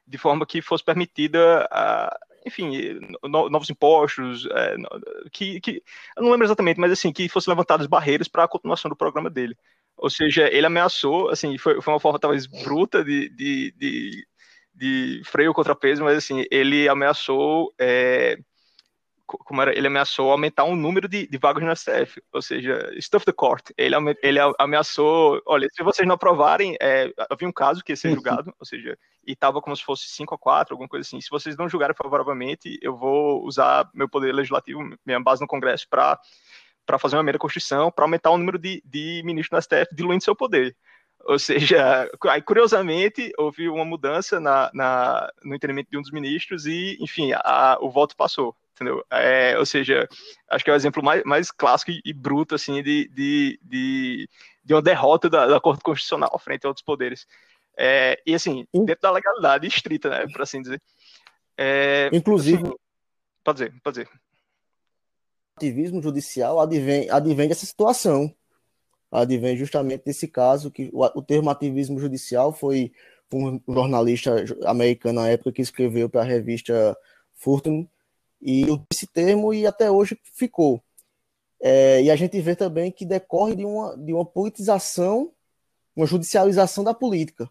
de 0.09 0.19
forma 0.19 0.47
que 0.47 0.63
fosse 0.63 0.85
permitida, 0.85 1.69
a, 1.71 2.17
enfim, 2.47 2.99
no, 3.23 3.51
novos 3.51 3.69
impostos, 3.71 4.47
é, 4.47 4.77
que, 5.33 5.61
que, 5.61 5.83
eu 6.17 6.23
não 6.23 6.31
lembro 6.31 6.47
exatamente, 6.47 6.81
mas 6.81 6.93
assim, 6.93 7.13
que 7.13 7.29
fossem 7.29 7.51
levantadas 7.51 7.87
barreiras 7.87 8.29
para 8.29 8.45
a 8.45 8.49
continuação 8.49 8.89
do 8.89 8.97
programa 8.97 9.31
dele. 9.31 9.57
Ou 9.97 10.09
seja, 10.11 10.49
ele 10.53 10.67
ameaçou, 10.67 11.29
assim, 11.31 11.59
foi, 11.59 11.81
foi 11.83 11.93
uma 11.93 12.01
forma 12.01 12.19
talvez 12.19 12.47
bruta 12.47 13.05
de, 13.05 13.29
de, 13.31 13.75
de 13.77 14.27
de 14.79 15.23
freio 15.25 15.53
contra 15.53 15.75
peso, 15.75 16.05
mas 16.05 16.17
assim, 16.17 16.45
ele 16.51 16.89
ameaçou. 16.89 17.75
É, 17.79 18.39
como 19.29 19.61
era, 19.61 19.77
ele 19.77 19.87
ameaçou 19.87 20.33
aumentar 20.33 20.65
o 20.65 20.75
número 20.75 21.07
de, 21.07 21.27
de 21.27 21.39
vagas 21.39 21.63
no 21.63 21.77
STF, 21.77 22.23
ou 22.33 22.41
seja, 22.41 22.91
stuff 23.01 23.27
the 23.27 23.33
court. 23.33 23.71
Ele, 23.77 23.95
ele 24.23 24.39
ameaçou, 24.59 25.43
olha, 25.47 25.69
se 25.71 25.83
vocês 25.83 26.09
não 26.09 26.15
aprovarem, 26.15 26.77
é, 26.81 27.13
havia 27.31 27.47
um 27.47 27.53
caso 27.53 27.85
que 27.85 27.93
ia 27.93 27.97
ser 27.97 28.11
julgado, 28.15 28.53
ou 28.59 28.65
seja, 28.65 28.99
e 29.27 29.33
estava 29.33 29.61
como 29.61 29.77
se 29.77 29.85
fosse 29.85 30.09
5 30.09 30.35
a 30.35 30.39
4, 30.39 30.75
alguma 30.75 30.89
coisa 30.89 31.07
assim. 31.07 31.21
Se 31.21 31.29
vocês 31.29 31.57
não 31.57 31.69
julgarem 31.69 31.95
favoravelmente, 31.95 32.79
eu 32.81 32.97
vou 32.97 33.45
usar 33.45 33.89
meu 33.93 34.09
poder 34.09 34.35
legislativo, 34.35 34.81
minha 35.05 35.21
base 35.21 35.43
no 35.43 35.47
Congresso, 35.47 35.87
para 35.89 36.19
para 36.87 36.99
fazer 36.99 37.17
uma 37.17 37.23
meia 37.23 37.39
Constituição, 37.39 37.91
para 37.91 38.07
aumentar 38.07 38.31
o 38.31 38.39
número 38.39 38.59
de, 38.59 38.83
de 38.83 39.21
ministros 39.23 39.59
no 39.59 39.63
STF, 39.63 39.95
diluindo 39.95 40.25
seu 40.25 40.35
poder. 40.35 40.75
Ou 41.27 41.39
seja, 41.39 42.09
aí, 42.31 42.41
curiosamente, 42.41 43.31
houve 43.37 43.69
uma 43.69 43.85
mudança 43.85 44.41
na, 44.41 44.71
na, 44.73 45.31
no 45.45 45.55
entendimento 45.55 45.91
de 45.91 45.99
um 45.99 46.01
dos 46.01 46.11
ministros 46.11 46.65
e, 46.65 46.97
enfim, 46.99 47.33
a, 47.35 47.77
o 47.83 47.91
voto 47.91 48.17
passou, 48.17 48.57
entendeu? 48.83 49.05
É, 49.11 49.59
ou 49.59 49.67
seja, 49.67 50.09
acho 50.49 50.65
que 50.65 50.71
é 50.71 50.73
o 50.73 50.77
exemplo 50.77 51.03
mais, 51.03 51.23
mais 51.25 51.51
clássico 51.51 51.93
e, 52.05 52.13
bruto, 52.13 52.55
assim, 52.55 52.83
de, 52.83 53.09
de, 53.09 53.61
de, 53.63 54.29
de 54.65 54.75
uma 54.75 54.83
derrota 54.83 55.29
da, 55.29 55.47
da 55.47 55.61
Corte 55.61 55.83
Constitucional 55.83 56.39
frente 56.39 56.65
a 56.65 56.69
outros 56.69 56.85
poderes. 56.85 57.27
É, 57.77 58.21
e, 58.27 58.35
assim, 58.35 58.67
dentro 58.73 59.03
da 59.03 59.11
legalidade 59.11 59.67
estrita, 59.67 60.09
né, 60.11 60.27
por 60.33 60.43
assim 60.43 60.63
dizer. 60.63 60.81
É, 61.57 62.11
Inclusive... 62.13 62.63
Assim, 62.63 62.75
pode 63.45 63.59
dizer, 63.59 63.81
pode 63.83 63.99
dizer. 64.01 64.09
O 64.11 65.59
ativismo 65.59 66.03
judicial 66.03 66.61
advém, 66.61 67.11
advém 67.11 67.49
dessa 67.49 67.67
situação 67.67 68.33
advém 69.11 69.57
justamente 69.57 70.05
desse 70.05 70.29
caso, 70.29 70.71
que 70.71 70.91
o, 70.93 71.05
o 71.19 71.23
termo 71.23 71.51
ativismo 71.51 71.99
judicial 71.99 72.53
foi 72.53 72.93
um 73.33 73.61
jornalista 73.69 74.45
americano 74.65 75.21
na 75.21 75.29
época 75.29 75.53
que 75.53 75.63
escreveu 75.63 76.09
para 76.09 76.23
a 76.23 76.25
revista 76.25 76.97
Fortune, 77.35 77.89
e 78.41 78.67
esse 78.93 79.07
termo 79.07 79.53
e 79.53 79.67
até 79.67 79.91
hoje 79.91 80.19
ficou. 80.35 80.83
É, 81.61 82.03
e 82.03 82.11
a 82.11 82.17
gente 82.17 82.41
vê 82.41 82.55
também 82.55 82.91
que 82.91 83.05
decorre 83.05 83.57
de 83.57 83.65
uma, 83.65 83.97
de 83.97 84.13
uma 84.13 84.25
politização, 84.25 85.33
uma 85.95 86.07
judicialização 86.07 86.85
da 86.85 86.95
política. 86.95 87.51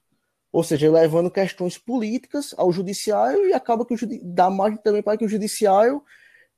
Ou 0.52 0.64
seja, 0.64 0.90
levando 0.90 1.30
questões 1.30 1.78
políticas 1.78 2.54
ao 2.58 2.72
judiciário 2.72 3.48
e 3.48 3.54
acaba 3.54 3.86
que 3.86 3.94
o 3.94 3.98
dá 4.24 4.50
margem 4.50 4.80
também 4.82 5.04
para 5.04 5.18
que 5.18 5.26
o 5.26 5.30
judiciário 5.30 6.02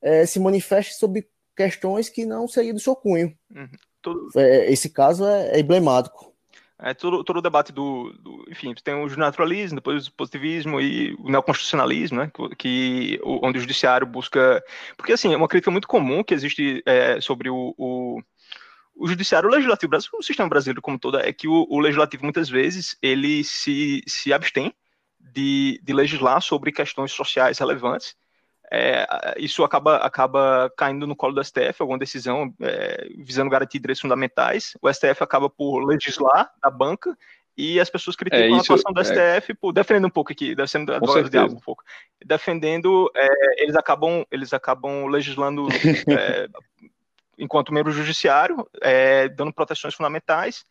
é, 0.02 0.26
se 0.26 0.40
manifeste 0.40 0.94
sobre 0.94 1.28
questões 1.58 2.08
que 2.08 2.26
não 2.26 2.48
seriam 2.48 2.76
do 2.76 2.80
seu 2.80 2.96
cunho. 2.96 3.36
Uhum. 3.54 3.68
Todo... 4.02 4.30
É, 4.38 4.72
esse 4.72 4.90
caso 4.90 5.26
é, 5.26 5.58
é 5.58 5.60
emblemático. 5.60 6.34
É, 6.82 6.94
todo, 6.94 7.26
todo 7.26 7.38
o 7.38 7.42
debate 7.42 7.74
do, 7.74 8.14
do, 8.20 8.46
Enfim, 8.50 8.74
tem 8.74 8.94
o 8.94 9.18
naturalismo, 9.18 9.76
depois 9.76 10.08
o 10.08 10.14
positivismo 10.14 10.80
e 10.80 11.14
o 11.20 11.30
neoconstitucionalismo, 11.30 12.20
né? 12.20 12.32
Que, 12.58 13.20
onde 13.24 13.58
o 13.58 13.62
judiciário 13.62 14.08
busca. 14.08 14.64
Porque, 14.96 15.12
assim, 15.12 15.34
é 15.34 15.38
uma 15.38 15.48
crítica 15.48 15.70
muito 15.70 15.88
comum 15.88 16.24
que 16.24 16.34
existe 16.34 16.82
é, 16.86 17.20
sobre 17.20 17.50
o, 17.50 17.76
o, 17.78 18.22
o 18.96 19.08
judiciário 19.08 19.50
o 19.50 19.52
legislativo 19.52 19.90
brasileiro, 19.90 20.20
o 20.20 20.24
sistema 20.24 20.48
brasileiro 20.48 20.82
como 20.82 20.98
todo, 20.98 21.20
é 21.20 21.34
que 21.34 21.50
o, 21.50 21.68
o 21.70 21.80
legislativo 21.80 22.24
muitas 22.24 22.50
vezes 22.50 22.98
ele 23.02 23.44
se, 23.44 24.02
se 24.08 24.32
abstém 24.32 24.74
de, 25.20 25.82
de 25.84 25.94
legislar 25.94 26.42
sobre 26.42 26.72
questões 26.72 27.12
sociais 27.12 27.60
relevantes. 27.60 28.16
É, 28.72 29.36
isso 29.38 29.64
acaba, 29.64 29.98
acaba 29.98 30.72
caindo 30.78 31.08
no 31.08 31.16
colo 31.16 31.34
do 31.34 31.44
STF, 31.44 31.76
alguma 31.80 31.98
decisão 31.98 32.54
é, 32.62 33.10
visando 33.18 33.50
garantir 33.50 33.80
direitos 33.80 34.02
fundamentais. 34.02 34.78
O 34.82 34.92
STF 34.92 35.24
acaba 35.24 35.50
por 35.50 35.84
legislar 35.84 36.52
da 36.62 36.70
banca 36.70 37.18
e 37.58 37.80
as 37.80 37.90
pessoas 37.90 38.16
criticam 38.16 38.46
é, 38.46 38.48
isso, 38.48 38.72
a 38.72 38.76
atuação 38.76 38.94
do 38.94 39.04
STF 39.04 39.52
é... 39.52 39.56
por 39.60 39.74
defendendo 39.74 40.06
um 40.06 40.10
pouco 40.10 40.32
aqui, 40.32 40.56
defendendo 40.56 40.94
advogado 40.94 41.30
diabo 41.30 41.54
um 41.56 41.60
pouco, 41.60 41.84
defendendo, 42.24 43.12
é, 43.16 43.64
eles 43.64 43.76
acabam 43.76 44.26
eles 44.32 44.54
acabam 44.54 45.08
legislando 45.08 45.68
é, 46.08 46.48
enquanto 47.38 47.74
membro 47.74 47.92
judiciário, 47.92 48.66
é, 48.82 49.28
dando 49.28 49.52
proteções 49.52 49.94
fundamentais 49.94 50.64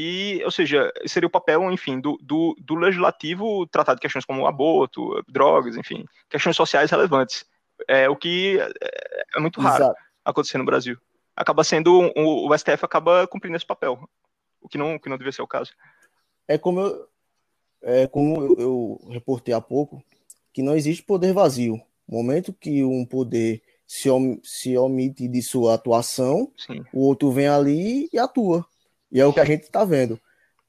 e, 0.00 0.44
ou 0.44 0.50
seja, 0.52 0.92
seria 1.06 1.26
o 1.26 1.30
papel, 1.30 1.72
enfim, 1.72 2.00
do, 2.00 2.16
do, 2.22 2.56
do, 2.60 2.76
legislativo 2.76 3.66
tratar 3.66 3.94
de 3.94 4.00
questões 4.00 4.24
como 4.24 4.46
aborto, 4.46 5.20
drogas, 5.26 5.76
enfim, 5.76 6.04
questões 6.30 6.54
sociais 6.54 6.88
relevantes. 6.88 7.44
É 7.88 8.08
o 8.08 8.14
que 8.14 8.60
é, 8.60 9.24
é 9.36 9.40
muito 9.40 9.60
raro 9.60 9.82
Exato. 9.82 10.00
acontecer 10.24 10.56
no 10.56 10.64
Brasil. 10.64 10.96
Acaba 11.34 11.64
sendo 11.64 12.12
o, 12.14 12.48
o 12.48 12.56
STF 12.56 12.84
acaba 12.84 13.26
cumprindo 13.26 13.56
esse 13.56 13.66
papel, 13.66 13.98
o 14.60 14.68
que 14.68 14.78
não 14.78 15.00
que 15.00 15.08
não 15.08 15.18
devia 15.18 15.32
ser 15.32 15.42
o 15.42 15.48
caso. 15.48 15.72
É 16.46 16.56
como 16.56 16.80
eu, 16.80 17.08
é 17.82 18.06
como 18.06 18.40
eu, 18.40 18.56
eu 18.56 19.08
reportei 19.10 19.52
há 19.52 19.60
pouco 19.60 20.00
que 20.52 20.62
não 20.62 20.76
existe 20.76 21.02
poder 21.02 21.32
vazio. 21.32 21.74
No 22.08 22.18
momento 22.18 22.52
que 22.52 22.84
um 22.84 23.04
poder 23.04 23.60
se, 23.84 24.08
om, 24.08 24.38
se 24.44 24.78
omite 24.78 25.26
de 25.26 25.42
sua 25.42 25.74
atuação, 25.74 26.52
Sim. 26.56 26.84
o 26.92 27.00
outro 27.00 27.32
vem 27.32 27.48
ali 27.48 28.08
e 28.12 28.18
atua. 28.18 28.64
E 29.10 29.20
é 29.20 29.26
o 29.26 29.32
que 29.32 29.40
a 29.40 29.44
gente 29.44 29.62
está 29.62 29.84
vendo. 29.84 30.20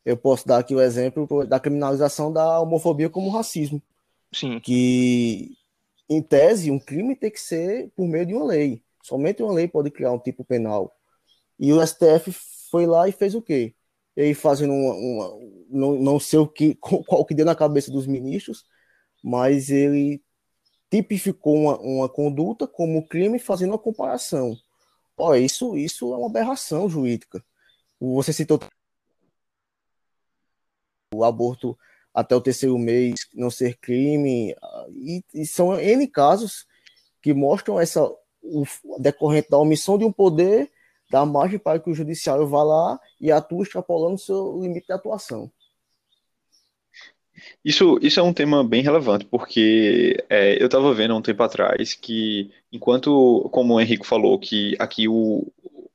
Eu 0.06 0.18
posso 0.18 0.48
dar 0.48 0.60
aqui 0.60 0.74
o 0.74 0.82
exemplo 0.82 1.46
da 1.46 1.60
criminalização 1.60 2.32
da 2.32 2.60
homofobia 2.60 3.10
como 3.10 3.30
racismo. 3.30 3.82
Sim. 4.34 4.60
Que, 4.60 5.58
em 6.10 6.22
tese, 6.22 6.72
um 6.72 6.80
crime 6.80 7.16
tem 7.16 7.32
que 7.32 7.40
ser 7.40 7.92
por 7.96 8.08
meio 8.08 8.26
de 8.26 8.34
uma 8.34 8.46
lei. 8.46 8.82
Somente 9.04 9.44
uma 9.44 9.54
lei 9.54 9.68
pode 9.68 9.92
criar 9.92 10.12
um 10.12 10.20
tipo 10.20 10.44
penal. 10.44 10.96
E 11.60 11.74
o 11.74 11.86
STF 11.86 12.32
foi 12.72 12.86
lá 12.86 13.08
e 13.08 13.12
fez 13.12 13.36
o 13.36 13.42
quê? 13.42 13.74
Ele 14.16 14.34
fazendo 14.34 14.74
uma, 14.74 14.94
uma 14.94 15.40
não, 15.70 15.96
não 16.00 16.20
sei 16.20 16.40
o 16.40 16.48
que, 16.48 16.76
qual 16.80 17.26
que 17.26 17.34
deu 17.34 17.46
na 17.46 17.56
cabeça 17.56 17.92
dos 17.92 18.08
ministros, 18.08 18.66
mas 19.24 19.70
ele 19.70 20.22
tipificou 20.90 21.56
uma, 21.56 21.78
uma 21.80 22.10
conduta 22.10 22.68
como 22.68 23.08
crime 23.08 23.40
fazendo 23.40 23.72
uma 23.72 23.80
comparação. 23.80 24.58
Ó, 25.18 25.36
isso, 25.36 25.78
isso 25.78 26.14
é 26.14 26.18
uma 26.18 26.28
aberração 26.28 26.90
jurídica. 26.90 27.44
Você 28.00 28.32
citou 28.32 28.60
o 31.14 31.24
aborto 31.24 31.78
até 32.14 32.36
o 32.36 32.42
terceiro 32.42 32.78
mês 32.78 33.16
não 33.34 33.50
ser 33.50 33.78
crime, 33.78 34.56
e, 34.90 35.24
e 35.34 35.46
são 35.46 35.80
N 35.80 36.08
casos 36.08 36.66
que 37.22 37.34
mostram 37.34 37.80
essa 37.80 38.02
o 38.42 38.66
decorrente 39.00 39.50
da 39.50 39.58
omissão 39.58 39.98
de 39.98 40.06
um 40.06 40.12
poder 40.12 40.72
da 41.10 41.26
margem 41.26 41.60
para 41.60 41.80
que 41.80 41.90
o 41.90 41.94
judiciário 41.94 42.48
vá 42.48 42.64
lá 42.64 43.00
e 43.20 43.32
atue 43.32 43.64
extrapolando 43.64 44.18
seu 44.18 44.62
limite 44.62 44.88
de 44.88 44.94
atuação. 44.94 45.52
Isso, 47.64 47.98
isso 48.02 48.20
é 48.20 48.24
um 48.24 48.34
tema 48.34 48.64
bem 48.64 48.84
relevante, 48.84 49.26
porque 49.26 50.24
é, 50.30 50.62
eu 50.62 50.66
estava 50.66 50.94
vendo 50.94 51.14
há 51.14 51.18
um 51.18 51.22
tempo 51.22 51.42
atrás 51.42 51.94
que, 51.94 52.52
enquanto, 52.72 53.50
como 53.52 53.74
o 53.74 53.82
Henrique 53.82 54.06
falou, 54.06 54.38
que 54.38 54.76
aqui 54.78 55.08
o, 55.08 55.48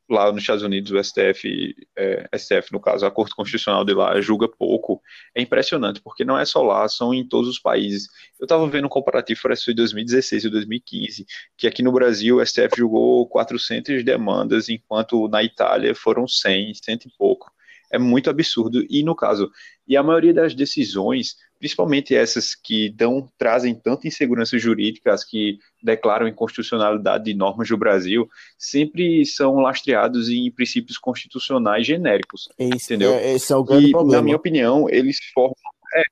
lá 0.09 0.31
nos 0.31 0.43
Estados 0.43 0.63
Unidos 0.63 0.93
o 0.93 1.03
STF, 1.03 1.75
é, 1.97 2.29
STF 2.37 2.73
no 2.73 2.81
caso, 2.81 3.07
a 3.07 3.11
Corte 3.11 3.35
Constitucional 3.35 3.85
de 3.85 3.95
lá 3.95 4.21
julga 4.21 4.49
pouco, 4.49 5.01
é 5.35 5.41
impressionante, 5.41 6.01
porque 6.01 6.25
não 6.25 6.39
é 6.39 6.45
só 6.45 6.63
lá, 6.63 6.87
são 6.89 7.15
em 7.15 7.27
todos 7.27 7.49
os 7.49 7.59
países. 7.59 8.09
Eu 8.39 8.45
estava 8.45 8.67
vendo 8.69 8.87
um 8.87 8.91
comparativo, 8.91 9.41
parece 9.43 9.65
de 9.67 9.75
2016 9.75 10.45
e 10.45 10.51
2015, 10.51 11.27
que 11.57 11.67
aqui 11.67 11.83
no 11.83 11.93
Brasil 11.93 12.37
o 12.37 12.47
STF 12.47 12.77
julgou 12.77 13.27
400 13.29 14.05
demandas, 14.05 14.69
enquanto 14.69 15.29
na 15.29 15.43
Itália 15.43 15.95
foram 15.95 16.29
100, 16.29 16.75
cento 16.75 17.07
e 17.07 17.13
pouco. 17.17 17.54
É 17.95 17.99
muito 17.99 18.29
absurdo. 18.29 18.85
E 18.89 19.03
no 19.03 19.15
caso, 19.15 19.51
e 19.87 19.97
a 19.97 20.03
maioria 20.03 20.35
das 20.35 20.55
decisões 20.55 21.37
principalmente 21.65 22.15
essas 22.15 22.55
que 22.55 22.91
dão, 22.91 23.27
trazem 23.39 23.75
tanta 23.75 24.07
insegurança 24.07 24.59
jurídica, 24.59 25.15
as 25.15 25.25
que 25.25 25.59
declaram 25.83 26.29
inconstitucionalidade 26.29 27.25
de 27.25 27.33
normas 27.33 27.71
do 27.71 27.79
Brasil, 27.79 28.29
sempre 28.59 29.25
são 29.25 29.55
lastreados 29.57 30.29
em 30.29 30.51
princípios 30.51 30.99
constitucionais 30.99 31.87
genéricos. 31.87 32.51
Esse, 32.59 32.75
entendeu? 32.75 33.15
É, 33.15 33.33
esse 33.33 33.51
é 33.51 33.57
o 33.57 33.65
grande 33.65 33.87
e, 33.87 33.91
problema. 33.93 34.17
Na 34.19 34.23
minha 34.23 34.37
opinião, 34.37 34.91
eles 34.91 35.17
formam. 35.33 35.55
É, 35.95 36.03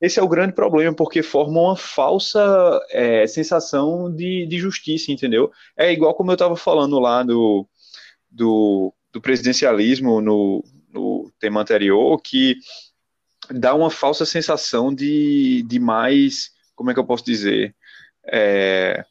esse 0.00 0.18
é 0.18 0.22
o 0.22 0.28
grande 0.28 0.54
problema, 0.54 0.96
porque 0.96 1.22
formam 1.22 1.64
uma 1.64 1.76
falsa 1.76 2.80
é, 2.90 3.26
sensação 3.26 4.10
de, 4.10 4.46
de 4.46 4.58
justiça, 4.58 5.12
entendeu? 5.12 5.50
É 5.76 5.92
igual 5.92 6.14
como 6.14 6.30
eu 6.30 6.34
estava 6.34 6.56
falando 6.56 6.98
lá 6.98 7.22
do, 7.22 7.68
do, 8.30 8.94
do 9.12 9.20
presidencialismo 9.20 10.22
no, 10.22 10.64
no 10.98 11.32
tema 11.38 11.60
anterior, 11.60 12.20
que 12.20 12.56
dá 13.50 13.74
uma 13.74 13.90
falsa 13.90 14.26
sensação 14.26 14.94
de, 14.94 15.62
de 15.62 15.78
mais, 15.78 16.50
como 16.74 16.90
é 16.90 16.94
que 16.94 17.00
eu 17.00 17.06
posso 17.06 17.24
dizer, 17.24 17.74
é, 18.26 19.04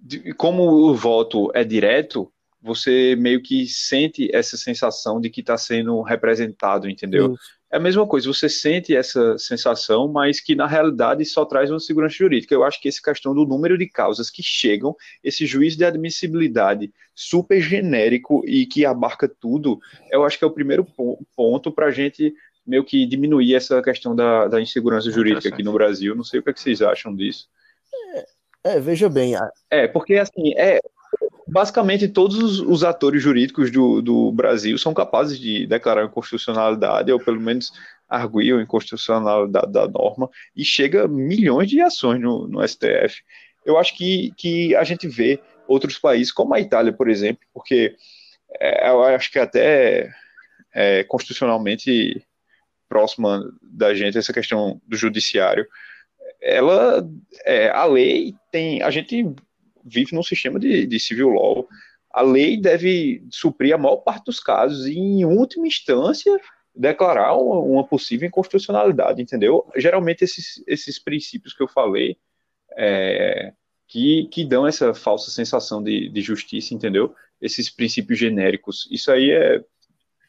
de, 0.00 0.32
como 0.34 0.64
o 0.64 0.94
voto 0.94 1.50
é 1.54 1.62
direto, 1.62 2.32
você 2.60 3.14
meio 3.16 3.42
que 3.42 3.66
sente 3.66 4.34
essa 4.34 4.56
sensação 4.56 5.20
de 5.20 5.28
que 5.28 5.40
está 5.40 5.56
sendo 5.56 6.00
representado, 6.00 6.88
entendeu? 6.88 7.34
Isso. 7.34 7.42
É 7.74 7.76
a 7.76 7.80
mesma 7.80 8.06
coisa, 8.06 8.28
você 8.28 8.48
sente 8.48 8.94
essa 8.94 9.36
sensação, 9.36 10.06
mas 10.06 10.38
que 10.38 10.54
na 10.54 10.64
realidade 10.64 11.24
só 11.24 11.44
traz 11.44 11.72
uma 11.72 11.80
segurança 11.80 12.14
jurídica. 12.14 12.54
Eu 12.54 12.62
acho 12.62 12.80
que 12.80 12.88
essa 12.88 13.02
questão 13.02 13.34
do 13.34 13.44
número 13.44 13.76
de 13.76 13.88
causas 13.88 14.30
que 14.30 14.44
chegam, 14.44 14.94
esse 15.24 15.44
juiz 15.44 15.76
de 15.76 15.84
admissibilidade 15.84 16.94
super 17.12 17.60
genérico 17.60 18.44
e 18.46 18.64
que 18.64 18.86
abarca 18.86 19.28
tudo, 19.28 19.80
eu 20.08 20.24
acho 20.24 20.38
que 20.38 20.44
é 20.44 20.46
o 20.46 20.52
primeiro 20.52 20.86
ponto 21.34 21.72
para 21.72 21.86
a 21.86 21.90
gente 21.90 22.32
meio 22.64 22.84
que 22.84 23.04
diminuir 23.06 23.56
essa 23.56 23.82
questão 23.82 24.14
da, 24.14 24.46
da 24.46 24.60
insegurança 24.60 25.10
jurídica 25.10 25.48
aqui 25.48 25.64
no 25.64 25.72
Brasil. 25.72 26.14
Não 26.14 26.22
sei 26.22 26.38
o 26.38 26.44
que, 26.44 26.50
é 26.50 26.52
que 26.52 26.60
vocês 26.60 26.80
acham 26.80 27.12
disso. 27.12 27.48
É, 28.14 28.76
é, 28.76 28.80
veja 28.80 29.08
bem. 29.08 29.34
É, 29.68 29.88
porque 29.88 30.14
assim, 30.14 30.54
é, 30.56 30.78
basicamente 31.46 32.08
todos 32.08 32.36
os, 32.36 32.60
os 32.60 32.84
atores 32.84 33.22
jurídicos 33.22 33.70
do, 33.70 34.00
do 34.00 34.32
Brasil 34.32 34.76
são 34.78 34.94
capazes 34.94 35.38
de 35.38 35.66
declarar 35.66 36.04
inconstitucionalidade, 36.04 37.12
ou 37.12 37.18
pelo 37.18 37.40
menos 37.40 37.70
arguir 38.08 38.54
a 38.54 38.62
inconstitucionalidade 38.62 39.72
da 39.72 39.88
norma, 39.88 40.28
e 40.56 40.64
chega 40.64 41.08
milhões 41.08 41.68
de 41.68 41.80
ações 41.80 42.20
no, 42.20 42.46
no 42.46 42.66
STF. 42.66 43.22
Eu 43.64 43.78
acho 43.78 43.96
que, 43.96 44.32
que 44.36 44.74
a 44.76 44.84
gente 44.84 45.08
vê 45.08 45.40
outros 45.66 45.98
países, 45.98 46.32
como 46.32 46.54
a 46.54 46.60
Itália, 46.60 46.92
por 46.92 47.08
exemplo, 47.08 47.46
porque 47.52 47.96
é, 48.60 48.90
eu 48.90 49.02
acho 49.02 49.30
que 49.30 49.38
até 49.38 50.10
é, 50.74 51.04
constitucionalmente 51.04 52.22
próxima 52.88 53.42
da 53.62 53.94
gente, 53.94 54.18
essa 54.18 54.32
questão 54.32 54.80
do 54.86 54.96
judiciário, 54.96 55.66
ela, 56.40 57.08
é, 57.44 57.70
a 57.70 57.84
lei 57.86 58.34
tem, 58.52 58.82
a 58.82 58.90
gente 58.90 59.34
vive 59.84 60.14
num 60.14 60.22
sistema 60.22 60.58
de, 60.58 60.86
de 60.86 61.00
civil 61.00 61.28
law, 61.28 61.68
a 62.10 62.22
lei 62.22 62.60
deve 62.60 63.24
suprir 63.30 63.74
a 63.74 63.78
maior 63.78 63.96
parte 63.96 64.26
dos 64.26 64.40
casos 64.40 64.86
e, 64.86 64.96
em 64.96 65.24
última 65.24 65.66
instância, 65.66 66.32
declarar 66.74 67.34
uma, 67.36 67.58
uma 67.58 67.86
possível 67.86 68.26
inconstitucionalidade, 68.26 69.20
entendeu? 69.20 69.68
Geralmente 69.76 70.24
esses, 70.24 70.62
esses 70.66 70.98
princípios 70.98 71.52
que 71.52 71.62
eu 71.62 71.68
falei 71.68 72.16
é, 72.76 73.52
que, 73.86 74.28
que 74.30 74.44
dão 74.44 74.66
essa 74.66 74.94
falsa 74.94 75.30
sensação 75.30 75.82
de, 75.82 76.08
de 76.08 76.20
justiça, 76.20 76.74
entendeu? 76.74 77.14
Esses 77.40 77.68
princípios 77.68 78.18
genéricos. 78.18 78.88
Isso 78.90 79.10
aí 79.10 79.30
é 79.30 79.62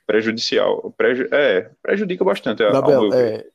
prejudicial. 0.06 0.94
Preju, 0.98 1.28
é, 1.32 1.72
prejudica 1.82 2.24
bastante. 2.24 2.60
Gabriel, 2.60 3.14
é, 3.14 3.46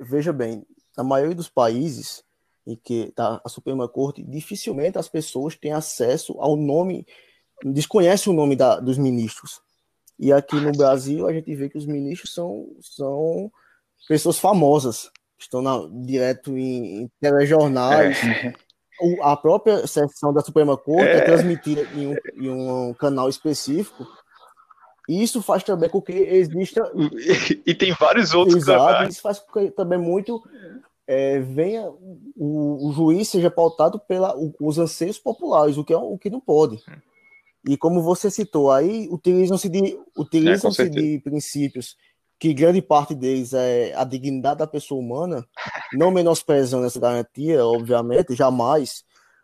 veja 0.00 0.32
bem, 0.32 0.64
na 0.96 1.04
maioria 1.04 1.34
dos 1.34 1.48
países 1.48 2.22
em 2.68 2.76
que 2.76 3.10
tá 3.12 3.40
a 3.42 3.48
Suprema 3.48 3.88
Corte, 3.88 4.22
dificilmente 4.22 4.98
as 4.98 5.08
pessoas 5.08 5.56
têm 5.56 5.72
acesso 5.72 6.36
ao 6.38 6.54
nome, 6.54 7.06
desconhecem 7.64 8.30
o 8.30 8.36
nome 8.36 8.54
da, 8.54 8.78
dos 8.78 8.98
ministros. 8.98 9.62
E 10.18 10.30
aqui 10.30 10.56
no 10.56 10.72
Brasil 10.72 11.26
a 11.26 11.32
gente 11.32 11.54
vê 11.54 11.70
que 11.70 11.78
os 11.78 11.86
ministros 11.86 12.34
são, 12.34 12.66
são 12.82 13.50
pessoas 14.06 14.38
famosas, 14.38 15.10
estão 15.38 15.62
na, 15.62 15.78
direto 16.04 16.58
em, 16.58 17.02
em 17.02 17.10
telejornais. 17.20 18.18
É. 18.22 18.52
O, 19.00 19.22
a 19.22 19.36
própria 19.36 19.86
sessão 19.86 20.34
da 20.34 20.40
Suprema 20.40 20.76
Corte 20.76 21.06
é, 21.06 21.18
é 21.18 21.20
transmitida 21.20 21.82
em 21.94 22.08
um, 22.08 22.16
em 22.34 22.50
um 22.50 22.92
canal 22.92 23.28
específico 23.28 24.04
e 25.08 25.22
isso 25.22 25.40
faz 25.40 25.64
também 25.64 25.88
com 25.88 26.02
que 26.02 26.12
exista. 26.12 26.92
E, 27.64 27.74
tem 27.74 27.92
vários 27.94 28.34
outros 28.34 28.56
Exato, 28.56 28.84
canais. 28.84 29.14
Isso 29.14 29.22
faz 29.22 29.38
com 29.38 29.52
que 29.52 29.70
também 29.70 29.98
muito 29.98 30.42
é, 31.08 31.40
venha 31.40 31.90
o, 32.36 32.88
o, 32.88 32.92
juiz 32.92 33.28
seja 33.28 33.50
pautado 33.50 33.98
pelos 33.98 34.78
anseios 34.78 35.18
populares, 35.18 35.78
o 35.78 35.84
que, 35.84 35.94
é, 35.94 35.96
o 35.96 36.18
que 36.18 36.28
não 36.28 36.38
pode. 36.38 36.78
E 37.66 37.78
como 37.78 38.02
você 38.02 38.30
citou, 38.30 38.70
aí 38.70 39.08
utilizam-se 39.10 39.70
de, 39.70 39.98
utilizam-se 40.16 40.82
é, 40.82 40.88
de 40.88 41.18
princípios 41.20 41.96
que 42.38 42.54
grande 42.54 42.80
parte 42.82 43.14
deles 43.14 43.52
é 43.52 43.92
a 43.94 44.04
dignidade 44.04 44.58
da 44.58 44.66
pessoa 44.66 45.00
humana, 45.00 45.44
não 45.94 46.10
menosprezando 46.10 46.86
essa 46.86 47.00
garantia, 47.00 47.64
obviamente, 47.64 48.34
jamais, 48.34 49.02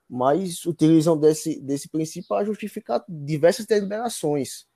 mas 0.08 0.64
utilizam 0.64 1.18
desse, 1.18 1.60
desse 1.60 1.88
princípio 1.88 2.28
para 2.28 2.44
justificar 2.44 3.02
diversas 3.08 3.66
deliberações. 3.66 4.66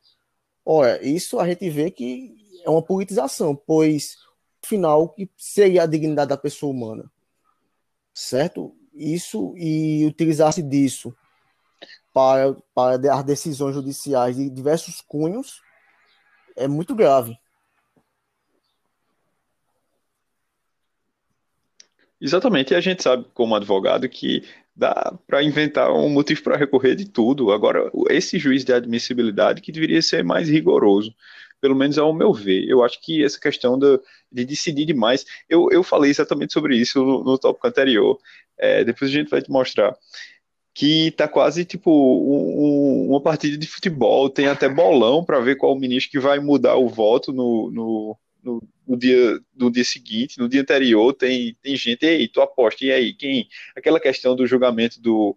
Ora, 0.65 1.01
isso 1.07 1.39
a 1.39 1.47
gente 1.47 1.69
vê 1.71 1.91
que 1.91 2.35
é 2.65 2.71
uma 2.71 2.83
politização, 2.83 3.55
pois, 3.55 4.17
final, 4.65 5.11
que 5.11 5.31
seria 5.37 5.83
a 5.83 5.87
dignidade 5.87 6.29
da 6.29 6.37
pessoa 6.37 6.73
humana, 6.73 7.11
certo? 8.13 8.75
Isso, 8.95 9.55
e 9.57 10.05
utilizar-se 10.07 10.63
disso 10.63 11.15
para, 12.13 12.55
para 12.75 13.15
as 13.15 13.25
decisões 13.25 13.75
judiciais 13.75 14.37
de 14.37 14.51
diversos 14.51 15.01
cunhos 15.01 15.61
é 16.57 16.67
muito 16.67 16.95
grave. 16.95 17.39
Exatamente, 22.21 22.73
e 22.73 22.77
a 22.77 22.81
gente 22.81 23.03
sabe, 23.03 23.27
como 23.33 23.55
advogado, 23.55 24.09
que 24.09 24.43
dá 24.75 25.17
para 25.27 25.43
inventar 25.43 25.93
um 25.93 26.09
motivo 26.09 26.43
para 26.43 26.57
recorrer 26.57 26.97
de 26.97 27.09
tudo. 27.09 27.53
Agora, 27.53 27.91
esse 28.11 28.39
juiz 28.39 28.65
de 28.65 28.73
admissibilidade 28.73 29.61
que 29.61 29.71
deveria 29.71 30.03
ser 30.03 30.25
mais 30.25 30.49
rigoroso, 30.49 31.15
pelo 31.61 31.75
menos 31.75 31.99
ao 31.99 32.13
meu 32.13 32.33
ver. 32.33 32.69
Eu 32.69 32.85
acho 32.85 33.01
que 33.01 33.25
essa 33.25 33.39
questão 33.39 33.79
de, 33.79 34.01
de 34.31 34.45
decidir 34.45 34.85
demais, 34.85 35.25
eu, 35.49 35.69
eu 35.71 35.83
falei 35.83 36.11
exatamente 36.11 36.53
sobre 36.53 36.77
isso 36.77 37.05
no, 37.05 37.25
no 37.25 37.39
tópico 37.39 37.67
anterior, 37.67 38.19
é, 38.57 38.85
depois 38.85 39.11
a 39.11 39.15
gente 39.15 39.31
vai 39.31 39.43
te 39.43 39.51
mostrar 39.51 39.97
que 40.79 41.11
tá 41.11 41.27
quase 41.27 41.65
tipo 41.65 41.91
um, 41.91 43.07
um, 43.07 43.11
uma 43.11 43.21
partida 43.21 43.59
de 43.59 43.67
futebol, 43.67 44.31
tem 44.31 44.47
até 44.47 44.69
bolão 44.69 45.25
para 45.25 45.41
ver 45.41 45.57
qual 45.57 45.77
ministro 45.77 46.13
que 46.13 46.21
vai 46.21 46.39
mudar 46.39 46.77
o 46.77 46.89
voto 46.89 47.33
no, 47.33 47.69
no, 47.73 48.17
no, 48.45 48.63
no, 48.87 48.97
dia, 48.97 49.41
no 49.57 49.73
dia 49.73 49.85
seguinte, 49.85 50.39
no 50.39 50.49
dia 50.49 50.61
anterior, 50.61 51.13
tem, 51.13 51.57
tem 51.61 51.77
gente, 51.77 52.05
e 52.05 52.09
aí, 52.09 52.29
tu 52.29 52.41
aposta, 52.41 52.85
e 52.85 52.93
aí, 52.93 53.13
quem? 53.13 53.49
Aquela 53.77 53.99
questão 53.99 54.37
do 54.37 54.47
julgamento 54.47 55.01
do, 55.01 55.37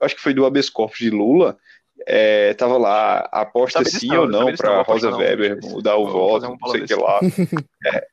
acho 0.00 0.16
que 0.16 0.22
foi 0.22 0.32
do 0.32 0.46
habeas 0.46 0.70
corpus 0.70 0.98
de 0.98 1.10
Lula, 1.10 1.58
é, 2.06 2.54
tava 2.54 2.76
lá, 2.78 3.20
aposta 3.32 3.84
sim 3.84 4.08
não, 4.08 4.20
ou 4.22 4.28
não 4.28 4.54
para 4.54 4.82
Rosa 4.82 5.10
não, 5.10 5.18
Weber 5.18 5.58
mudar 5.62 5.96
o 5.96 6.08
voto, 6.08 6.46
um 6.46 6.56
não 6.60 6.68
sei 6.70 6.82
o 6.82 6.86
que 6.86 6.94
lá. 6.94 7.20
é. 7.86 8.06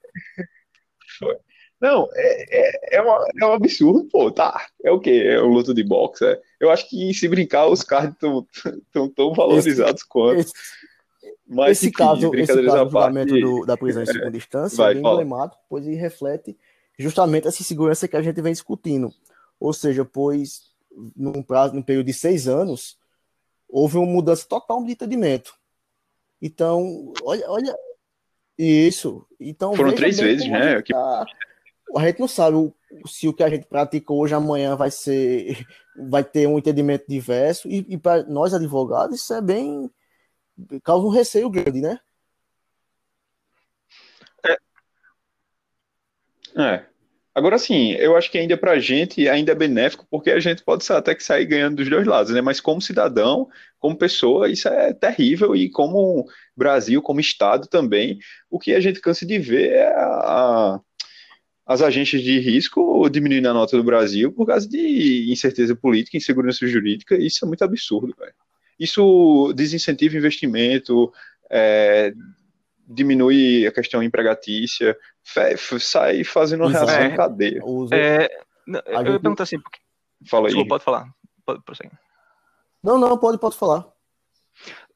Não, 1.82 2.10
é, 2.14 2.60
é, 2.60 2.98
é, 2.98 3.02
uma, 3.02 3.26
é 3.42 3.46
um 3.46 3.54
absurdo, 3.54 4.06
pô, 4.12 4.30
tá. 4.30 4.68
É 4.84 4.92
o 4.92 5.00
quê? 5.00 5.24
É 5.26 5.42
um 5.42 5.48
luto 5.48 5.74
de 5.74 5.84
boxe. 5.84 6.26
É. 6.26 6.40
Eu 6.60 6.70
acho 6.70 6.90
que 6.90 7.14
se 7.14 7.28
brincar, 7.28 7.68
os 7.68 7.84
cards 7.84 8.14
estão 8.14 8.46
tão, 8.92 9.10
tão 9.10 9.34
valorizados 9.34 10.02
esse, 10.02 10.08
quanto. 10.08 10.40
Esse, 10.42 10.52
Mas, 11.48 11.72
esse 11.78 11.88
enfim, 11.88 11.96
caso, 11.96 12.36
esse 12.36 12.48
caso 12.48 12.86
do 12.86 12.92
julgamento 12.92 13.40
do, 13.40 13.66
da 13.66 13.78
prisão 13.78 14.04
em 14.04 14.10
é, 14.10 14.12
segunda 14.12 14.36
instância 14.36 14.78
vai, 14.78 14.92
é 14.92 14.96
bem 14.96 15.04
emblemático, 15.04 15.62
pois 15.70 15.88
ele 15.88 15.96
reflete 15.96 16.58
justamente 16.98 17.48
essa 17.48 17.64
segurança 17.64 18.10
que 18.10 18.18
a 18.18 18.22
gente 18.22 18.42
vem 18.42 18.52
discutindo. 18.52 19.14
Ou 19.58 19.72
seja, 19.72 20.04
pois 20.04 20.70
num 21.16 21.42
prazo, 21.42 21.74
num 21.74 21.82
período 21.82 22.08
de 22.08 22.14
seis 22.14 22.48
anos, 22.48 22.98
houve 23.70 23.97
uma 23.97 24.07
mudança 24.07 24.45
total 24.47 24.84
de 24.84 24.91
entendimento. 24.91 25.53
Então, 26.41 27.13
olha, 27.24 27.49
olha 27.49 27.76
isso. 28.57 29.26
Então, 29.39 29.74
Foram 29.74 29.93
três 29.93 30.17
vezes, 30.17 30.49
né? 30.49 30.82
Tá, 30.82 31.26
a 31.95 32.05
gente 32.05 32.20
não 32.20 32.28
sabe 32.28 32.74
se 33.05 33.28
o 33.28 33.34
que 33.34 33.43
a 33.43 33.49
gente 33.49 33.65
pratica 33.65 34.13
hoje 34.13 34.34
amanhã 34.34 34.76
vai 34.76 34.91
ser 34.91 35.65
vai 36.09 36.24
ter 36.24 36.47
um 36.47 36.57
entendimento 36.57 37.05
diverso 37.07 37.67
e, 37.67 37.86
e 37.89 37.97
para 37.97 38.24
nós 38.24 38.53
advogados 38.53 39.20
isso 39.20 39.34
é 39.34 39.41
bem 39.41 39.89
causa 40.84 41.05
um 41.05 41.09
receio 41.09 41.49
grande, 41.49 41.82
né? 41.82 41.99
É. 44.45 44.57
é. 46.61 46.86
Agora 47.34 47.58
sim, 47.58 47.92
eu 47.94 48.18
acho 48.18 48.30
que 48.32 48.38
ainda 48.38 48.58
para 48.58 48.72
a 48.72 48.80
gente 48.80 49.28
ainda 49.30 49.52
é 49.52 49.56
benéfico 49.56 50.06
porque 50.10 50.32
a 50.32 50.40
gente 50.40 50.64
pode 50.64 50.86
até 50.92 51.14
que 51.16 51.24
sair 51.24 51.46
ganhando 51.46 51.78
dos 51.78 51.90
dois 51.90 52.06
lados, 52.06 52.34
né? 52.34 52.42
Mas 52.42 52.60
como 52.60 52.82
cidadão, 52.82 53.48
como 53.80 53.98
pessoa, 53.98 54.50
isso 54.50 54.68
é 54.68 54.94
terrível 54.94 55.56
e 55.56 55.70
como 55.70 56.26
Brasil, 56.56 57.02
como 57.02 57.20
Estado 57.20 57.68
também, 57.68 58.20
o 58.50 58.60
que 58.60 58.74
a 58.74 58.80
gente 58.80 59.00
cansa 59.00 59.26
de 59.26 59.38
ver 59.40 59.72
é 59.74 59.88
a 59.88 60.80
as 61.70 61.84
agências 61.84 62.24
de 62.24 62.40
risco 62.40 63.08
diminuindo 63.12 63.48
a 63.48 63.54
nota 63.54 63.78
do 63.78 63.84
Brasil 63.84 64.32
por 64.32 64.48
causa 64.48 64.68
de 64.68 65.32
incerteza 65.32 65.76
política, 65.76 66.18
insegurança 66.18 66.66
jurídica, 66.66 67.16
isso 67.16 67.46
é 67.46 67.48
muito 67.48 67.64
absurdo, 67.64 68.12
velho. 68.18 68.34
Isso 68.80 69.54
desincentiva 69.56 70.18
investimento, 70.18 71.14
é, 71.48 72.12
diminui 72.90 73.68
a 73.68 73.72
questão 73.72 74.02
empregatícia, 74.02 74.98
sai 75.80 76.24
fazendo 76.24 76.64
uma 76.64 76.72
reação 76.72 76.96
é, 76.96 77.06
em 77.06 77.16
cadeia. 77.16 77.62
É, 77.92 78.30
eu 78.68 79.14
ia 79.14 79.20
perguntar 79.20 79.44
assim, 79.44 79.60
porque... 79.60 79.80
Fala 80.28 80.50
aí. 80.50 80.68
pode 80.68 80.84
falar. 80.84 81.08
Pode 81.46 81.64
prosseguir. 81.64 81.98
Não, 82.84 82.98
não, 82.98 83.18
pode, 83.18 83.38
pode 83.38 83.56
falar. 83.56 83.88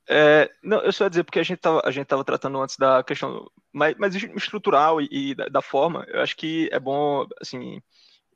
É, 0.10 0.50
não, 0.62 0.80
eu 0.82 0.92
só 0.92 1.06
ia 1.06 1.10
dizer 1.10 1.24
porque 1.24 1.40
a 1.40 1.44
gente 1.44 1.60
estava 1.60 1.82
a 1.86 1.92
gente 1.92 2.08
tava 2.08 2.26
tratando 2.26 2.62
antes 2.62 2.76
da 2.78 3.02
questão 3.04 3.50
mais, 3.72 3.96
mais 3.96 4.14
estrutural 4.16 5.00
e, 5.00 5.08
e 5.12 5.36
da, 5.36 5.48
da, 5.48 5.62
forma. 5.62 6.06
Eu 6.10 6.22
acho 6.22 6.36
que 6.36 6.68
é 6.74 6.80
bom, 6.80 7.26
assim, 7.40 7.82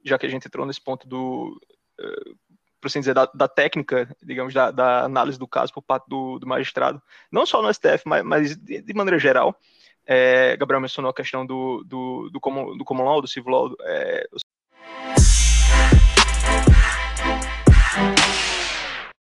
já 0.06 0.18
que 0.18 0.26
a 0.26 0.30
gente 0.30 0.48
entrou 0.48 0.66
nesse 0.66 0.82
ponto 0.82 1.08
do, 1.08 1.60
uh, 2.00 2.38
por 2.80 2.88
assim 2.88 3.00
dizer, 3.00 3.14
da, 3.14 3.26
da 3.34 3.48
técnica, 3.48 4.16
digamos, 4.22 4.54
da, 4.54 4.72
da, 4.72 5.04
análise 5.04 5.38
do 5.40 5.48
caso 5.48 5.74
por 5.74 5.82
parte 5.82 6.08
do, 6.08 6.40
do 6.40 6.48
magistrado, 6.48 7.02
não 7.32 7.46
só 7.46 7.62
no 7.62 7.74
STF, 7.74 8.04
mas, 8.06 8.24
mas 8.24 8.56
de, 8.56 8.82
de, 8.82 8.94
maneira 8.94 9.20
geral. 9.20 9.56
É, 10.06 10.56
Gabriel 10.56 10.80
mencionou 10.80 11.10
a 11.12 11.14
questão 11.14 11.46
do, 11.46 11.84
do, 11.86 12.30
do, 12.30 12.40
common, 12.40 12.78
do 12.78 12.86
common 12.86 13.04
law, 13.04 13.22
do 13.22 13.28
civil 13.28 13.52
law. 13.52 13.76
É, 13.82 14.28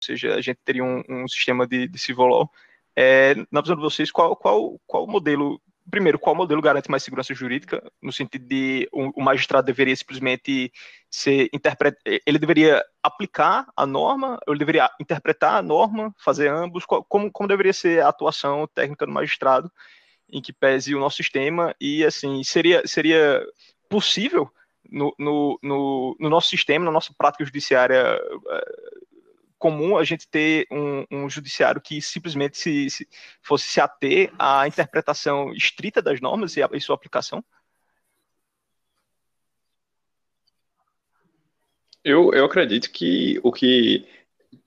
seja, 0.07 0.35
a 0.35 0.41
gente 0.41 0.59
teria 0.63 0.83
um, 0.83 1.03
um 1.09 1.27
sistema 1.27 1.67
de, 1.67 1.87
de 1.87 1.99
civil 1.99 2.25
law. 2.25 2.51
É, 2.95 3.35
na 3.51 3.61
visão 3.61 3.75
de 3.75 3.81
vocês, 3.81 4.09
qual, 4.09 4.35
qual, 4.35 4.79
qual 4.87 5.05
modelo, 5.05 5.61
primeiro, 5.89 6.19
qual 6.19 6.35
modelo 6.35 6.61
garante 6.61 6.89
mais 6.89 7.03
segurança 7.03 7.33
jurídica, 7.33 7.81
no 8.01 8.11
sentido 8.11 8.45
de 8.45 8.87
o, 8.91 9.21
magistrado 9.21 9.65
deveria 9.65 9.95
simplesmente 9.95 10.71
ser 11.09 11.49
interpret, 11.53 11.95
ele 12.25 12.37
deveria 12.37 12.83
aplicar 13.01 13.67
a 13.75 13.85
norma, 13.85 14.39
ele 14.47 14.59
deveria 14.59 14.89
interpretar 14.99 15.55
a 15.55 15.61
norma, 15.61 16.13
fazer 16.17 16.49
ambos, 16.49 16.85
como, 16.85 17.31
como 17.31 17.47
deveria 17.47 17.73
ser 17.73 18.01
a 18.01 18.09
atuação 18.09 18.67
técnica 18.73 19.05
do 19.05 19.11
magistrado, 19.11 19.71
em 20.29 20.41
que 20.41 20.51
pese 20.51 20.93
o 20.93 20.99
nosso 20.99 21.17
sistema, 21.17 21.73
e 21.79 22.03
assim, 22.03 22.43
seria, 22.43 22.85
seria 22.85 23.45
possível 23.89 24.51
no, 24.89 25.13
no, 25.17 25.59
no, 25.63 26.17
no 26.19 26.29
nosso 26.29 26.49
sistema, 26.49 26.85
na 26.85 26.91
nossa 26.91 27.13
prática 27.17 27.45
judiciária 27.45 28.19
comum 29.57 29.97
a 29.97 30.03
gente 30.03 30.27
ter 30.29 30.67
um, 30.71 31.05
um 31.11 31.29
judiciário 31.29 31.81
que 31.81 32.01
simplesmente 32.01 32.57
se, 32.57 32.89
se, 32.89 33.07
fosse 33.41 33.65
se 33.65 33.81
ater 33.81 34.31
à 34.37 34.67
interpretação 34.67 35.53
estrita 35.53 36.01
das 36.01 36.21
normas 36.21 36.55
e, 36.55 36.63
a, 36.63 36.69
e 36.73 36.81
sua 36.81 36.95
aplicação? 36.95 37.43
Eu, 42.03 42.31
eu 42.33 42.45
acredito 42.45 42.91
que 42.91 43.39
o 43.43 43.51
que 43.51 44.05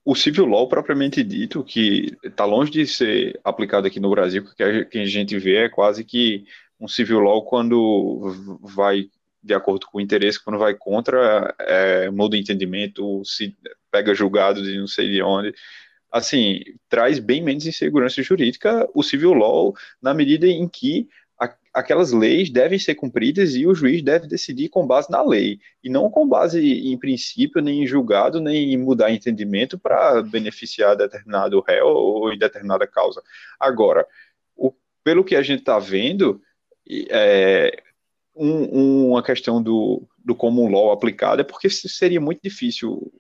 o 0.05 0.15
civil 0.15 0.45
law 0.47 0.69
propriamente 0.69 1.23
dito, 1.23 1.65
que 1.65 2.17
está 2.23 2.45
longe 2.45 2.71
de 2.71 2.87
ser 2.87 3.39
aplicado 3.45 3.87
aqui 3.87 4.01
no 4.01 4.11
Brasil, 4.11 4.43
porque 4.43 4.63
a, 4.63 4.85
que 4.85 4.99
a 4.99 5.07
gente 5.07 5.39
vê 5.39 5.65
é 5.65 5.69
quase 5.69 6.05
que 6.05 6.45
um 6.79 6.89
civil 6.89 7.21
law 7.21 7.45
quando 7.45 8.59
vai 8.63 9.11
de 9.43 9.55
acordo 9.55 9.87
com 9.87 9.99
o 9.99 10.01
interesse, 10.01 10.43
quando 10.43 10.59
vai 10.59 10.75
contra, 10.75 11.55
é, 11.61 12.11
muda 12.11 12.37
o 12.37 12.39
entendimento, 12.39 13.25
se 13.25 13.57
pega 13.91 14.15
julgado 14.15 14.63
de 14.63 14.79
não 14.79 14.87
sei 14.87 15.11
de 15.11 15.23
onde. 15.23 15.55
Assim, 16.11 16.61
traz 16.89 17.19
bem 17.19 17.43
menos 17.43 17.67
insegurança 17.67 18.23
jurídica 18.23 18.89
o 18.95 19.03
civil 19.03 19.33
law, 19.33 19.75
na 20.03 20.13
medida 20.13 20.47
em 20.47 20.69
que 20.69 21.09
a, 21.41 21.55
aquelas 21.73 22.13
leis 22.13 22.51
devem 22.51 22.79
ser 22.79 22.97
cumpridas 22.97 23.55
e 23.55 23.67
o 23.67 23.75
juiz 23.75 24.03
deve 24.03 24.27
decidir 24.27 24.69
com 24.69 24.87
base 24.87 25.11
na 25.11 25.23
lei, 25.23 25.59
e 25.83 25.89
não 25.89 26.11
com 26.11 26.29
base 26.29 26.61
em 26.61 26.99
princípio, 26.99 27.63
nem 27.63 27.83
em 27.83 27.87
julgado, 27.87 28.41
nem 28.41 28.75
em 28.75 28.77
mudar 28.77 29.11
entendimento 29.11 29.79
para 29.79 30.23
beneficiar 30.23 30.97
determinado 30.97 31.61
réu 31.61 31.87
ou 31.87 32.33
em 32.33 32.39
determinada 32.39 32.87
causa. 32.87 33.23
Agora, 33.59 34.07
o, 34.57 34.73
pelo 35.03 35.25
que 35.25 35.37
a 35.37 35.43
gente 35.43 35.61
está 35.61 35.79
vendo, 35.79 36.43
é, 37.09 37.83
um, 38.35 39.11
uma 39.11 39.23
questão 39.23 39.63
do, 39.63 40.07
do 40.25 40.35
common 40.35 40.69
law 40.69 40.93
aplicado, 40.93 41.41
é 41.41 41.45
porque 41.45 41.69
seria 41.69 42.21
muito 42.21 42.41
difícil 42.43 43.13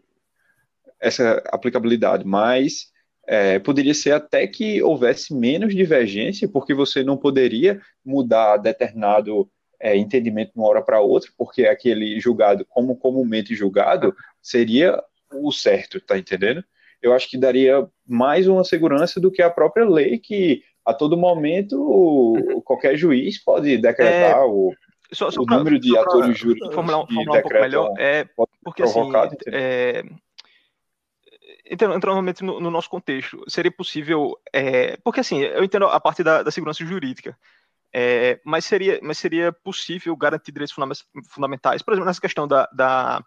essa 1.00 1.42
aplicabilidade, 1.46 2.24
mas 2.24 2.90
é, 3.26 3.58
poderia 3.58 3.94
ser 3.94 4.12
até 4.12 4.46
que 4.46 4.82
houvesse 4.82 5.34
menos 5.34 5.74
divergência, 5.74 6.48
porque 6.48 6.74
você 6.74 7.02
não 7.02 7.16
poderia 7.16 7.80
mudar 8.04 8.56
determinado 8.56 9.48
é, 9.80 9.96
entendimento 9.96 10.52
de 10.52 10.58
uma 10.58 10.68
hora 10.68 10.82
para 10.82 11.00
outra, 11.00 11.30
porque 11.38 11.64
aquele 11.64 12.20
julgado, 12.20 12.66
como 12.68 12.96
comumente 12.96 13.54
julgado, 13.54 14.14
seria 14.42 15.02
o 15.32 15.50
certo, 15.52 16.00
tá 16.00 16.18
entendendo? 16.18 16.62
Eu 17.00 17.14
acho 17.14 17.30
que 17.30 17.38
daria 17.38 17.88
mais 18.06 18.46
uma 18.46 18.64
segurança 18.64 19.18
do 19.18 19.30
que 19.30 19.40
a 19.40 19.48
própria 19.48 19.88
lei, 19.88 20.18
que 20.18 20.62
a 20.84 20.92
todo 20.92 21.16
momento 21.16 22.62
qualquer 22.64 22.96
juiz 22.96 23.42
pode 23.42 23.78
decretar 23.78 24.38
é, 24.38 24.44
o, 24.44 24.72
só, 25.12 25.30
só 25.30 25.40
o 25.42 25.46
pra, 25.46 25.58
número 25.58 25.78
de 25.78 25.96
atores 25.96 26.38
jurídicos 26.38 26.74
formular, 26.74 27.06
formular 27.06 27.38
um 27.38 27.42
pouco 27.42 27.54
melhor, 27.54 27.94
é 27.98 28.28
porque 28.62 28.82
assim, 28.82 29.00
é, 29.48 30.04
entrando, 31.70 31.96
entrando 31.96 32.44
no, 32.44 32.60
no, 32.60 32.70
nosso 32.70 32.90
contexto, 32.90 33.42
seria 33.48 33.70
possível, 33.70 34.36
é, 34.52 34.96
porque 34.98 35.20
assim, 35.20 35.40
eu 35.40 35.64
entendo 35.64 35.86
a 35.86 36.00
parte 36.00 36.22
da, 36.22 36.42
da 36.42 36.50
segurança 36.50 36.84
jurídica, 36.84 37.36
é, 37.92 38.40
mas, 38.44 38.64
seria, 38.64 39.00
mas 39.02 39.18
seria 39.18 39.52
possível 39.52 40.16
garantir 40.16 40.52
direitos 40.52 40.74
fundamentais, 41.28 41.82
por 41.82 41.92
exemplo, 41.92 42.06
nessa 42.06 42.20
questão 42.20 42.46
da, 42.46 42.68
da, 42.72 43.24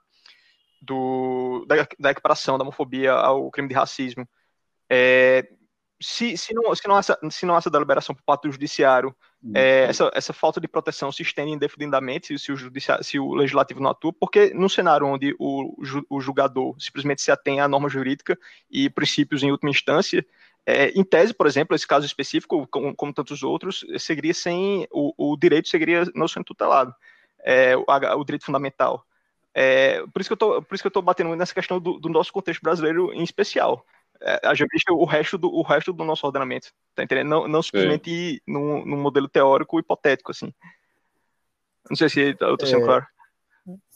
do, 0.81 1.65
da, 1.67 1.87
da 1.99 2.11
equiparação 2.11 2.57
da 2.57 2.63
homofobia 2.63 3.13
ao 3.13 3.49
crime 3.51 3.69
de 3.69 3.75
racismo. 3.75 4.27
É, 4.89 5.47
se, 6.01 6.37
se, 6.37 6.53
não, 6.53 6.75
se, 6.75 6.87
não 6.87 6.97
essa, 6.97 7.17
se 7.29 7.45
não 7.45 7.57
essa 7.57 7.69
deliberação 7.69 8.13
por 8.13 8.23
parte 8.23 8.43
do 8.43 8.51
judiciário. 8.51 9.15
É, 9.53 9.85
essa, 9.89 10.09
essa 10.13 10.31
falta 10.31 10.61
de 10.61 10.67
proteção 10.67 11.11
se 11.11 11.21
estende 11.21 11.51
indefinidamente 11.51 12.37
se 12.39 12.51
o, 12.51 12.57
se 13.01 13.19
o 13.19 13.33
legislativo 13.33 13.81
não 13.81 13.89
atua, 13.89 14.13
porque 14.13 14.53
num 14.53 14.69
cenário 14.69 15.05
onde 15.05 15.35
o, 15.37 15.75
o 16.09 16.21
julgador 16.21 16.75
simplesmente 16.79 17.21
se 17.21 17.31
atém 17.31 17.59
à 17.59 17.67
norma 17.67 17.89
jurídica 17.89 18.37
e 18.71 18.89
princípios 18.89 19.43
em 19.43 19.51
última 19.51 19.69
instância, 19.69 20.25
é, 20.65 20.89
em 20.91 21.03
tese, 21.03 21.33
por 21.33 21.45
exemplo, 21.45 21.75
esse 21.75 21.85
caso 21.85 22.05
específico, 22.05 22.65
como, 22.67 22.95
como 22.95 23.13
tantos 23.13 23.43
outros, 23.43 23.85
seguiria 23.99 24.33
sem 24.33 24.87
o, 24.89 25.33
o 25.33 25.37
direito 25.37 25.67
seguiria 25.67 26.05
não 26.15 26.27
sendo 26.27 26.45
tutelado, 26.45 26.95
é, 27.43 27.75
o, 27.75 27.83
o, 27.85 28.23
direito 28.23 28.45
fundamental. 28.45 29.05
É, 29.53 30.01
por 30.13 30.21
isso 30.21 30.35
que 30.35 30.43
eu 30.43 30.87
estou 30.87 31.01
batendo 31.01 31.35
nessa 31.35 31.53
questão 31.53 31.79
do, 31.79 31.99
do, 31.99 32.09
nosso 32.09 32.31
contexto 32.31 32.61
brasileiro 32.61 33.13
em 33.13 33.23
especial. 33.23 33.85
É, 34.21 34.47
a 34.47 34.53
gente 34.53 34.69
o 34.89 35.05
resto 35.05 35.37
do 35.37 35.49
o 35.49 35.61
resto 35.61 35.91
do 35.91 36.03
nosso 36.03 36.25
ordenamento, 36.25 36.71
tá 36.95 37.03
entendendo? 37.03 37.27
Não, 37.27 37.47
não 37.47 37.61
simplesmente 37.61 38.41
num, 38.47 38.85
num, 38.85 39.01
modelo 39.01 39.27
teórico 39.27 39.79
hipotético 39.79 40.31
assim. 40.31 40.53
Não 41.89 41.95
sei 41.95 42.09
se 42.09 42.35
eu 42.39 42.53
estou 42.53 42.67
sendo 42.67 42.83
é, 42.83 42.85
claro. 42.85 43.05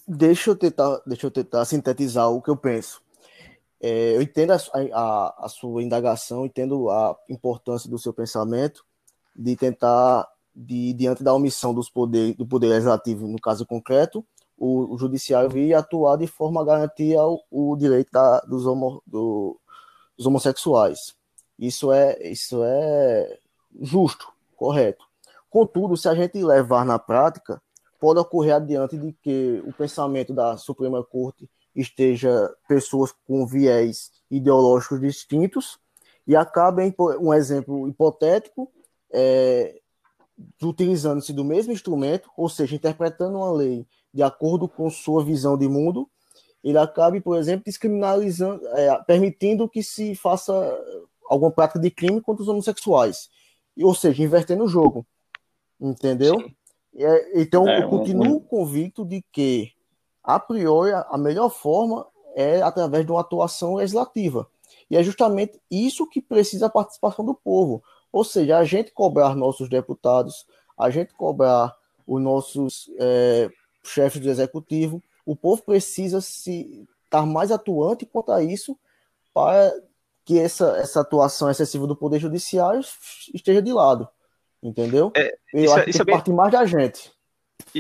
Deixa 0.08 0.50
eu 0.50 0.56
tentar, 0.56 1.02
deixa 1.06 1.28
eu 1.28 1.32
tentar 1.32 1.66
sintetizar 1.66 2.30
o 2.30 2.42
que 2.42 2.50
eu 2.50 2.58
penso. 2.58 3.02
É, 3.80 4.16
eu 4.16 4.22
entendo 4.22 4.52
a, 4.52 4.58
a, 4.94 5.46
a, 5.46 5.50
sua 5.50 5.84
indagação, 5.84 6.46
entendo 6.46 6.90
a 6.90 7.16
importância 7.30 7.90
do 7.90 8.00
seu 8.00 8.12
pensamento 8.12 8.84
de 9.36 9.56
tentar, 9.56 10.28
de, 10.56 10.94
diante 10.94 11.24
da 11.24 11.34
omissão 11.34 11.74
dos 11.74 11.90
poder, 11.90 12.34
do 12.36 12.46
poder 12.46 12.70
legislativo, 12.70 13.28
no 13.28 13.40
caso 13.40 13.66
concreto, 13.66 14.26
o, 14.58 14.96
o 14.96 14.98
judiciário 14.98 15.50
vir 15.50 15.76
atuar 15.76 16.18
de 16.18 16.26
forma 16.26 16.62
a 16.62 16.66
garantir 16.66 17.16
o, 17.18 17.40
o 17.52 17.76
direito 17.78 18.10
da, 18.12 18.40
dos, 18.40 18.66
homo, 18.66 19.04
do, 19.06 19.60
dos 20.18 20.26
homossexuais. 20.26 21.16
Isso 21.58 21.92
é, 21.92 22.18
isso 22.30 22.64
é 22.64 23.38
justo, 23.80 24.32
correto. 24.56 25.06
Contudo, 25.50 25.96
se 25.96 26.08
a 26.10 26.16
gente 26.16 26.42
levar 26.44 26.86
na 26.86 27.00
prática, 27.00 27.62
pode 28.00 28.20
ocorrer 28.20 28.56
adiante 28.56 28.98
de 28.98 29.14
que 29.14 29.64
o 29.66 29.74
pensamento 29.74 30.34
da 30.34 30.58
Suprema 30.58 31.04
Corte 31.04 31.50
esteja 31.76 32.54
pessoas 32.68 33.14
com 33.28 33.46
viés 33.46 34.12
ideológicos 34.30 35.00
distintos 35.00 35.80
e 36.26 36.36
acabem, 36.36 36.94
um 37.20 37.34
exemplo 37.34 37.88
hipotético, 37.88 38.70
é, 39.12 39.80
utilizando-se 40.62 41.32
do 41.32 41.46
mesmo 41.46 41.72
instrumento, 41.72 42.30
ou 42.36 42.50
seja, 42.50 42.76
interpretando 42.76 43.38
uma 43.38 43.52
lei 43.52 43.88
de 44.14 44.22
acordo 44.22 44.68
com 44.68 44.90
sua 44.90 45.24
visão 45.24 45.58
de 45.58 45.68
mundo, 45.68 46.10
ele 46.70 46.78
acabe, 46.78 47.22
por 47.22 47.38
exemplo, 47.38 47.66
descriminalizando, 47.66 48.66
é, 48.70 49.04
permitindo 49.04 49.70
que 49.70 49.84
se 49.84 50.16
faça 50.16 50.54
alguma 51.30 51.52
prática 51.52 51.80
de 51.80 51.90
crime 51.92 52.22
contra 52.22 52.44
os 52.44 52.50
homossexuais, 52.50 53.30
ou 53.82 53.94
seja, 53.94 54.24
invertendo 54.24 54.64
o 54.64 54.68
jogo, 54.68 55.06
entendeu? 55.80 56.36
É, 56.96 57.42
então, 57.42 57.68
é, 57.68 57.84
eu 57.84 57.90
continuo 57.90 58.38
um... 58.38 58.40
convicto 58.40 59.06
de 59.06 59.24
que 59.32 59.72
a 60.24 60.40
priori, 60.40 60.92
a 60.94 61.18
melhor 61.18 61.50
forma 61.50 62.06
é 62.36 62.62
através 62.62 63.06
de 63.06 63.12
uma 63.12 63.22
atuação 63.22 63.76
legislativa. 63.76 64.48
E 64.90 64.98
é 64.98 65.04
justamente 65.04 65.60
isso 65.70 66.08
que 66.08 66.22
precisa 66.22 66.66
a 66.66 66.70
participação 66.70 67.24
do 67.26 67.34
povo. 67.34 67.84
Ou 68.12 68.24
seja, 68.24 68.58
a 68.58 68.64
gente 68.64 68.92
cobrar 68.92 69.36
nossos 69.36 69.70
deputados, 69.70 70.46
a 70.78 70.90
gente 70.90 71.14
cobrar 71.14 71.76
os 72.06 72.22
nossos 72.22 72.90
é, 73.00 73.50
chefes 73.84 74.22
do 74.22 74.30
executivo, 74.30 75.02
o 75.28 75.36
povo 75.36 75.62
precisa 75.62 76.22
se 76.22 76.88
estar 77.04 77.26
mais 77.26 77.52
atuante 77.52 78.06
quanto 78.06 78.32
a 78.32 78.42
isso 78.42 78.80
para 79.34 79.74
que 80.24 80.40
essa, 80.40 80.78
essa 80.78 81.02
atuação 81.02 81.52
excessiva 81.52 81.86
do 81.86 81.98
Poder 81.98 82.18
Judiciário 82.18 82.82
esteja 83.34 83.62
de 83.62 83.74
lado. 83.74 84.08
Entendeu? 84.64 85.12
É, 85.16 85.38
Eu 85.54 85.72
acho 85.74 85.82
é, 85.82 85.86
que 85.86 85.92
tem 85.92 86.02
é 86.02 86.06
bem... 86.06 86.16
parte 86.16 86.32
mais 86.32 86.52
da 86.52 86.66
gente. 86.66 87.12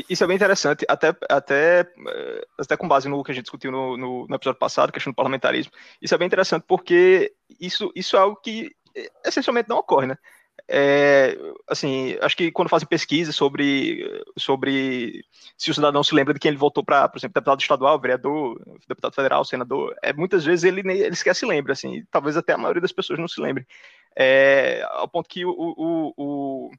Isso 0.09 0.23
é 0.23 0.27
bem 0.27 0.35
interessante, 0.35 0.85
até, 0.89 1.15
até, 1.29 1.79
eh, 1.81 2.47
até 2.59 2.75
com 2.75 2.87
base 2.87 3.07
no 3.07 3.23
que 3.23 3.31
a 3.31 3.33
gente 3.33 3.45
discutiu 3.45 3.71
no, 3.71 3.95
no, 3.95 4.27
no, 4.27 4.35
episódio 4.35 4.59
passado, 4.59 4.91
questão 4.91 5.13
do 5.13 5.15
parlamentarismo. 5.15 5.71
Isso 6.01 6.13
é 6.13 6.17
bem 6.17 6.25
interessante 6.27 6.65
porque 6.67 7.33
isso, 7.59 7.91
isso 7.95 8.17
é 8.17 8.19
algo 8.19 8.35
que 8.37 8.75
eh, 8.95 9.09
essencialmente 9.25 9.69
não 9.69 9.77
ocorre, 9.77 10.07
né? 10.07 10.17
É, 10.69 11.37
assim, 11.67 12.17
acho 12.21 12.35
que 12.35 12.51
quando 12.51 12.69
fazem 12.69 12.87
pesquisa 12.87 13.31
sobre, 13.31 14.03
sobre 14.37 15.23
se 15.57 15.71
o 15.71 15.73
cidadão 15.73 16.03
se 16.03 16.13
lembra 16.13 16.33
de 16.33 16.39
quem 16.39 16.49
ele 16.49 16.57
votou 16.57 16.83
para, 16.83 17.07
por 17.07 17.17
exemplo, 17.17 17.33
deputado 17.35 17.61
estadual, 17.61 17.99
vereador, 17.99 18.61
deputado 18.87 19.13
federal, 19.13 19.45
senador, 19.45 19.95
é, 20.03 20.11
muitas 20.11 20.43
vezes 20.43 20.65
ele, 20.65 20.81
ele 20.81 21.15
sequer 21.15 21.35
se 21.35 21.45
lembra, 21.45 21.73
assim, 21.73 22.03
talvez 22.11 22.35
até 22.35 22.53
a 22.53 22.57
maioria 22.57 22.81
das 22.81 22.91
pessoas 22.91 23.17
não 23.17 23.27
se 23.27 23.39
lembre. 23.39 23.65
É, 24.15 24.85
ao 24.91 25.07
ponto 25.07 25.29
que 25.29 25.45
o, 25.45 25.51
o, 25.51 26.13
o 26.17 26.71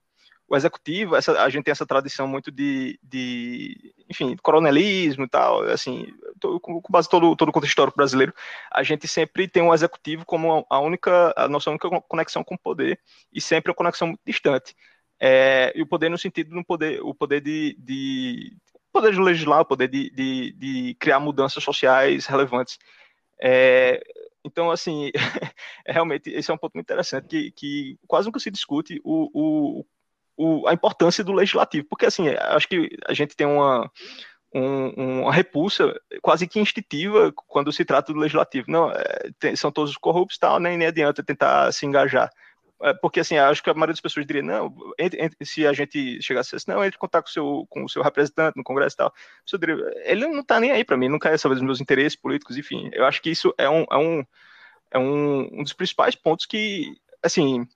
o 0.49 0.57
executivo, 0.57 1.15
essa, 1.15 1.43
a 1.43 1.49
gente 1.51 1.65
tem 1.65 1.73
essa 1.73 1.87
tradição 1.87 2.27
muito 2.27 2.51
de, 2.51 2.99
de 3.03 3.95
enfim, 4.09 4.35
coronelismo 4.43 5.25
e 5.25 5.29
tal, 5.29 5.63
assim, 5.65 6.07
com, 6.41 6.81
com 6.81 6.93
base 6.93 7.09
todo, 7.09 7.37
todo 7.37 7.51
o 7.51 7.53
contexto 7.53 7.73
histórico 7.73 7.97
brasileiro, 7.97 8.33
a 8.73 8.83
gente 8.83 9.07
sempre 9.07 9.47
tem 9.47 9.63
o 9.63 9.75
executivo 9.75 10.25
como 10.25 10.67
a 10.71 10.81
única, 10.81 11.35
a 11.37 11.47
nossa 11.49 11.69
única 11.69 11.89
conexão 12.03 12.43
com 12.43 12.55
o 12.55 12.59
poder, 12.59 12.99
e 13.31 13.41
sempre 13.41 13.71
uma 13.71 13.77
conexão 13.77 14.09
muito 14.09 14.23
distante. 14.27 14.75
É, 15.21 15.73
e 15.77 15.83
o 15.83 15.87
poder 15.87 16.09
no 16.09 16.17
sentido 16.17 16.55
do 16.55 16.65
poder, 16.65 17.03
o 17.03 17.15
poder 17.15 17.43
de, 17.43 17.77
de 17.79 18.57
poder 18.91 19.13
de 19.13 19.21
legislar, 19.21 19.61
o 19.61 19.67
poder 19.67 19.89
de, 19.89 20.11
de, 20.11 20.53
de 20.53 20.97
criar 20.99 21.21
mudanças 21.21 21.63
sociais 21.63 22.25
relevantes. 22.27 22.79
É, 23.41 24.01
então, 24.45 24.71
assim, 24.71 25.11
realmente, 25.87 26.31
esse 26.31 26.51
é 26.51 26.55
um 26.55 26.59
ponto 26.59 26.75
muito 26.75 26.87
interessante, 26.87 27.29
que, 27.29 27.51
que 27.53 27.99
quase 28.07 28.27
nunca 28.27 28.41
se 28.41 28.51
discute 28.51 29.01
o, 29.05 29.29
o, 29.35 29.87
o, 30.39 30.69
a 30.69 30.73
importância 30.73 31.25
do 31.25 31.33
legislativo, 31.33 31.87
porque 31.91 32.07
assim, 32.07 32.29
acho 32.29 32.69
que 32.69 32.89
a 33.07 33.13
gente 33.13 33.35
tem 33.35 33.47
uma, 33.47 33.91
um, 34.55 35.23
uma 35.23 35.33
repulsa 35.33 36.01
quase 36.23 36.47
que 36.47 36.61
instintiva 36.61 37.33
quando 37.49 37.73
se 37.73 37.85
trata 37.85 38.13
do 38.13 38.21
legislativo. 38.21 38.71
Não, 38.71 38.91
é, 38.93 39.31
tem, 39.41 39.57
são 39.57 39.73
todos 39.73 39.97
corruptos 39.97 40.39
tal, 40.39 40.61
nem, 40.61 40.79
nem 40.79 40.87
adianta 40.87 41.25
tentar 41.25 41.73
se 41.73 41.85
engajar. 41.85 42.31
É, 42.81 42.95
porque 42.95 43.19
assim, 43.19 43.37
acho 43.37 43.61
que 43.61 43.69
a 43.69 43.75
maioria 43.75 43.93
das 43.93 44.01
pessoas 44.01 44.25
diria, 44.25 44.43
não, 44.43 44.73
entre, 44.97 45.21
entre, 45.21 45.45
se 45.45 45.67
a 45.67 45.73
gente 45.73 46.23
chegasse 46.23 46.55
assim, 46.55 46.71
não, 46.71 46.85
entre 46.85 46.97
em 46.97 47.01
contato 47.01 47.25
com 47.25 47.31
o 47.31 47.33
seu, 47.33 47.67
com 47.69 47.85
o 47.85 47.89
seu 47.89 48.01
representante 48.01 48.57
no 48.57 48.63
Congresso 48.63 48.95
e 48.95 48.99
tal. 48.99 49.13
Diria, 49.59 49.77
ele 50.05 50.29
não 50.29 50.41
está 50.41 50.61
nem 50.61 50.71
aí 50.71 50.85
para 50.85 50.97
mim, 50.97 51.09
não 51.09 51.19
quer 51.19 51.37
saber 51.37 51.57
dos 51.57 51.65
meus 51.65 51.81
interesses 51.81 52.15
políticos, 52.15 52.57
enfim. 52.57 52.89
Eu 52.93 53.05
acho 53.05 53.21
que 53.21 53.31
isso 53.31 53.53
é 53.59 53.69
um, 53.69 53.85
é 53.91 53.97
um, 53.97 54.25
é 54.93 54.99
um, 54.99 55.61
um 55.61 55.63
dos 55.65 55.73
principais 55.73 56.15
pontos 56.15 56.47
que, 56.47 56.95
assim, 57.21 57.67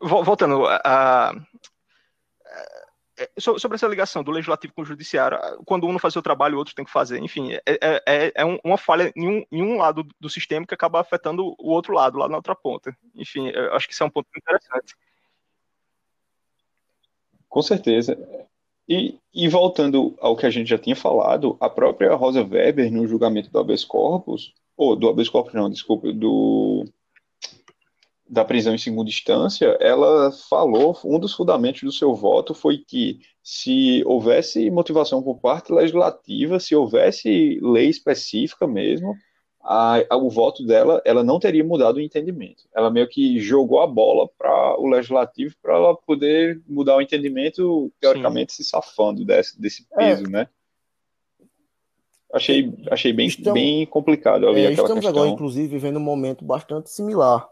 voltando 0.00 0.66
a, 0.66 0.80
a, 0.84 1.34
sobre 3.38 3.76
essa 3.76 3.86
ligação 3.86 4.22
do 4.22 4.30
legislativo 4.30 4.74
com 4.74 4.82
o 4.82 4.84
judiciário, 4.84 5.38
quando 5.64 5.86
um 5.86 5.92
não 5.92 5.98
faz 5.98 6.14
o 6.16 6.22
trabalho, 6.22 6.56
o 6.56 6.58
outro 6.58 6.74
tem 6.74 6.84
que 6.84 6.90
fazer. 6.90 7.18
Enfim, 7.18 7.52
é, 7.52 7.62
é, 7.66 8.02
é, 8.06 8.32
é 8.34 8.44
uma 8.62 8.76
falha 8.76 9.12
em 9.16 9.28
um, 9.28 9.44
em 9.50 9.62
um, 9.62 9.78
lado 9.78 10.06
do 10.20 10.28
sistema 10.28 10.66
que 10.66 10.74
acaba 10.74 11.00
afetando 11.00 11.54
o 11.58 11.70
outro 11.70 11.94
lado, 11.94 12.18
lá 12.18 12.28
na 12.28 12.36
outra 12.36 12.54
ponta. 12.54 12.96
Enfim, 13.14 13.50
acho 13.72 13.86
que 13.86 13.94
isso 13.94 14.02
é 14.02 14.06
um 14.06 14.10
ponto 14.10 14.28
interessante. 14.36 14.94
Com 17.48 17.62
certeza. 17.62 18.18
E, 18.88 19.18
e, 19.34 19.48
voltando 19.48 20.14
ao 20.20 20.36
que 20.36 20.46
a 20.46 20.50
gente 20.50 20.68
já 20.68 20.78
tinha 20.78 20.94
falado, 20.94 21.56
a 21.58 21.68
própria 21.68 22.14
Rosa 22.14 22.44
Weber, 22.44 22.92
no 22.92 23.06
julgamento 23.06 23.50
do 23.50 23.58
habeas 23.58 23.84
corpus, 23.84 24.54
ou 24.76 24.94
do 24.94 25.08
habeas 25.08 25.28
corpus 25.28 25.54
não, 25.54 25.68
desculpa, 25.68 26.12
do 26.12 26.84
da 28.28 28.44
prisão 28.44 28.74
em 28.74 28.78
segunda 28.78 29.08
instância, 29.08 29.76
ela 29.80 30.32
falou, 30.32 30.98
um 31.04 31.18
dos 31.18 31.32
fundamentos 31.32 31.82
do 31.82 31.92
seu 31.92 32.14
voto 32.14 32.54
foi 32.54 32.78
que 32.78 33.20
se 33.42 34.02
houvesse 34.04 34.68
motivação 34.70 35.22
por 35.22 35.38
parte 35.38 35.72
legislativa, 35.72 36.58
se 36.58 36.74
houvesse 36.74 37.60
lei 37.62 37.88
específica 37.88 38.66
mesmo, 38.66 39.14
a, 39.62 39.98
a, 40.10 40.16
o 40.16 40.28
voto 40.28 40.64
dela, 40.64 41.00
ela 41.04 41.22
não 41.22 41.38
teria 41.38 41.62
mudado 41.64 41.96
o 41.96 42.00
entendimento. 42.00 42.64
Ela 42.74 42.90
meio 42.90 43.08
que 43.08 43.38
jogou 43.38 43.80
a 43.80 43.86
bola 43.86 44.28
para 44.36 44.80
o 44.80 44.88
legislativo 44.88 45.54
para 45.62 45.74
ela 45.74 45.96
poder 45.96 46.60
mudar 46.68 46.96
o 46.96 47.02
entendimento, 47.02 47.92
teoricamente 48.00 48.52
Sim. 48.52 48.62
se 48.62 48.70
safando 48.70 49.24
desse, 49.24 49.60
desse 49.60 49.86
é. 49.92 49.96
peso, 49.96 50.26
é. 50.26 50.28
né? 50.28 50.48
Achei, 52.32 52.74
achei 52.90 53.12
bem, 53.12 53.28
estamos, 53.28 53.52
bem 53.52 53.86
complicado 53.86 54.48
ali 54.48 54.66
é, 54.66 54.70
Estamos 54.72 54.94
questão. 54.94 55.08
agora, 55.10 55.28
inclusive, 55.28 55.68
vivendo 55.68 55.96
um 55.96 56.00
momento 56.00 56.44
bastante 56.44 56.90
similar 56.90 57.48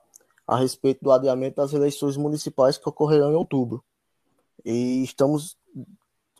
a 0.46 0.56
respeito 0.56 1.02
do 1.02 1.10
adiamento 1.10 1.56
das 1.56 1.72
eleições 1.72 2.16
municipais 2.16 2.78
que 2.78 2.88
ocorrerão 2.88 3.32
em 3.32 3.36
outubro. 3.36 3.82
E 4.64 5.02
estamos, 5.02 5.56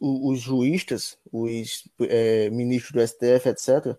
os 0.00 0.40
juízes, 0.40 1.18
os 1.32 1.88
é, 2.00 2.50
ministros 2.50 2.92
do 2.92 3.06
STF, 3.06 3.48
etc., 3.48 3.98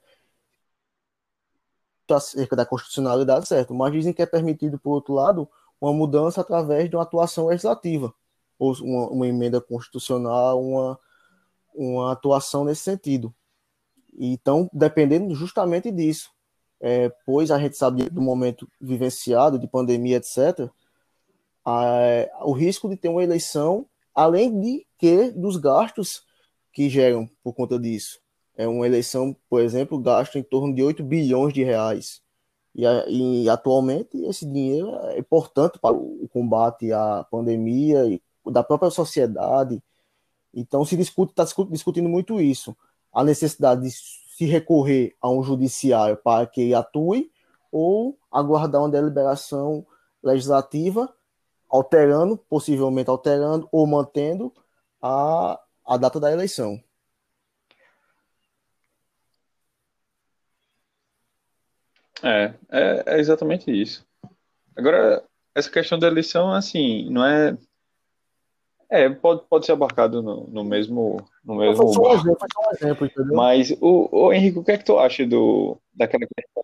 acerca 2.10 2.56
da 2.56 2.66
constitucionalidade, 2.66 3.48
certo, 3.48 3.74
mas 3.74 3.92
dizem 3.92 4.14
que 4.14 4.22
é 4.22 4.26
permitido, 4.28 4.78
por 4.78 4.92
outro 4.92 5.14
lado, 5.14 5.50
uma 5.82 5.92
mudança 5.92 6.42
através 6.42 6.90
de 6.90 6.96
uma 6.96 7.04
atuação 7.04 7.48
legislativa, 7.48 8.14
ou 8.60 8.74
uma, 8.82 9.10
uma 9.10 9.28
emenda 9.28 9.60
constitucional, 9.60 10.62
uma, 10.64 11.00
uma 11.74 12.12
atuação 12.12 12.64
nesse 12.64 12.82
sentido. 12.82 13.34
Então, 14.18 14.70
dependendo 14.72 15.34
justamente 15.34 15.92
disso, 15.92 16.32
é, 16.80 17.10
pois 17.26 17.52
a 17.52 17.60
gente 17.60 17.78
sabe 17.78 18.10
do 18.10 18.22
momento 18.22 18.68
vivenciado, 18.80 19.60
de 19.60 19.68
pandemia, 19.68 20.18
etc., 20.18 20.70
a, 21.64 22.46
o 22.46 22.52
risco 22.52 22.88
de 22.88 22.96
ter 22.96 23.10
uma 23.10 23.24
eleição, 23.24 23.88
além 24.14 24.60
de 24.60 24.86
que 24.98 25.32
dos 25.32 25.58
gastos 25.58 26.24
que 26.72 26.90
geram 26.90 27.30
por 27.44 27.54
conta 27.54 27.80
disso. 27.80 28.20
É 28.58 28.68
uma 28.68 28.86
eleição, 28.86 29.36
por 29.50 29.62
exemplo, 29.62 29.98
gasta 30.00 30.38
em 30.38 30.44
torno 30.44 30.74
de 30.74 30.84
8 30.84 31.04
bilhões 31.04 31.54
de 31.54 31.64
reais. 31.64 32.22
E, 32.74 32.84
e 33.44 33.50
atualmente 33.50 34.18
esse 34.26 34.46
dinheiro 34.46 34.94
é 35.10 35.18
importante 35.18 35.80
para 35.80 35.96
o 35.96 36.28
combate 36.32 36.92
à 36.92 37.26
pandemia 37.32 38.06
e 38.06 38.22
da 38.52 38.64
própria 38.64 38.92
sociedade. 38.92 39.82
Então 40.54 40.86
se 40.86 40.96
discute, 40.96 41.32
está 41.32 41.46
discutindo 41.70 42.08
muito 42.08 42.40
isso. 42.40 42.76
A 43.12 43.24
necessidade 43.24 43.82
de 43.82 43.92
se 44.36 44.44
recorrer 44.44 45.16
a 45.22 45.30
um 45.30 45.42
judiciário 45.42 46.18
para 46.18 46.46
que 46.46 46.74
atue 46.74 47.32
ou 47.72 48.20
aguardar 48.30 48.82
uma 48.82 48.90
deliberação 48.90 49.88
legislativa 50.22 51.16
alterando, 51.70 52.38
possivelmente 52.38 53.10
alterando 53.10 53.70
ou 53.72 53.88
mantendo 53.88 54.54
a, 55.02 55.58
a 55.86 55.96
data 55.96 56.20
da 56.20 56.34
eleição. 56.34 56.84
É, 62.22 62.54
é, 62.70 63.04
é, 63.06 63.20
exatamente 63.22 63.72
isso. 63.72 64.06
Agora, 64.76 65.24
essa 65.54 65.72
questão 65.72 65.98
da 65.98 66.08
eleição, 66.08 66.52
assim, 66.52 67.10
não 67.10 67.26
é. 67.26 67.58
É, 68.90 69.10
pode, 69.10 69.44
pode 69.50 69.66
ser 69.66 69.72
abarcado 69.72 70.22
no, 70.22 70.48
no 70.48 70.64
mesmo. 70.64 71.18
No 71.44 71.56
mesmo 71.56 71.94
só 71.94 72.02
um 72.02 72.14
exemplo, 72.14 72.48
só 72.54 72.70
um 72.70 72.74
exemplo, 72.74 73.06
entendeu? 73.08 73.36
Mas, 73.36 73.72
o, 73.82 74.10
o 74.12 74.34
Henrique, 74.34 74.60
o 74.60 74.64
que 74.64 74.72
é 74.72 74.78
que 74.78 74.86
tu 74.86 74.98
acha 74.98 75.26
do, 75.26 75.78
daquela 75.94 76.26
questão? 76.36 76.64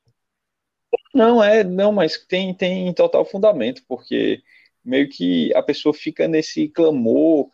Não, 1.14 1.44
é, 1.44 1.64
não, 1.64 1.92
mas 1.92 2.18
tem, 2.18 2.54
tem 2.54 2.94
total 2.94 3.26
fundamento, 3.26 3.84
porque 3.88 4.42
meio 4.84 5.10
que 5.10 5.54
a 5.56 5.62
pessoa 5.62 5.94
fica 5.94 6.28
nesse 6.28 6.68
clamor, 6.70 7.50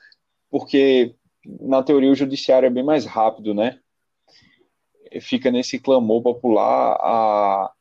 porque 0.49 1.15
na 1.45 1.81
teoria 1.81 2.11
o 2.11 2.15
judiciário 2.15 2.67
é 2.67 2.69
bem 2.69 2.83
mais 2.83 3.05
rápido, 3.05 3.53
né? 3.53 3.79
Fica 5.21 5.49
nesse 5.49 5.79
clamor 5.79 6.21
popular 6.21 6.97
a, 6.99 7.71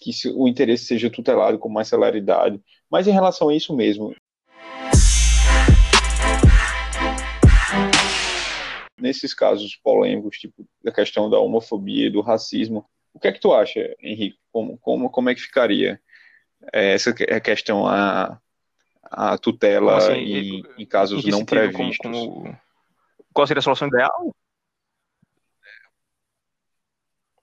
que 0.00 0.10
o 0.34 0.46
interesse 0.46 0.84
seja 0.84 1.10
tutelado 1.10 1.58
com 1.58 1.68
mais 1.68 1.88
celeridade. 1.88 2.60
Mas 2.90 3.06
em 3.06 3.12
relação 3.12 3.48
a 3.48 3.54
isso 3.54 3.74
mesmo, 3.74 4.14
nesses 9.00 9.34
casos 9.34 9.76
polêmicos, 9.76 10.38
tipo 10.38 10.66
da 10.82 10.92
questão 10.92 11.28
da 11.28 11.38
homofobia 11.38 12.06
e 12.06 12.10
do 12.10 12.20
racismo, 12.20 12.88
o 13.12 13.18
que 13.18 13.28
é 13.28 13.32
que 13.32 13.40
tu 13.40 13.52
acha, 13.52 13.94
Henrique? 14.00 14.38
Como, 14.52 14.78
como, 14.78 15.10
como 15.10 15.30
é 15.30 15.34
que 15.34 15.40
ficaria 15.40 16.00
é, 16.72 16.94
essa 16.94 17.12
questão, 17.12 17.86
a, 17.86 18.40
a 19.02 19.38
tutela 19.38 19.96
assim, 19.96 20.12
em, 20.12 20.62
em, 20.78 20.86
casos 20.86 21.24
em 21.24 21.30
não 21.30 21.44
previstos? 21.44 21.98
Como, 21.98 22.42
como, 22.42 22.58
qual 23.32 23.46
seria 23.46 23.58
a 23.58 23.62
solução 23.62 23.88
ideal? 23.88 24.34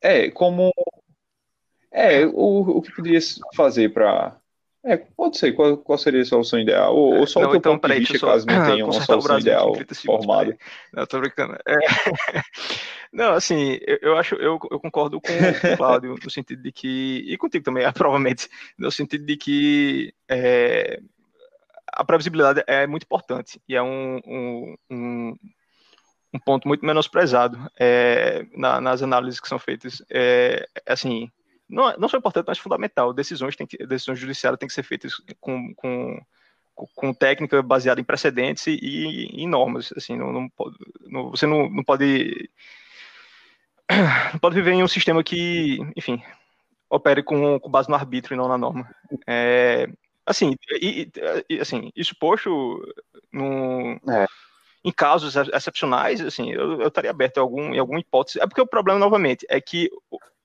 É, 0.01 0.29
como 0.31 0.71
é, 1.91 2.25
o, 2.25 2.77
o 2.77 2.81
que 2.81 2.93
poderia 2.93 3.19
fazer 3.55 3.89
para. 3.93 4.39
É, 4.87 4.95
pode 4.95 5.37
ser, 5.37 5.51
qual, 5.51 5.75
qual 5.75 5.97
seria 5.97 6.21
a 6.21 6.25
solução 6.25 6.57
ideal? 6.57 6.95
Ou, 6.95 7.17
ou 7.17 7.27
só 7.27 7.41
não, 7.41 7.49
o 7.49 7.51
teu 7.51 7.59
então, 7.59 7.77
ponto 7.77 7.91
de 7.91 7.99
vista, 7.99 8.17
só... 8.17 8.27
caso 8.27 8.45
não 8.47 8.63
tenha 8.65 8.85
uma 8.85 8.93
solução 8.93 9.37
ideal 9.37 9.73
formada. 10.05 10.57
Não, 10.93 11.05
tô 11.05 11.19
brincando. 11.19 11.57
É... 11.67 11.75
não, 13.11 13.33
assim, 13.33 13.77
eu, 13.85 13.97
eu, 14.01 14.17
acho, 14.17 14.35
eu, 14.35 14.57
eu 14.71 14.79
concordo 14.79 15.19
com 15.19 15.27
o 15.27 15.77
Cláudio, 15.77 16.15
no 16.23 16.31
sentido 16.31 16.63
de 16.63 16.71
que, 16.71 17.25
e 17.27 17.37
contigo 17.37 17.65
também, 17.65 17.83
provavelmente, 17.91 18.47
no 18.77 18.89
sentido 18.89 19.25
de 19.25 19.35
que 19.35 20.13
é, 20.29 21.01
a 21.91 22.05
previsibilidade 22.05 22.63
é 22.65 22.87
muito 22.87 23.03
importante 23.03 23.61
e 23.67 23.75
é 23.75 23.83
um, 23.83 24.21
um, 24.25 24.75
um 24.89 25.35
um 26.33 26.39
ponto 26.39 26.67
muito 26.67 26.85
menosprezado 26.85 27.57
é, 27.79 28.45
na, 28.55 28.81
nas 28.81 29.01
análises 29.01 29.39
que 29.39 29.47
são 29.47 29.57
feitas. 29.57 30.03
É, 30.09 30.67
assim, 30.85 31.31
não, 31.69 31.97
não 31.97 32.07
só 32.07 32.17
importante, 32.17 32.47
mas 32.47 32.57
fundamental. 32.57 33.13
Decisões, 33.13 33.55
tem 33.55 33.67
que, 33.67 33.77
decisões 33.85 34.19
judiciárias 34.19 34.59
têm 34.59 34.67
que 34.67 34.73
ser 34.73 34.83
feitas 34.83 35.13
com, 35.39 35.73
com, 35.75 36.19
com 36.73 37.13
técnica 37.13 37.61
baseada 37.61 37.99
em 37.99 38.05
precedentes 38.05 38.67
e, 38.67 39.27
em 39.33 39.47
normas. 39.47 39.91
Assim, 39.95 40.15
não, 40.15 40.31
não, 40.31 40.51
não, 41.07 41.29
você 41.31 41.45
não, 41.45 41.69
não 41.69 41.83
pode 41.83 42.49
não 44.33 44.39
pode 44.39 44.55
viver 44.55 44.71
em 44.71 44.83
um 44.83 44.87
sistema 44.87 45.23
que, 45.23 45.79
enfim, 45.95 46.21
opere 46.89 47.21
com, 47.23 47.59
com 47.59 47.69
base 47.69 47.89
no 47.89 47.95
arbítrio 47.95 48.35
e 48.35 48.37
não 48.37 48.47
na 48.47 48.57
norma. 48.57 48.89
É, 49.25 49.87
assim, 50.25 50.55
e, 50.81 51.09
e, 51.49 51.59
assim, 51.59 51.91
isso 51.95 52.15
posto 52.17 52.81
no, 53.31 53.99
é. 54.09 54.25
em 54.83 54.91
casos 54.91 55.35
excepcionais, 55.35 56.21
assim, 56.21 56.51
eu, 56.51 56.81
eu 56.81 56.87
estaria 56.87 57.11
aberto 57.11 57.37
em, 57.37 57.41
algum, 57.41 57.75
em 57.75 57.79
alguma 57.79 57.99
hipótese. 57.99 58.39
É 58.39 58.47
porque 58.47 58.61
o 58.61 58.67
problema, 58.67 58.99
novamente, 58.99 59.45
é 59.49 59.59
que 59.59 59.89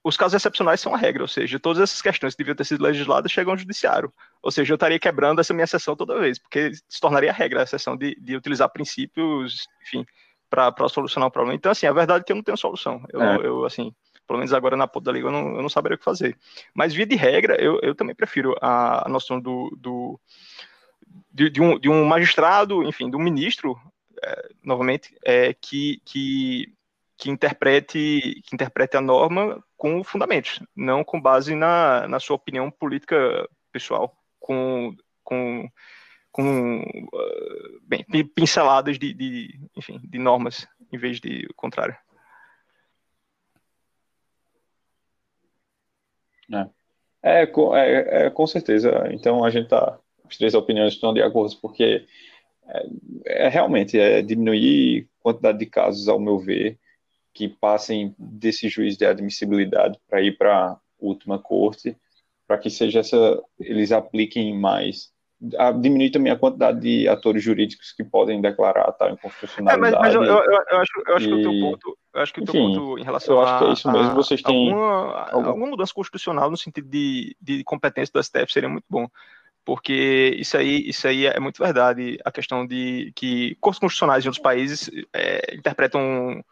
os 0.05 0.17
casos 0.17 0.35
excepcionais 0.35 0.81
são 0.81 0.95
a 0.95 0.99
regra, 0.99 1.23
ou 1.23 1.29
seja, 1.29 1.61
todas 1.61 1.83
essas 1.83 2.03
questões 2.03 2.35
que 2.35 2.39
deviam 2.39 2.57
ter 2.57 2.65
sido 2.65 2.83
legisladas 2.83 3.31
chegam 3.31 3.53
ao 3.53 3.59
judiciário. 3.59 4.13
Ou 4.43 4.51
seja, 4.51 4.73
eu 4.73 4.75
estaria 4.75 4.99
quebrando 4.99 5.41
essa 5.41 5.55
minha 5.55 5.67
sessão 5.67 5.95
toda 5.95 6.19
vez, 6.19 6.39
porque 6.39 6.73
se 6.89 7.01
tornaria 7.01 7.31
a 7.31 7.35
regra 7.35 7.63
a 7.63 7.67
sessão 7.67 7.97
de, 7.97 8.17
de 8.21 8.37
utilizar 8.37 8.69
princípios, 8.71 9.69
enfim, 9.83 10.05
para 10.51 10.89
solucionar 10.89 11.29
o 11.29 11.33
problema. 11.33 11.55
Então, 11.55 11.71
assim, 11.71 11.87
a 11.87 11.93
verdade 11.93 12.23
é 12.23 12.25
que 12.25 12.33
eu 12.33 12.37
não 12.37 12.43
tenho 12.43 12.57
solução. 12.57 13.05
Eu, 13.13 13.23
é. 13.23 13.47
eu 13.47 13.65
assim, 13.65 13.95
pelo 14.27 14.41
menos 14.41 14.53
agora 14.53 14.77
na 14.77 14.89
ponta 14.89 15.07
da 15.07 15.13
liga, 15.13 15.29
eu 15.29 15.33
não, 15.33 15.57
eu 15.57 15.63
não 15.63 15.69
saberia 15.69 15.95
o 15.95 15.99
que 15.99 16.05
fazer. 16.05 16.37
Mas, 16.75 16.93
via 16.93 17.07
de 17.07 17.15
regra, 17.15 17.55
eu, 17.63 17.79
eu 17.81 17.95
também 17.95 18.15
prefiro 18.15 18.57
a, 18.61 19.07
a 19.07 19.09
noção 19.09 19.41
do, 19.41 19.71
do 19.79 20.19
de, 21.33 21.49
de, 21.49 21.63
um, 21.63 21.79
de 21.79 21.89
um 21.89 22.05
magistrado, 22.05 22.83
enfim, 22.83 23.09
de 23.09 23.17
um 23.17 23.21
ministro, 23.23 23.79
é, 24.21 24.49
novamente, 24.65 25.17
é, 25.25 25.55
que, 25.55 26.03
que 26.05 26.73
que 27.23 27.31
interprete, 27.31 28.43
que 28.45 28.53
interprete 28.53 28.97
a 28.97 29.01
norma 29.01 29.63
com 29.83 30.05
fundamentos, 30.05 30.61
não 30.77 31.03
com 31.03 31.21
base 31.21 31.57
na, 31.57 32.07
na 32.07 32.21
sua 32.21 32.37
opinião 32.37 32.71
política 32.71 33.17
pessoal, 33.73 34.17
com, 34.39 34.95
com, 35.25 35.69
com 36.31 36.83
uh, 36.83 37.81
bem, 37.83 38.07
pinceladas 38.25 38.97
de, 38.97 39.13
de, 39.13 39.59
enfim, 39.77 40.01
de 40.05 40.21
normas, 40.21 40.69
em 40.93 40.97
vez 40.97 41.21
de 41.21 41.49
o 41.51 41.55
contrário. 41.55 41.97
É. 46.53 47.41
É, 47.41 47.47
com, 47.47 47.75
é, 47.77 48.27
é, 48.27 48.31
com 48.31 48.47
certeza. 48.47 49.09
Então 49.11 49.45
a 49.45 49.51
gente 49.51 49.69
tá, 49.69 49.99
as 50.31 50.37
três 50.37 50.55
opiniões 50.55 50.95
estão 50.95 51.13
de 51.13 51.23
acordo, 51.23 51.57
porque 51.61 52.07
é, 52.69 53.47
é 53.47 53.49
realmente 53.49 53.99
é 53.99 54.23
diminuir 54.23 55.09
a 55.19 55.23
quantidade 55.25 55.59
de 55.59 55.67
casos, 55.67 56.07
ao 56.07 56.21
meu 56.21 56.39
ver, 56.39 56.79
que 57.35 57.49
passem 57.49 58.15
desse 58.19 58.69
juiz 58.69 58.97
de 58.97 59.05
admissibilidade 59.05 59.99
para 60.09 60.21
ir 60.21 60.37
para 60.37 60.73
a 60.73 60.79
última 60.99 61.39
corte, 61.39 61.97
para 62.47 62.59
que 62.59 62.69
seja 62.69 63.01
essa, 63.01 63.43
eles 63.59 63.93
apliquem 63.93 64.59
mais 64.59 65.13
a 65.59 65.73
diminuir 65.73 66.11
também 66.11 66.33
a 66.33 66.39
quantidade 66.39 66.81
de 66.81 67.09
atores 67.09 67.43
jurídicos 67.43 67.93
que 67.93 68.05
podem 68.05 68.41
declarar 68.41 68.93
tal 68.93 69.11
inconstitucionalidade. 69.11 69.95
É, 69.95 69.99
mas, 69.99 70.15
mas 70.15 70.15
eu, 70.15 70.23
eu, 70.23 70.45
eu, 70.45 70.79
acho, 70.79 70.93
eu 71.07 71.17
acho 71.17 71.27
e... 71.27 71.29
que 71.29 71.35
o 71.35 71.43
teu 71.43 71.61
ponto, 71.61 71.99
eu 72.15 72.21
acho 72.21 72.35
que 72.35 72.41
o 72.41 72.45
teu 72.45 72.55
Enfim, 72.55 72.75
ponto 72.75 72.99
em 72.99 73.03
relação 73.03 73.35
eu 73.35 73.43
acho 73.43 73.55
a, 73.55 73.59
que 73.59 73.65
é 73.65 73.73
isso 73.73 73.91
mesmo. 73.91 74.15
Vocês 74.15 74.43
têm 74.43 74.73
alguma, 74.73 75.31
algum... 75.31 75.49
alguma 75.49 75.67
mudança 75.67 75.93
constitucional 75.93 76.51
no 76.51 76.57
sentido 76.57 76.89
de, 76.89 77.37
de 77.41 77.65
competência 77.65 78.13
do 78.13 78.23
STF 78.23 78.53
seria 78.53 78.69
muito 78.69 78.85
bom, 78.89 79.09
porque 79.65 80.37
isso 80.39 80.57
aí, 80.57 80.89
isso 80.89 81.09
aí 81.09 81.27
é 81.27 81.41
muito 81.41 81.63
verdade. 81.63 82.19
A 82.25 82.31
questão 82.31 82.65
de 82.65 83.13
que 83.17 83.57
cortes 83.61 83.81
constitucionais 83.81 84.23
de 84.23 84.29
outros 84.29 84.43
países 84.43 84.91
é, 85.13 85.57
interpretam 85.57 86.45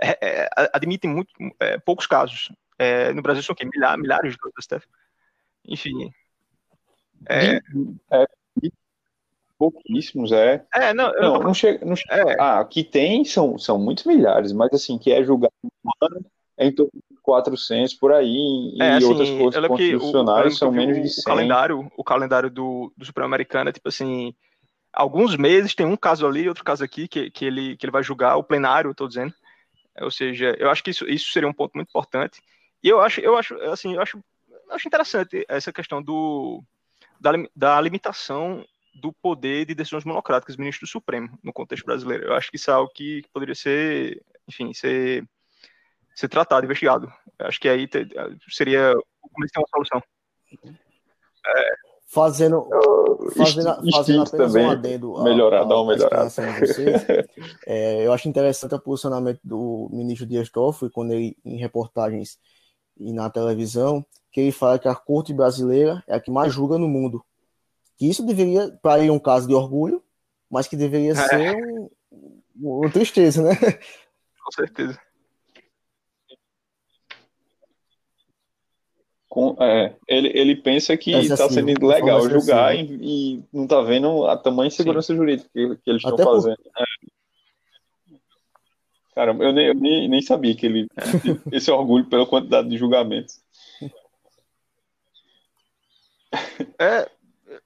é, 0.00 0.18
é, 0.20 0.48
admitem 0.72 1.10
muito, 1.10 1.32
é, 1.60 1.78
poucos 1.78 2.06
casos. 2.06 2.52
É, 2.78 3.12
no 3.12 3.22
Brasil 3.22 3.42
são 3.42 3.52
o 3.52 3.56
quê? 3.56 3.64
Milhares, 3.64 4.00
milhares 4.00 4.32
de 4.32 4.38
casos, 4.38 4.54
STF. 4.60 4.86
Enfim. 5.66 6.10
É, 7.28 7.60
pouquíssimos, 9.58 10.32
é. 10.32 10.64
É, 10.72 10.92
não, 10.92 11.12
não, 11.12 11.20
não, 11.20 11.42
não 11.44 11.54
chega. 11.54 11.84
Não 11.84 11.96
chega. 11.96 12.36
Ah, 12.38 12.64
que 12.64 12.84
tem 12.84 13.24
são, 13.24 13.58
são 13.58 13.78
muitos 13.78 14.04
milhares, 14.04 14.52
mas 14.52 14.72
assim, 14.72 14.98
que 14.98 15.10
é 15.10 15.22
julgado 15.24 15.52
em 16.58 16.72
torno 16.72 16.90
de 17.10 17.16
400 17.22 17.94
por 17.94 18.12
aí, 18.12 18.74
e 18.74 18.82
assim, 18.82 19.06
outras 19.06 19.30
coisas 19.30 19.66
constitucionais 19.66 20.54
o, 20.54 20.56
são 20.56 20.72
menos 20.72 20.96
de 20.96 21.08
100. 21.08 21.20
O 21.20 21.24
calendário, 21.24 21.92
o 21.96 22.04
calendário 22.04 22.50
do, 22.50 22.92
do 22.96 23.04
Supremo 23.04 23.26
Americano 23.26 23.68
é 23.68 23.72
tipo 23.72 23.88
assim, 23.88 24.34
alguns 24.92 25.36
meses 25.36 25.74
tem 25.74 25.84
um 25.86 25.96
caso 25.96 26.26
ali, 26.26 26.48
outro 26.48 26.64
caso 26.64 26.82
aqui, 26.82 27.06
que, 27.06 27.30
que, 27.30 27.44
ele, 27.44 27.76
que 27.76 27.84
ele 27.84 27.92
vai 27.92 28.02
julgar, 28.02 28.36
o 28.36 28.44
plenário, 28.44 28.90
estou 28.90 29.08
dizendo. 29.08 29.32
Ou 30.00 30.10
seja, 30.10 30.54
eu 30.58 30.70
acho 30.70 30.82
que 30.82 30.90
isso, 30.90 31.06
isso 31.08 31.32
seria 31.32 31.48
um 31.48 31.52
ponto 31.52 31.74
muito 31.74 31.88
importante. 31.88 32.40
E 32.82 32.88
eu 32.88 33.00
acho, 33.00 33.20
eu 33.20 33.36
acho, 33.36 33.54
assim, 33.62 33.94
eu 33.94 34.02
acho, 34.02 34.18
eu 34.48 34.74
acho 34.74 34.88
interessante 34.88 35.44
essa 35.48 35.72
questão 35.72 36.02
do, 36.02 36.62
da, 37.20 37.32
da 37.54 37.80
limitação 37.80 38.64
do 38.94 39.12
poder 39.12 39.66
de 39.66 39.74
decisões 39.74 40.04
monocráticas 40.04 40.56
do 40.56 40.60
ministro 40.60 40.86
do 40.86 40.90
Supremo 40.90 41.38
no 41.42 41.52
contexto 41.52 41.84
brasileiro. 41.84 42.24
Eu 42.24 42.34
acho 42.34 42.50
que 42.50 42.56
isso 42.56 42.70
é 42.70 42.74
algo 42.74 42.90
que 42.92 43.22
poderia 43.32 43.54
ser, 43.54 44.22
enfim, 44.48 44.72
ser, 44.72 45.26
ser 46.14 46.28
tratado, 46.28 46.64
investigado. 46.64 47.12
Eu 47.38 47.46
acho 47.46 47.60
que 47.60 47.68
aí 47.68 47.86
te, 47.86 48.06
seria 48.48 48.92
o 49.22 49.28
começo 49.28 49.52
de 49.52 49.60
uma 49.60 49.68
solução. 49.68 50.02
É, 51.46 51.74
fazendo, 52.06 52.66
fazendo, 53.36 53.92
fazendo 53.92 54.22
apenas 54.22 54.30
também 54.30 54.64
um 54.64 54.70
adendo 54.70 55.22
melhorar, 55.22 55.64
dar 55.64 55.76
uma 55.80 55.92
melhorada. 55.92 56.30
É, 57.66 58.06
eu 58.06 58.12
acho 58.12 58.28
interessante 58.28 58.74
o 58.74 58.80
posicionamento 58.80 59.40
do 59.42 59.88
ministro 59.92 60.26
Dias 60.26 60.48
Toffoli 60.48 60.90
quando 60.90 61.12
ele 61.12 61.36
em 61.44 61.56
reportagens 61.56 62.38
e 62.98 63.12
na 63.12 63.28
televisão 63.28 64.04
que 64.32 64.40
ele 64.40 64.52
fala 64.52 64.78
que 64.78 64.88
a 64.88 64.94
corte 64.94 65.34
brasileira 65.34 66.02
é 66.06 66.14
a 66.14 66.20
que 66.20 66.30
mais 66.30 66.52
julga 66.52 66.78
no 66.78 66.88
mundo 66.88 67.24
que 67.96 68.08
isso 68.08 68.24
deveria, 68.24 68.70
para 68.82 69.00
ele, 69.00 69.10
um 69.10 69.18
caso 69.18 69.48
de 69.48 69.54
orgulho, 69.54 70.02
mas 70.50 70.68
que 70.68 70.76
deveria 70.76 71.12
é. 71.12 71.14
ser 71.14 71.56
um, 72.12 72.42
uma 72.54 72.90
tristeza, 72.90 73.42
né? 73.42 73.54
Com 74.44 74.52
certeza. 74.52 74.98
Com, 79.36 79.54
é, 79.60 79.94
ele, 80.08 80.30
ele 80.34 80.56
pensa 80.56 80.96
que 80.96 81.10
está 81.10 81.44
assim, 81.44 81.56
sendo 81.56 81.86
legal 81.86 82.26
julgar 82.26 82.72
assim, 82.72 82.98
e, 83.02 83.34
e, 83.34 83.44
não 83.52 83.64
está 83.64 83.82
vendo 83.82 84.26
a 84.26 84.34
tamanha 84.34 84.70
segurança 84.70 85.12
Sim. 85.12 85.18
jurídica 85.18 85.46
que, 85.52 85.76
que 85.76 85.90
eles 85.90 86.02
estão 86.02 86.16
fazendo. 86.16 86.56
Por... 86.56 86.72
É. 86.74 86.84
Caramba, 89.14 89.44
eu, 89.44 89.52
nem, 89.52 89.66
eu 89.66 89.74
nem, 89.74 90.08
nem 90.08 90.22
sabia 90.22 90.56
que 90.56 90.64
ele 90.64 90.88
esse 91.52 91.70
orgulho 91.70 92.06
pela 92.06 92.24
quantidade 92.24 92.66
de 92.66 92.78
julgamentos. 92.78 93.38
É, 96.78 97.06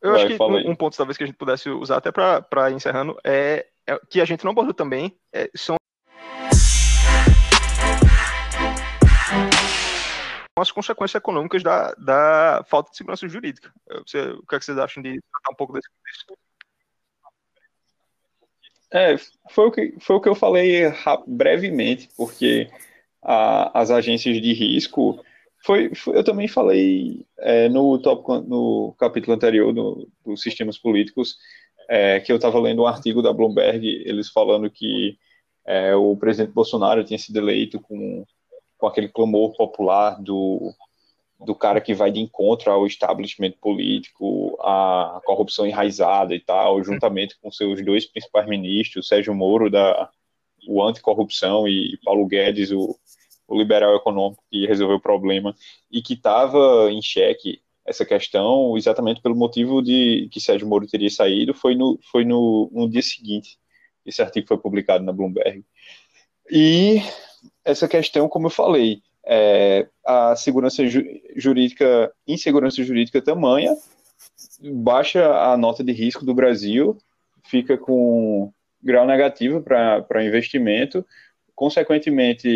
eu 0.03 0.11
Vai, 0.11 0.25
acho 0.25 0.37
que 0.37 0.43
um, 0.43 0.71
um, 0.73 0.75
ponto 0.75 0.97
talvez 0.97 1.17
que 1.17 1.23
a 1.23 1.27
gente 1.29 1.39
pudesse 1.39 1.71
usar 1.71 1.99
até 1.99 2.11
para 2.11 2.73
encerrando 2.73 3.17
é, 3.23 3.65
é, 3.87 3.97
que 4.11 4.21
a 4.21 4.25
gente 4.25 4.43
não 4.43 4.51
abordou 4.51 4.75
também 4.75 5.17
é, 5.33 5.49
são 5.55 5.77
as 10.61 10.71
consequências 10.71 11.21
econômicas 11.21 11.63
da, 11.63 11.93
da 11.95 12.65
falta 12.69 12.91
de 12.91 12.97
segurança 12.97 13.29
jurídica. 13.29 13.73
Você, 14.07 14.21
o 14.31 14.47
que, 14.47 14.57
é 14.57 14.59
que 14.59 14.65
vocês 14.65 14.79
acham 14.79 15.03
de 15.03 15.21
tratar 15.33 15.53
um 15.53 15.57
pouco 15.57 15.73
desse 15.73 15.89
contexto? 15.89 16.39
É, 18.93 19.17
foi 19.51 19.67
o 19.67 19.71
que, 19.71 19.95
foi 20.01 20.17
o 20.17 20.21
que 20.21 20.29
eu 20.29 20.35
falei 20.35 20.83
brevemente, 21.27 22.09
porque 22.17 22.69
a, 23.23 23.81
as 23.81 23.91
agências 23.91 24.41
de 24.41 24.53
risco 24.53 25.25
foi, 25.65 25.95
foi, 25.95 26.17
eu 26.17 26.25
também 26.25 26.49
falei 26.49 27.25
é, 27.39 27.69
no, 27.69 27.99
top, 27.99 28.49
no 28.49 28.95
capítulo 28.99 29.35
anterior 29.35 29.73
do, 29.73 30.09
dos 30.25 30.43
sistemas 30.43 30.79
políticos 30.79 31.37
é, 31.89 32.21
que 32.21 32.33
eu 32.33 32.37
estava 32.37 32.59
lendo 32.59 32.83
um 32.83 32.87
artigo 32.87 33.23
da 33.23 33.33
Bloomberg, 33.33 33.85
eles 34.07 34.29
falando 34.29 34.71
que 34.71 35.19
é, 35.67 35.95
o 35.95 36.17
presidente 36.17 36.53
Bolsonaro 36.53 37.05
tinha 37.05 37.19
sido 37.19 37.39
eleito 37.39 37.81
com, 37.81 38.25
com 38.81 38.87
aquele 38.87 39.09
clamor 39.09 39.55
popular 39.57 40.21
do, 40.21 40.73
do 41.39 41.55
cara 41.55 41.81
que 41.81 41.95
vai 41.95 42.11
de 42.11 42.21
encontro 42.21 42.71
ao 42.71 42.87
establishment 42.87 43.53
político, 43.61 44.57
a 44.61 45.21
corrupção 45.25 45.67
enraizada 45.67 46.35
e 46.35 46.41
tal, 46.41 46.83
juntamente 46.83 47.39
com 47.41 47.53
seus 47.53 47.85
dois 47.85 48.07
principais 48.07 48.49
ministros, 48.49 49.07
Sérgio 49.07 49.35
Moro, 49.35 49.71
da, 49.71 50.11
o 50.67 50.83
anticorrupção, 50.83 51.69
e 51.69 51.99
Paulo 52.05 52.27
Guedes, 52.27 52.73
o 52.73 52.99
o 53.51 53.59
liberal 53.59 53.97
econômico 53.97 54.45
que 54.49 54.65
resolveu 54.65 54.97
o 54.97 55.01
problema 55.01 55.55
e 55.91 56.01
que 56.01 56.15
estava 56.15 56.89
em 56.91 57.03
xeque 57.03 57.61
essa 57.85 58.07
questão 58.07 58.77
exatamente 58.77 59.21
pelo 59.21 59.35
motivo 59.35 59.83
de 59.83 60.29
que 60.31 60.41
Sérgio 60.41 60.69
Moro 60.69 60.87
teria 60.87 61.11
saído 61.11 61.53
foi 61.53 61.75
no, 61.75 61.99
foi 62.13 62.25
no, 62.25 62.71
no 62.73 62.89
dia 62.89 63.03
seguinte. 63.03 63.59
Esse 64.07 64.23
artigo 64.23 64.47
foi 64.47 64.57
publicado 64.57 65.05
na 65.05 65.13
Bloomberg. 65.13 65.65
E 66.49 67.03
essa 67.65 67.89
questão 67.89 68.29
como 68.29 68.47
eu 68.47 68.51
falei 68.51 69.03
é, 69.27 69.87
a 70.05 70.35
segurança 70.37 70.87
ju 70.87 71.03
jurídica 71.37 72.13
insegurança 72.27 72.83
jurídica 72.83 73.23
tamanha 73.23 73.77
baixa 74.61 75.27
a 75.35 75.57
nota 75.57 75.85
de 75.85 75.93
risco 75.93 76.25
do 76.25 76.35
Brasil 76.35 76.97
fica 77.45 77.77
com 77.77 78.53
grau 78.83 79.07
negativo 79.07 79.61
para 79.63 80.25
investimento 80.25 81.05
consequentemente, 81.61 82.49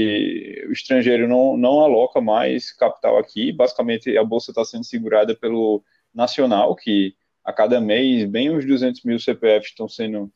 o 0.67 0.73
estrangeiro 0.73 1.29
não, 1.29 1.59
não 1.59 1.81
aloca 1.81 2.23
mais 2.23 2.73
capital 2.73 3.19
aqui. 3.19 3.53
Basicamente, 3.53 4.17
a 4.17 4.25
bolsa 4.25 4.51
está 4.51 4.65
sendo 4.65 4.83
segurada 4.83 5.37
pelo 5.37 5.85
nacional, 6.15 6.75
que 6.75 7.15
a 7.45 7.53
cada 7.53 7.83
mês, 7.83 8.25
bem 8.25 8.51
uns 8.51 8.65
200 8.65 9.05
mil 9.05 9.21
CPFs 9.21 9.73
estão 9.73 9.87
sendo 9.87 10.33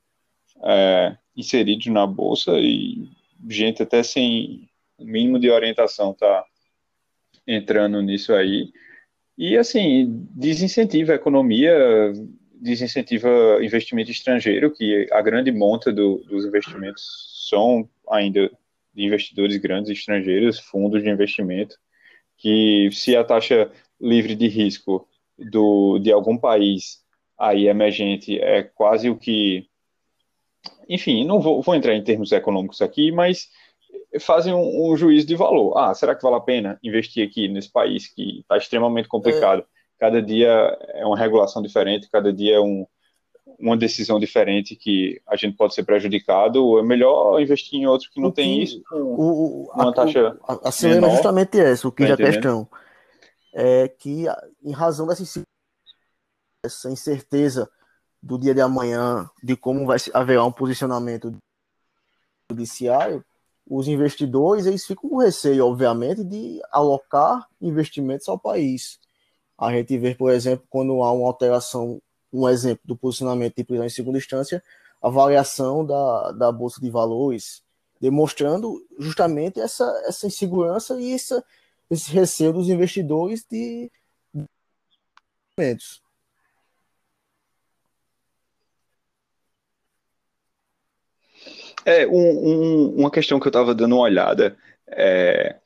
é, 0.63 1.17
inseridos 1.35 1.87
na 1.87 2.07
bolsa 2.07 2.59
e 2.59 3.09
gente 3.49 3.83
até 3.83 4.03
sem 4.03 4.69
o 4.99 5.05
mínimo 5.05 5.39
de 5.39 5.51
orientação 5.51 6.13
está 6.13 6.45
entrando 7.47 8.01
nisso 8.03 8.33
aí. 8.35 8.73
E, 9.37 9.57
assim, 9.57 10.27
desincentiva 10.31 11.13
a 11.13 11.17
economia, 11.17 11.73
desincentiva 12.61 13.29
investimento 13.63 14.11
estrangeiro, 14.11 14.73
que 14.73 15.07
a 15.13 15.23
grande 15.23 15.53
monta 15.53 15.93
do, 15.93 16.19
dos 16.25 16.45
investimentos 16.45 17.47
são 17.49 17.89
ainda 18.11 18.51
de 18.93 19.05
investidores 19.05 19.57
grandes 19.59 19.91
estrangeiros, 19.93 20.59
fundos 20.59 21.03
de 21.03 21.09
investimento, 21.09 21.77
que 22.37 22.91
se 22.93 23.15
a 23.17 23.23
taxa 23.23 23.71
livre 24.01 24.35
de 24.35 24.49
risco 24.49 25.09
do, 25.39 25.99
de 25.99 26.11
algum 26.11 26.37
país 26.37 27.05
aí 27.39 27.69
emergente 27.69 28.41
é 28.41 28.63
quase 28.63 29.09
o 29.09 29.17
que. 29.17 29.68
Enfim, 30.89 31.25
não 31.25 31.41
vou, 31.41 31.63
vou 31.63 31.75
entrar 31.75 31.95
em 31.95 32.03
termos 32.03 32.33
econômicos 32.33 32.81
aqui, 32.81 33.13
mas 33.13 33.49
fazem 34.21 34.55
um, 34.55 34.93
um, 34.93 34.97
juízo 34.97 35.27
de 35.27 35.37
valor. 35.37 35.77
Ah, 35.77 35.95
será 35.95 36.15
que 36.15 36.23
vale 36.23 36.37
a 36.37 36.41
pena 36.41 36.79
investir 36.83 37.27
aqui 37.27 37.49
nesse 37.49 37.71
país 37.71 38.07
que 38.09 38.41
está 38.41 38.57
extremamente 38.57 39.09
complicado? 39.09 39.61
É. 39.61 39.65
Cada 39.99 40.23
dia 40.23 40.49
é 40.95 41.05
uma 41.05 41.19
regulação 41.19 41.61
diferente, 41.61 42.09
cada 42.11 42.33
dia 42.33 42.57
é 42.57 42.61
um, 42.61 42.87
uma 43.59 43.77
decisão 43.77 44.19
diferente 44.19 44.77
que 44.77 45.21
a 45.27 45.37
gente 45.37 45.57
pode 45.57 45.75
ser 45.75 45.83
prejudicado, 45.83 46.79
é 46.79 46.83
melhor 46.83 47.41
investir 47.41 47.81
em 47.81 47.87
outro 47.87 48.09
que 48.11 48.21
não 48.21 48.31
que, 48.31 48.37
tem 48.37 48.63
isso, 48.63 48.83
o, 48.93 49.71
uma 49.75 49.91
a, 49.91 49.93
taxa. 49.93 50.39
O, 50.49 50.53
a, 50.53 50.55
a 50.65 50.69
é 50.69 51.11
justamente 51.11 51.59
essa, 51.59 51.89
o 51.89 51.93
que 51.93 52.05
tá 52.05 52.11
é 52.11 52.13
a 52.13 52.17
questão. 52.17 52.69
É 53.53 53.89
que, 53.89 54.27
em 54.63 54.73
razão 54.73 55.07
dessa 55.07 55.43
essa 56.65 56.91
incerteza 56.91 57.69
do 58.23 58.39
dia 58.39 58.55
de 58.55 58.61
amanhã, 58.61 59.29
de 59.43 59.57
como 59.57 59.87
vai 59.87 59.99
haver 60.13 60.41
um 60.41 60.53
posicionamento 60.53 61.37
judiciário, 62.51 63.25
os 63.67 63.87
investidores 63.87 64.67
eles 64.67 64.87
ficam 64.87 65.11
com 65.11 65.19
receio, 65.19 65.67
obviamente, 65.67 66.25
de 66.25 66.61
alocar 66.73 67.47
investimentos 67.61 68.29
ao 68.29 68.39
país. 68.39 68.99
A 69.59 69.71
gente 69.73 69.97
vê, 69.99 70.15
por 70.15 70.31
exemplo, 70.31 70.67
quando 70.71 71.03
há 71.03 71.13
uma 71.13 71.27
alteração 71.27 72.01
um 72.33 72.49
exemplo 72.49 72.83
do 72.85 72.97
posicionamento 72.97 73.57
de 73.57 73.65
prisão 73.65 73.87
em 73.87 73.91
segunda 73.91 74.19
instância, 74.19 74.63
a 75.01 75.09
variação 75.09 75.85
da, 75.85 76.33
da 76.33 76.53
Bolsa 76.53 76.81
de 76.81 76.91
Valores, 76.91 77.63
demonstrando 78.01 78.87
justamente 78.99 79.61
essa, 79.61 79.85
essa 80.05 80.27
insegurança 80.27 81.01
e 81.01 81.13
essa, 81.13 81.43
esse 81.91 82.11
receio 82.11 82.53
dos 82.53 82.69
investidores 82.69 83.45
de 83.51 83.91
investimentos. 85.57 86.03
É, 91.89 92.07
um, 92.07 92.13
um, 92.13 92.95
uma 92.97 93.11
questão 93.11 93.41
que 93.41 93.47
eu 93.47 93.51
estava 93.51 93.75
dando 93.75 93.95
uma 93.95 94.05
olhada 94.05 94.55
é, 94.89 95.57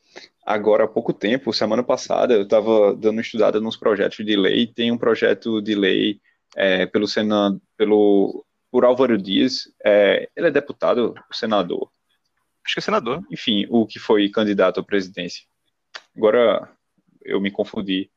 agora 0.47 0.85
há 0.85 0.87
pouco 0.87 1.12
tempo, 1.12 1.53
semana 1.53 1.83
passada, 1.83 2.35
eu 2.35 2.43
estava 2.43 2.95
dando 2.95 3.20
estudada 3.20 3.61
nos 3.61 3.77
projetos 3.77 4.25
de 4.25 4.37
lei. 4.37 4.68
Tem 4.68 4.93
um 4.93 4.97
projeto 4.97 5.61
de 5.61 5.75
lei 5.75 6.20
é, 6.55 6.87
pelo 6.87 7.09
Senado, 7.09 7.61
pelo 7.77 8.47
por 8.70 8.85
Álvaro 8.85 9.18
Dias, 9.18 9.64
é, 9.85 10.29
ele 10.37 10.47
é 10.47 10.51
deputado, 10.53 11.12
senador. 11.33 11.91
Acho 12.64 12.75
que 12.75 12.79
é 12.79 12.83
senador. 12.83 13.20
Enfim, 13.29 13.66
o 13.68 13.85
que 13.85 13.99
foi 13.99 14.29
candidato 14.29 14.79
à 14.79 14.85
presidência. 14.85 15.43
Agora 16.16 16.70
eu 17.25 17.41
me 17.41 17.51
confundi. 17.51 18.09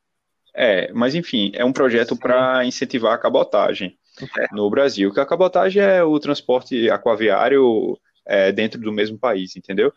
É, 0.53 0.93
mas 0.93 1.15
enfim, 1.15 1.51
é 1.55 1.65
um 1.65 1.73
projeto 1.73 2.15
para 2.15 2.63
incentivar 2.65 3.13
a 3.13 3.17
cabotagem 3.17 3.97
é. 4.21 4.47
no 4.53 4.69
Brasil. 4.69 5.11
Que 5.13 5.19
a 5.19 5.25
cabotagem 5.25 5.81
é 5.81 6.03
o 6.03 6.19
transporte 6.19 6.89
aquaviário 6.89 7.97
é, 8.25 8.51
dentro 8.51 8.79
do 8.79 8.91
mesmo 8.91 9.17
país, 9.17 9.55
entendeu? 9.55 9.93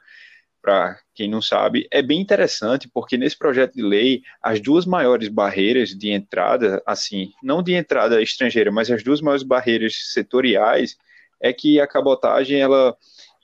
para 0.60 0.98
quem 1.14 1.30
não 1.30 1.40
sabe, 1.40 1.88
é 1.90 2.02
bem 2.02 2.20
interessante 2.20 2.88
porque 2.92 3.16
nesse 3.16 3.38
projeto 3.38 3.74
de 3.74 3.82
lei 3.82 4.22
as 4.42 4.60
duas 4.60 4.84
maiores 4.84 5.28
barreiras 5.28 5.90
de 5.90 6.10
entrada, 6.10 6.82
assim, 6.84 7.32
não 7.42 7.62
de 7.62 7.72
entrada 7.72 8.20
estrangeira, 8.20 8.70
mas 8.70 8.90
as 8.90 9.02
duas 9.02 9.20
maiores 9.20 9.42
barreiras 9.42 10.12
setoriais 10.12 10.96
é 11.40 11.52
que 11.52 11.80
a 11.80 11.86
cabotagem 11.86 12.60
ela 12.60 12.96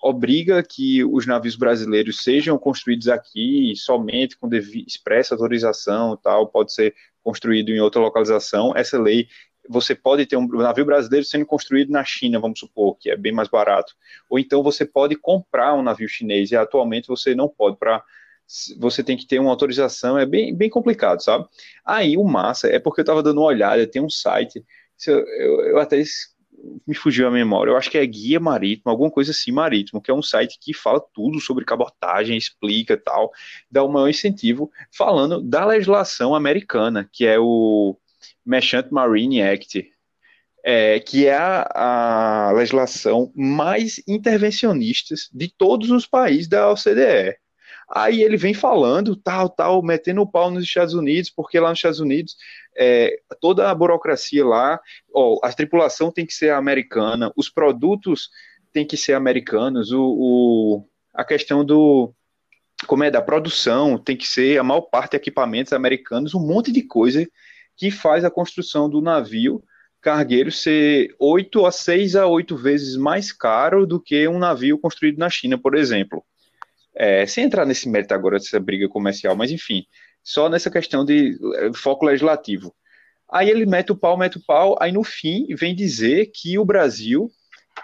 obriga 0.02 0.62
que 0.62 1.02
os 1.02 1.26
navios 1.26 1.56
brasileiros 1.56 2.22
sejam 2.22 2.58
construídos 2.58 3.08
aqui 3.08 3.72
somente 3.74 4.36
com 4.36 4.50
expressa 4.86 5.34
autorização, 5.34 6.16
tal, 6.16 6.48
pode 6.48 6.74
ser 6.74 6.94
construído 7.22 7.70
em 7.70 7.80
outra 7.80 8.02
localização. 8.02 8.74
Essa 8.76 9.00
lei 9.00 9.28
você 9.68 9.94
pode 9.94 10.26
ter 10.26 10.36
um 10.36 10.46
navio 10.46 10.84
brasileiro 10.84 11.24
sendo 11.24 11.46
construído 11.46 11.90
na 11.90 12.04
China, 12.04 12.38
vamos 12.38 12.58
supor, 12.58 12.96
que 12.98 13.10
é 13.10 13.16
bem 13.16 13.32
mais 13.32 13.48
barato. 13.48 13.94
Ou 14.28 14.38
então 14.38 14.62
você 14.62 14.84
pode 14.84 15.16
comprar 15.16 15.74
um 15.74 15.82
navio 15.82 16.08
chinês, 16.08 16.50
e 16.50 16.56
atualmente 16.56 17.08
você 17.08 17.34
não 17.34 17.48
pode, 17.48 17.78
para 17.78 18.02
você 18.78 19.02
tem 19.02 19.16
que 19.16 19.26
ter 19.26 19.38
uma 19.38 19.50
autorização, 19.50 20.18
é 20.18 20.26
bem, 20.26 20.54
bem 20.54 20.68
complicado, 20.68 21.22
sabe? 21.22 21.46
Aí 21.84 22.16
o 22.16 22.24
massa 22.24 22.68
é 22.68 22.78
porque 22.78 23.00
eu 23.00 23.04
estava 23.04 23.22
dando 23.22 23.38
uma 23.38 23.46
olhada, 23.46 23.86
tem 23.86 24.02
um 24.02 24.10
site, 24.10 24.62
eu, 25.06 25.18
eu, 25.18 25.60
eu 25.68 25.78
até 25.78 26.02
me 26.86 26.94
fugiu 26.94 27.26
a 27.26 27.30
memória, 27.30 27.70
eu 27.70 27.76
acho 27.76 27.90
que 27.90 27.98
é 27.98 28.06
Guia 28.06 28.38
Marítimo, 28.38 28.90
alguma 28.90 29.10
coisa 29.10 29.30
assim, 29.30 29.50
Marítimo, 29.50 30.00
que 30.00 30.10
é 30.10 30.14
um 30.14 30.22
site 30.22 30.58
que 30.60 30.74
fala 30.74 31.02
tudo 31.12 31.40
sobre 31.40 31.64
cabotagem, 31.64 32.36
explica 32.36 32.96
tal, 32.96 33.30
dá 33.70 33.82
o 33.82 33.88
maior 33.90 34.08
incentivo, 34.08 34.70
falando 34.92 35.40
da 35.40 35.64
legislação 35.64 36.34
americana, 36.34 37.08
que 37.12 37.26
é 37.26 37.38
o 37.38 37.96
Merchant 38.44 38.86
Marine 38.90 39.42
Act, 39.42 39.90
é, 40.64 40.98
que 40.98 41.26
é 41.26 41.36
a, 41.36 42.48
a, 42.48 42.52
legislação 42.52 43.30
mais 43.34 44.02
intervencionista 44.08 45.14
de 45.32 45.52
todos 45.56 45.90
os 45.90 46.06
países 46.06 46.48
da 46.48 46.70
OCDE. 46.70 47.36
Aí 47.88 48.22
ele 48.22 48.38
vem 48.38 48.54
falando, 48.54 49.14
tal, 49.14 49.48
tal, 49.48 49.82
metendo 49.82 50.22
o 50.22 50.26
pau 50.26 50.50
nos 50.50 50.64
Estados 50.64 50.94
Unidos, 50.94 51.28
porque 51.28 51.60
lá 51.60 51.68
nos 51.68 51.78
Estados 51.78 52.00
Unidos 52.00 52.34
é, 52.76 53.14
toda 53.40 53.70
a 53.70 53.74
burocracia 53.74 54.44
lá, 54.44 54.80
ó, 55.12 55.38
a 55.42 55.52
tripulação 55.52 56.10
tem 56.10 56.24
que 56.24 56.32
ser 56.32 56.50
americana, 56.52 57.30
os 57.36 57.50
produtos 57.50 58.30
têm 58.72 58.86
que 58.86 58.96
ser 58.96 59.12
americanos, 59.12 59.92
o, 59.92 60.02
o, 60.02 60.88
a 61.12 61.24
questão 61.24 61.64
do 61.64 62.12
como 62.86 63.04
é 63.04 63.10
da 63.10 63.22
produção 63.22 63.96
tem 63.96 64.16
que 64.16 64.26
ser 64.26 64.58
a 64.58 64.64
maior 64.64 64.82
parte 64.82 65.14
equipamentos 65.14 65.72
americanos, 65.72 66.34
um 66.34 66.40
monte 66.40 66.72
de 66.72 66.82
coisa 66.82 67.26
que 67.76 67.90
faz 67.90 68.24
a 68.24 68.30
construção 68.30 68.88
do 68.88 69.00
navio 69.00 69.62
cargueiro 70.04 70.52
ser 70.52 71.14
oito 71.18 71.64
a 71.64 71.72
seis 71.72 72.14
a 72.14 72.26
oito 72.26 72.56
vezes 72.58 72.94
mais 72.94 73.32
caro 73.32 73.86
do 73.86 73.98
que 73.98 74.28
um 74.28 74.38
navio 74.38 74.78
construído 74.78 75.16
na 75.16 75.30
China, 75.30 75.56
por 75.56 75.74
exemplo. 75.74 76.22
É, 76.94 77.26
sem 77.26 77.44
entrar 77.44 77.64
nesse 77.64 77.88
mérito 77.88 78.12
agora 78.12 78.38
dessa 78.38 78.60
briga 78.60 78.86
comercial, 78.86 79.34
mas 79.34 79.50
enfim, 79.50 79.84
só 80.22 80.48
nessa 80.48 80.70
questão 80.70 81.04
de 81.06 81.36
é, 81.56 81.72
foco 81.74 82.04
legislativo. 82.04 82.72
Aí 83.32 83.48
ele 83.48 83.64
mete 83.64 83.92
o 83.92 83.96
pau, 83.96 84.16
mete 84.16 84.36
o 84.36 84.44
pau, 84.44 84.76
aí 84.78 84.92
no 84.92 85.02
fim 85.02 85.46
vem 85.56 85.74
dizer 85.74 86.30
que 86.34 86.58
o 86.58 86.64
Brasil, 86.66 87.30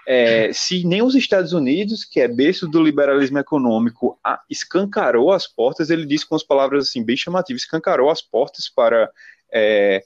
é, 0.07 0.53
se 0.53 0.84
nem 0.84 1.03
os 1.03 1.14
Estados 1.14 1.55
Unidos, 1.55 2.05
que 2.05 2.20
é 2.20 2.28
berço 2.28 2.68
do 2.68 2.82
liberalismo 2.82 3.38
econômico, 3.38 4.20
escancarou 4.49 5.32
as 5.32 5.47
portas, 5.47 5.88
ele 5.88 6.05
disse 6.05 6.28
com 6.28 6.36
as 6.36 6.45
palavras 6.45 6.88
assim 6.88 7.03
bem 7.03 7.16
chamativas, 7.16 7.62
escancarou 7.62 8.11
as 8.11 8.20
portas 8.20 8.68
para 8.68 9.11
é, 9.53 10.03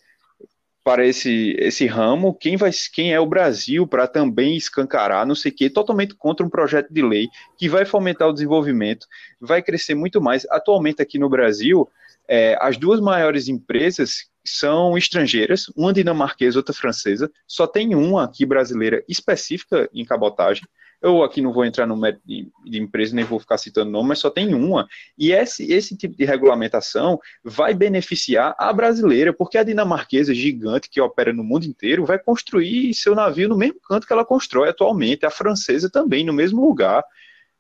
para 0.85 1.07
esse, 1.07 1.57
esse 1.59 1.87
ramo, 1.87 2.35
quem, 2.35 2.59
vai, 2.59 2.71
quem 2.93 3.15
é 3.15 3.19
o 3.19 3.27
Brasil 3.27 3.87
para 3.87 4.07
também 4.07 4.55
escancarar, 4.55 5.27
não 5.27 5.35
sei 5.35 5.51
o 5.51 5.55
quê, 5.55 5.71
totalmente 5.71 6.15
contra 6.15 6.45
um 6.45 6.51
projeto 6.51 6.93
de 6.93 7.01
lei 7.01 7.29
que 7.57 7.71
vai 7.71 7.87
fomentar 7.87 8.29
o 8.29 8.33
desenvolvimento, 8.35 9.07
vai 9.41 9.63
crescer 9.63 9.95
muito 9.95 10.21
mais. 10.21 10.47
Atualmente 10.51 11.01
aqui 11.01 11.19
no 11.19 11.31
Brasil, 11.31 11.89
é, 12.29 12.57
as 12.61 12.77
duas 12.77 13.01
maiores 13.01 13.49
empresas 13.49 14.27
são 14.45 14.97
estrangeiras, 14.97 15.67
uma 15.75 15.91
dinamarquesa, 15.91 16.59
outra 16.59 16.75
francesa, 16.75 17.33
só 17.47 17.67
tem 17.67 17.95
uma 17.95 18.25
aqui 18.25 18.45
brasileira 18.45 19.03
específica 19.09 19.89
em 19.93 20.05
cabotagem, 20.05 20.65
eu 21.03 21.23
aqui 21.23 21.41
não 21.41 21.53
vou 21.53 21.65
entrar 21.65 21.87
no 21.87 21.97
método 21.97 22.23
de, 22.27 22.49
de, 22.65 22.79
empresa, 22.79 23.15
nem 23.15 23.25
vou 23.25 23.39
ficar 23.39 23.59
citando 23.59 23.91
nome, 23.91 24.09
mas 24.09 24.19
só 24.19 24.31
tem 24.31 24.55
uma. 24.55 24.89
E 25.19 25.33
esse, 25.33 25.71
esse 25.73 25.97
tipo 25.97 26.17
de 26.17 26.25
regulamentação 26.25 27.19
vai 27.43 27.75
beneficiar 27.75 28.55
a 28.59 28.73
brasileira, 28.73 29.33
porque 29.33 29.59
a 29.59 29.63
dinamarquesa 29.63 30.35
gigante 30.35 30.89
que 30.89 31.01
opera 31.01 31.33
no 31.33 31.45
mundo 31.45 31.65
inteiro 31.65 32.05
vai 32.05 32.19
construir 32.19 32.95
seu 32.95 33.15
navio 33.15 33.49
no 33.49 33.57
mesmo 33.57 33.81
canto 33.81 34.07
que 34.07 34.13
ela 34.13 34.25
constrói 34.25 34.69
atualmente, 34.69 35.27
a 35.27 35.31
francesa 35.31 35.91
também, 35.91 36.25
no 36.25 36.33
mesmo 36.33 36.65
lugar. 36.65 37.05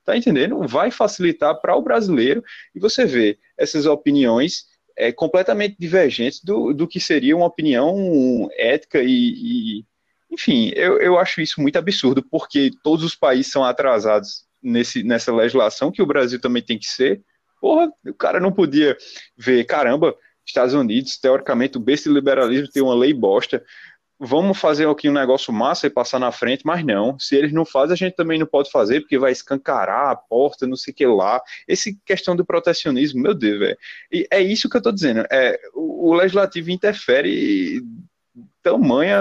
Tá 0.05 0.17
entendendo? 0.17 0.67
Vai 0.67 0.91
facilitar 0.91 1.59
para 1.61 1.75
o 1.77 1.83
brasileiro. 1.83 2.43
E 2.75 2.81
você 2.81 3.07
vê 3.07 3.39
essas 3.57 3.87
opiniões 3.87 4.67
é, 4.97 5.13
completamente 5.13 5.77
divergentes 5.79 6.43
do, 6.43 6.73
do 6.73 6.87
que 6.87 7.01
seria 7.01 7.37
uma 7.37 7.47
opinião 7.47 8.49
ética 8.57 9.03
e, 9.03 9.81
e 9.81 9.85
enfim, 10.35 10.73
eu, 10.75 10.99
eu 10.99 11.19
acho 11.19 11.41
isso 11.41 11.61
muito 11.61 11.79
absurdo, 11.79 12.23
porque 12.23 12.71
todos 12.83 13.05
os 13.05 13.15
países 13.15 13.51
são 13.51 13.65
atrasados 13.65 14.45
nesse, 14.63 15.03
nessa 15.03 15.33
legislação, 15.33 15.93
que 15.93 16.03
o 16.03 16.07
Brasil 16.07 16.41
também 16.41 16.63
tem 16.63 16.79
que 16.79 16.87
ser. 16.87 17.23
Porra, 17.61 17.91
o 18.07 18.15
cara 18.15 18.41
não 18.41 18.53
podia 18.53 18.97
ver, 19.37 19.65
caramba, 19.65 20.15
Estados 20.45 20.75
Unidos, 20.75 21.17
teoricamente, 21.17 21.79
o 21.79 21.81
besta 21.81 22.11
liberalismo 22.11 22.69
tem 22.69 22.83
uma 22.83 22.95
lei 22.95 23.15
bosta. 23.15 23.65
Vamos 24.19 24.59
fazer 24.59 24.89
aqui 24.89 25.09
um 25.09 25.13
negócio 25.13 25.53
massa 25.53 25.87
e 25.87 25.91
passar 25.91 26.19
na 26.19 26.31
frente, 26.31 26.63
mas 26.65 26.85
não. 26.85 27.19
Se 27.19 27.37
eles 27.37 27.53
não 27.53 27.65
fazem, 27.65 27.95
a 27.95 27.97
gente 27.97 28.15
também 28.15 28.39
não 28.39 28.47
pode 28.47 28.71
fazer, 28.71 29.01
porque 29.01 29.19
vai 29.19 29.33
escancarar 29.33 30.11
a 30.11 30.17
porta, 30.17 30.67
não 30.67 30.77
sei 30.77 30.93
o 30.93 30.97
que 30.97 31.07
lá. 31.07 31.41
Esse 31.67 31.99
questão 32.05 32.37
do 32.37 32.45
protecionismo, 32.45 33.23
meu 33.23 33.35
Deus, 33.35 33.59
velho. 33.59 33.79
E 34.13 34.27
é 34.31 34.41
isso 34.41 34.69
que 34.69 34.77
eu 34.77 34.83
tô 34.83 34.93
dizendo. 34.93 35.27
É, 35.31 35.59
o, 35.75 36.11
o 36.11 36.15
legislativo 36.15 36.71
interfere 36.71 37.83
tamanha 38.63 39.19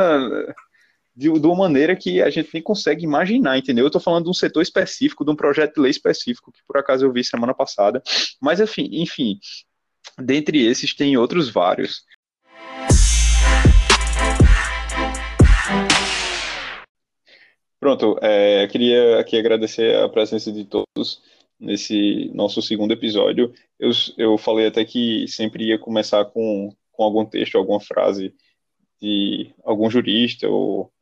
de, 1.16 1.32
de, 1.32 1.48
uma 1.48 1.56
maneira 1.56 1.96
que 1.96 2.22
a 2.22 2.30
gente 2.30 2.50
nem 2.54 2.64
consegue 2.64 3.04
imaginar, 3.04 3.58
entendeu? 3.58 3.86
Eu 3.86 3.88
estou 3.88 4.02
falando 4.02 4.26
de 4.26 4.30
um 4.30 4.34
setor 4.34 4.62
específico, 4.62 5.24
de 5.24 5.32
um 5.32 5.36
projeto 5.36 5.76
de 5.76 5.82
lei 5.82 5.92
específico, 5.92 6.52
que 6.52 6.60
por 6.68 6.78
acaso 6.78 7.06
eu 7.06 7.12
vi 7.12 7.24
semana 7.24 7.54
passada. 7.54 8.02
Mas, 8.42 8.60
enfim, 8.60 8.90
enfim 8.92 9.40
dentre 10.22 10.66
esses 10.66 10.94
tem 10.94 11.18
outros 11.18 11.50
vários. 11.50 12.04
Pronto, 17.80 18.18
é, 18.22 18.66
queria 18.68 19.20
aqui 19.20 19.38
agradecer 19.38 19.96
a 19.98 20.08
presença 20.08 20.52
de 20.52 20.64
todos 20.64 21.22
nesse 21.60 22.32
nosso 22.34 22.62
segundo 22.62 22.94
episódio. 22.94 23.54
Eu, 23.78 23.92
eu 24.18 24.38
falei 24.38 24.68
até 24.68 24.86
que 24.86 25.28
sempre 25.28 25.66
ia 25.66 25.78
começar 25.78 26.24
com, 26.26 26.74
com 26.92 27.04
algum 27.04 27.26
texto, 27.26 27.58
alguma 27.58 27.82
frase 27.82 28.34
de 29.02 29.54
algum 29.66 29.90
jurista 29.90 30.48
ou 30.48 30.94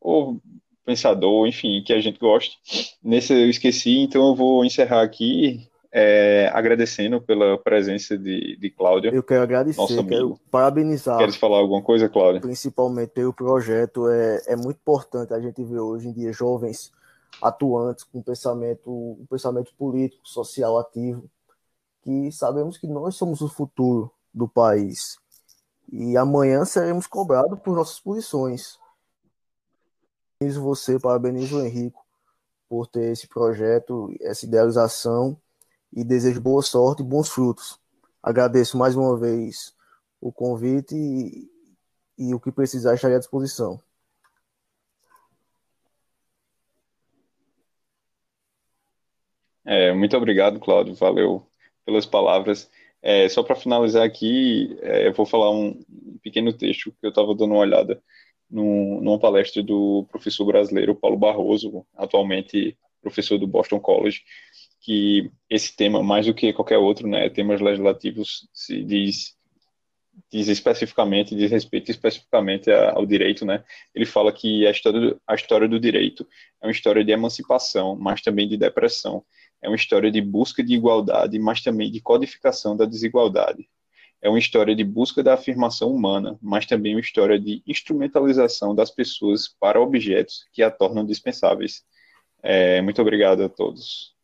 ou 0.00 0.40
pensador, 0.84 1.46
enfim, 1.46 1.82
que 1.84 1.92
a 1.92 2.00
gente 2.00 2.18
goste. 2.18 2.58
Nesse 3.02 3.32
eu 3.32 3.48
esqueci, 3.48 3.98
então 3.98 4.28
eu 4.28 4.34
vou 4.34 4.64
encerrar 4.64 5.02
aqui 5.02 5.68
é, 5.92 6.50
agradecendo 6.52 7.20
pela 7.20 7.58
presença 7.58 8.16
de, 8.16 8.56
de 8.56 8.70
Cláudia. 8.70 9.10
Eu 9.12 9.22
quero 9.22 9.42
agradecer, 9.42 10.04
quero 10.06 10.38
parabenizar. 10.50 11.18
Queres 11.18 11.36
falar 11.36 11.58
alguma 11.58 11.82
coisa, 11.82 12.08
Cláudia? 12.08 12.40
Principalmente 12.40 13.10
pelo 13.10 13.32
projeto, 13.32 14.08
é, 14.08 14.42
é 14.48 14.56
muito 14.56 14.78
importante 14.78 15.34
a 15.34 15.40
gente 15.40 15.62
ver 15.64 15.80
hoje 15.80 16.08
em 16.08 16.12
dia 16.12 16.32
jovens 16.32 16.92
atuantes 17.42 18.04
com 18.04 18.22
pensamento, 18.22 18.90
um 18.90 19.26
pensamento 19.28 19.72
político, 19.76 20.28
social 20.28 20.78
ativo, 20.78 21.24
que 22.02 22.30
sabemos 22.32 22.76
que 22.78 22.86
nós 22.86 23.16
somos 23.16 23.40
o 23.40 23.48
futuro 23.48 24.10
do 24.32 24.48
país. 24.48 25.18
E 25.92 26.16
amanhã 26.16 26.64
seremos 26.64 27.06
cobrados 27.06 27.58
por 27.60 27.74
nossas 27.74 27.98
posições 27.98 28.78
parabenizo 30.40 30.62
você, 30.62 30.98
parabenizo 30.98 31.58
o 31.58 31.66
Henrico 31.66 32.02
por 32.66 32.86
ter 32.86 33.12
esse 33.12 33.28
projeto, 33.28 34.10
essa 34.22 34.46
idealização 34.46 35.38
e 35.92 36.02
desejo 36.02 36.40
boa 36.40 36.62
sorte 36.62 37.02
e 37.02 37.04
bons 37.04 37.28
frutos. 37.28 37.78
Agradeço 38.22 38.78
mais 38.78 38.96
uma 38.96 39.18
vez 39.18 39.74
o 40.18 40.32
convite 40.32 40.94
e, 40.94 41.50
e 42.16 42.34
o 42.34 42.40
que 42.40 42.50
precisar 42.50 42.94
estarei 42.94 43.16
à 43.16 43.18
disposição. 43.18 43.78
É, 49.66 49.92
muito 49.92 50.16
obrigado, 50.16 50.58
Cláudio. 50.58 50.94
Valeu 50.94 51.46
pelas 51.84 52.06
palavras. 52.06 52.70
É, 53.02 53.28
só 53.28 53.42
para 53.42 53.56
finalizar 53.56 54.04
aqui, 54.04 54.78
é, 54.80 55.06
eu 55.06 55.12
vou 55.12 55.26
falar 55.26 55.50
um 55.50 55.82
pequeno 56.22 56.50
texto 56.52 56.92
que 56.92 57.06
eu 57.06 57.10
estava 57.10 57.34
dando 57.34 57.52
uma 57.52 57.58
olhada 57.58 58.02
num, 58.50 59.00
numa 59.00 59.18
palestra 59.18 59.62
do 59.62 60.06
professor 60.10 60.44
brasileiro 60.44 60.94
Paulo 60.94 61.16
Barroso, 61.16 61.86
atualmente 61.96 62.76
professor 63.00 63.38
do 63.38 63.46
Boston 63.46 63.80
College, 63.80 64.22
que 64.80 65.30
esse 65.48 65.74
tema, 65.74 66.02
mais 66.02 66.26
do 66.26 66.34
que 66.34 66.52
qualquer 66.52 66.78
outro, 66.78 67.06
né, 67.06 67.28
temas 67.28 67.60
legislativos, 67.60 68.48
se 68.52 68.82
diz, 68.82 69.36
diz 70.32 70.48
especificamente, 70.48 71.34
diz 71.34 71.50
respeito 71.50 71.90
especificamente 71.90 72.70
ao 72.70 73.04
direito, 73.06 73.44
né, 73.44 73.62
ele 73.94 74.06
fala 74.06 74.32
que 74.32 74.66
a 74.66 74.70
história, 74.70 75.00
do, 75.00 75.20
a 75.26 75.34
história 75.34 75.68
do 75.68 75.78
direito 75.78 76.26
é 76.62 76.66
uma 76.66 76.72
história 76.72 77.04
de 77.04 77.12
emancipação, 77.12 77.96
mas 77.96 78.20
também 78.22 78.48
de 78.48 78.56
depressão. 78.56 79.24
É 79.62 79.68
uma 79.68 79.76
história 79.76 80.10
de 80.10 80.22
busca 80.22 80.64
de 80.64 80.74
igualdade, 80.74 81.38
mas 81.38 81.60
também 81.60 81.90
de 81.90 82.00
codificação 82.00 82.74
da 82.74 82.86
desigualdade. 82.86 83.68
É 84.22 84.28
uma 84.28 84.38
história 84.38 84.74
de 84.76 84.84
busca 84.84 85.22
da 85.22 85.34
afirmação 85.34 85.90
humana, 85.90 86.38
mas 86.42 86.66
também 86.66 86.94
uma 86.94 87.00
história 87.00 87.38
de 87.40 87.62
instrumentalização 87.66 88.74
das 88.74 88.90
pessoas 88.90 89.48
para 89.48 89.80
objetos 89.80 90.44
que 90.52 90.62
a 90.62 90.70
tornam 90.70 91.04
dispensáveis. 91.06 91.82
É, 92.42 92.82
muito 92.82 93.00
obrigado 93.00 93.42
a 93.42 93.48
todos. 93.48 94.14